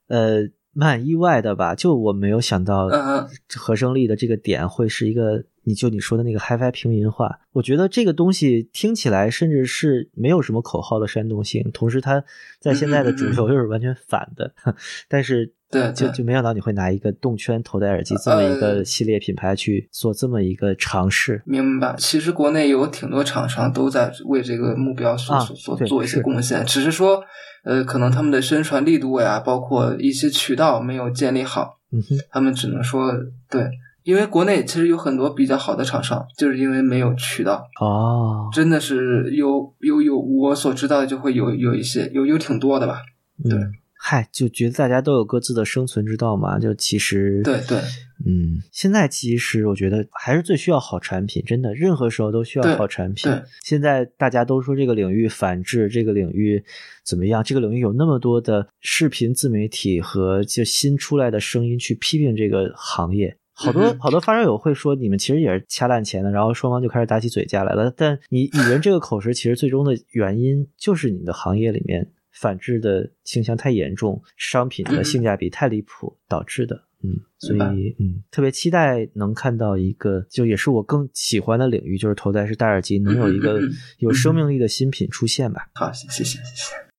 [0.07, 0.41] 呃，
[0.71, 1.73] 蛮意外的吧？
[1.73, 12.23] 就我没有想到嗯嗯和声力的这个点会是一个，你就你说的那个 HiFi 平民化，我觉得这个东西听起来甚至是没有什么口号的煽动性，同时它
[12.59, 14.53] 在现在的主流又是完全反的，
[15.07, 15.53] 但是。
[15.73, 21.95] 对对就就没想到你会拿一个动圈头戴耳机这么一个呃系列品牌去做这么一个尝试，明白。
[21.97, 27.23] 其实国内有挺多厂商都在为这个目标所啊所所做一些贡献，只是说，
[27.63, 33.11] 呃，可能他们的宣传力度呀，包括一些渠道没有建立好，嗯哼，他们只能说
[33.49, 33.67] 对。
[34.03, 43.01] 因为国内其实有很多比较好的厂商，就是因为没有渠道，哦，真的是有有有我所知道的就会有有一些有有挺多的吧。
[43.43, 46.59] 对嗯，嗨，就觉得大家都有各自的生存之道嘛。
[46.59, 47.77] 就其实，对对，
[48.25, 53.41] 嗯，现在其实我觉得还是最需要好产品，真的，任何时候都需要好产品对。
[53.63, 56.61] 现在大家都说这个领域反制，这个领域
[57.05, 57.41] 怎么样？
[57.41, 63.37] 这个领域有那么多的视频自媒体和就新出来的声音去批评这个行业。
[63.53, 67.93] 好多、好多发烧友会说，你们其实也是掐烂钱的，然后双方就开始打起嘴架来了。
[67.95, 76.83] 但你 语人这个口实，其实最终的原因就是你的行业里面反制的倾向太严重，商品的嗯性价比太离谱导致的。
[77.05, 83.59] 嗯，所以嗯，特别期待能看到一个，就也是我更喜欢的领域，就是头戴式戴耳机，能有一个
[83.97, 85.67] 有生命力的新品出现吧。
[85.75, 86.92] 好，谢谢谢谢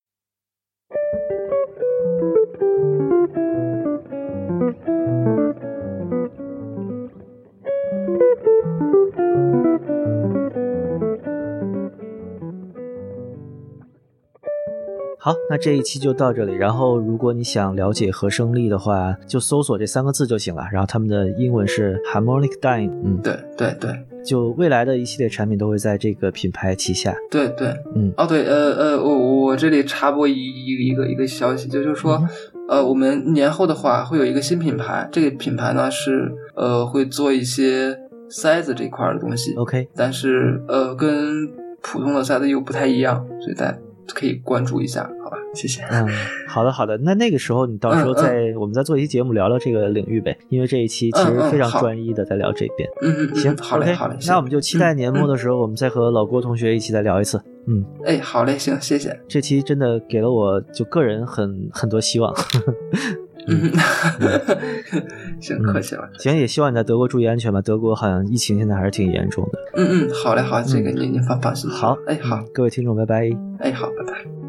[15.24, 16.52] 好，那这一期就到这里。
[16.52, 20.62] 然后，如果你想了解和声力的话，就搜索这三个字就行了。
[20.70, 23.90] 然后他们的英文是 Harmonic Dyne，嗯，对对对
[24.22, 27.16] 就未来的一系列产品都会在这个品牌旗下。
[27.30, 32.22] 对对，嗯哦对，呃呃，我我这里插播一一一个一个消息，就就是说，
[32.68, 37.96] 呃，我们年后的话会有一个新品牌，这个品牌呢是呃会做一些
[38.28, 41.48] 塞子这块儿的东西，OK，但是呃跟
[41.80, 45.36] 普通的塞子又不太一样，所以大家可以关注一下，好吧？
[45.54, 45.82] 谢谢。
[45.90, 46.08] 嗯，
[46.46, 46.96] 好的好的。
[46.98, 52.88] 那那个时候你到时候再、我们再做一期节目聊聊这个领域呗，因为这一期其实非常专一的在聊这边。
[53.02, 57.40] 嗯嗯嗯，行，好嘞好嘞，那我们就期待嗯年末的时候，我们再和老郭同学一起再聊一次。
[57.66, 59.18] 嗯，哎，好嘞，行，谢谢。
[59.26, 62.34] 这期真的给了我就个人很很多希望。
[63.46, 63.70] 嗯，
[65.40, 66.08] 行， 客气了。
[66.18, 67.60] 行，也希望你在德国注意安全吧。
[67.60, 69.58] 德国好像疫情现在还是挺严重的。
[69.76, 71.70] 嗯嗯，好嘞，好，这个您您放放心。
[71.70, 73.30] 好，哎，好嗯，各位听众，拜拜。
[73.58, 74.43] 哎，好，拜拜。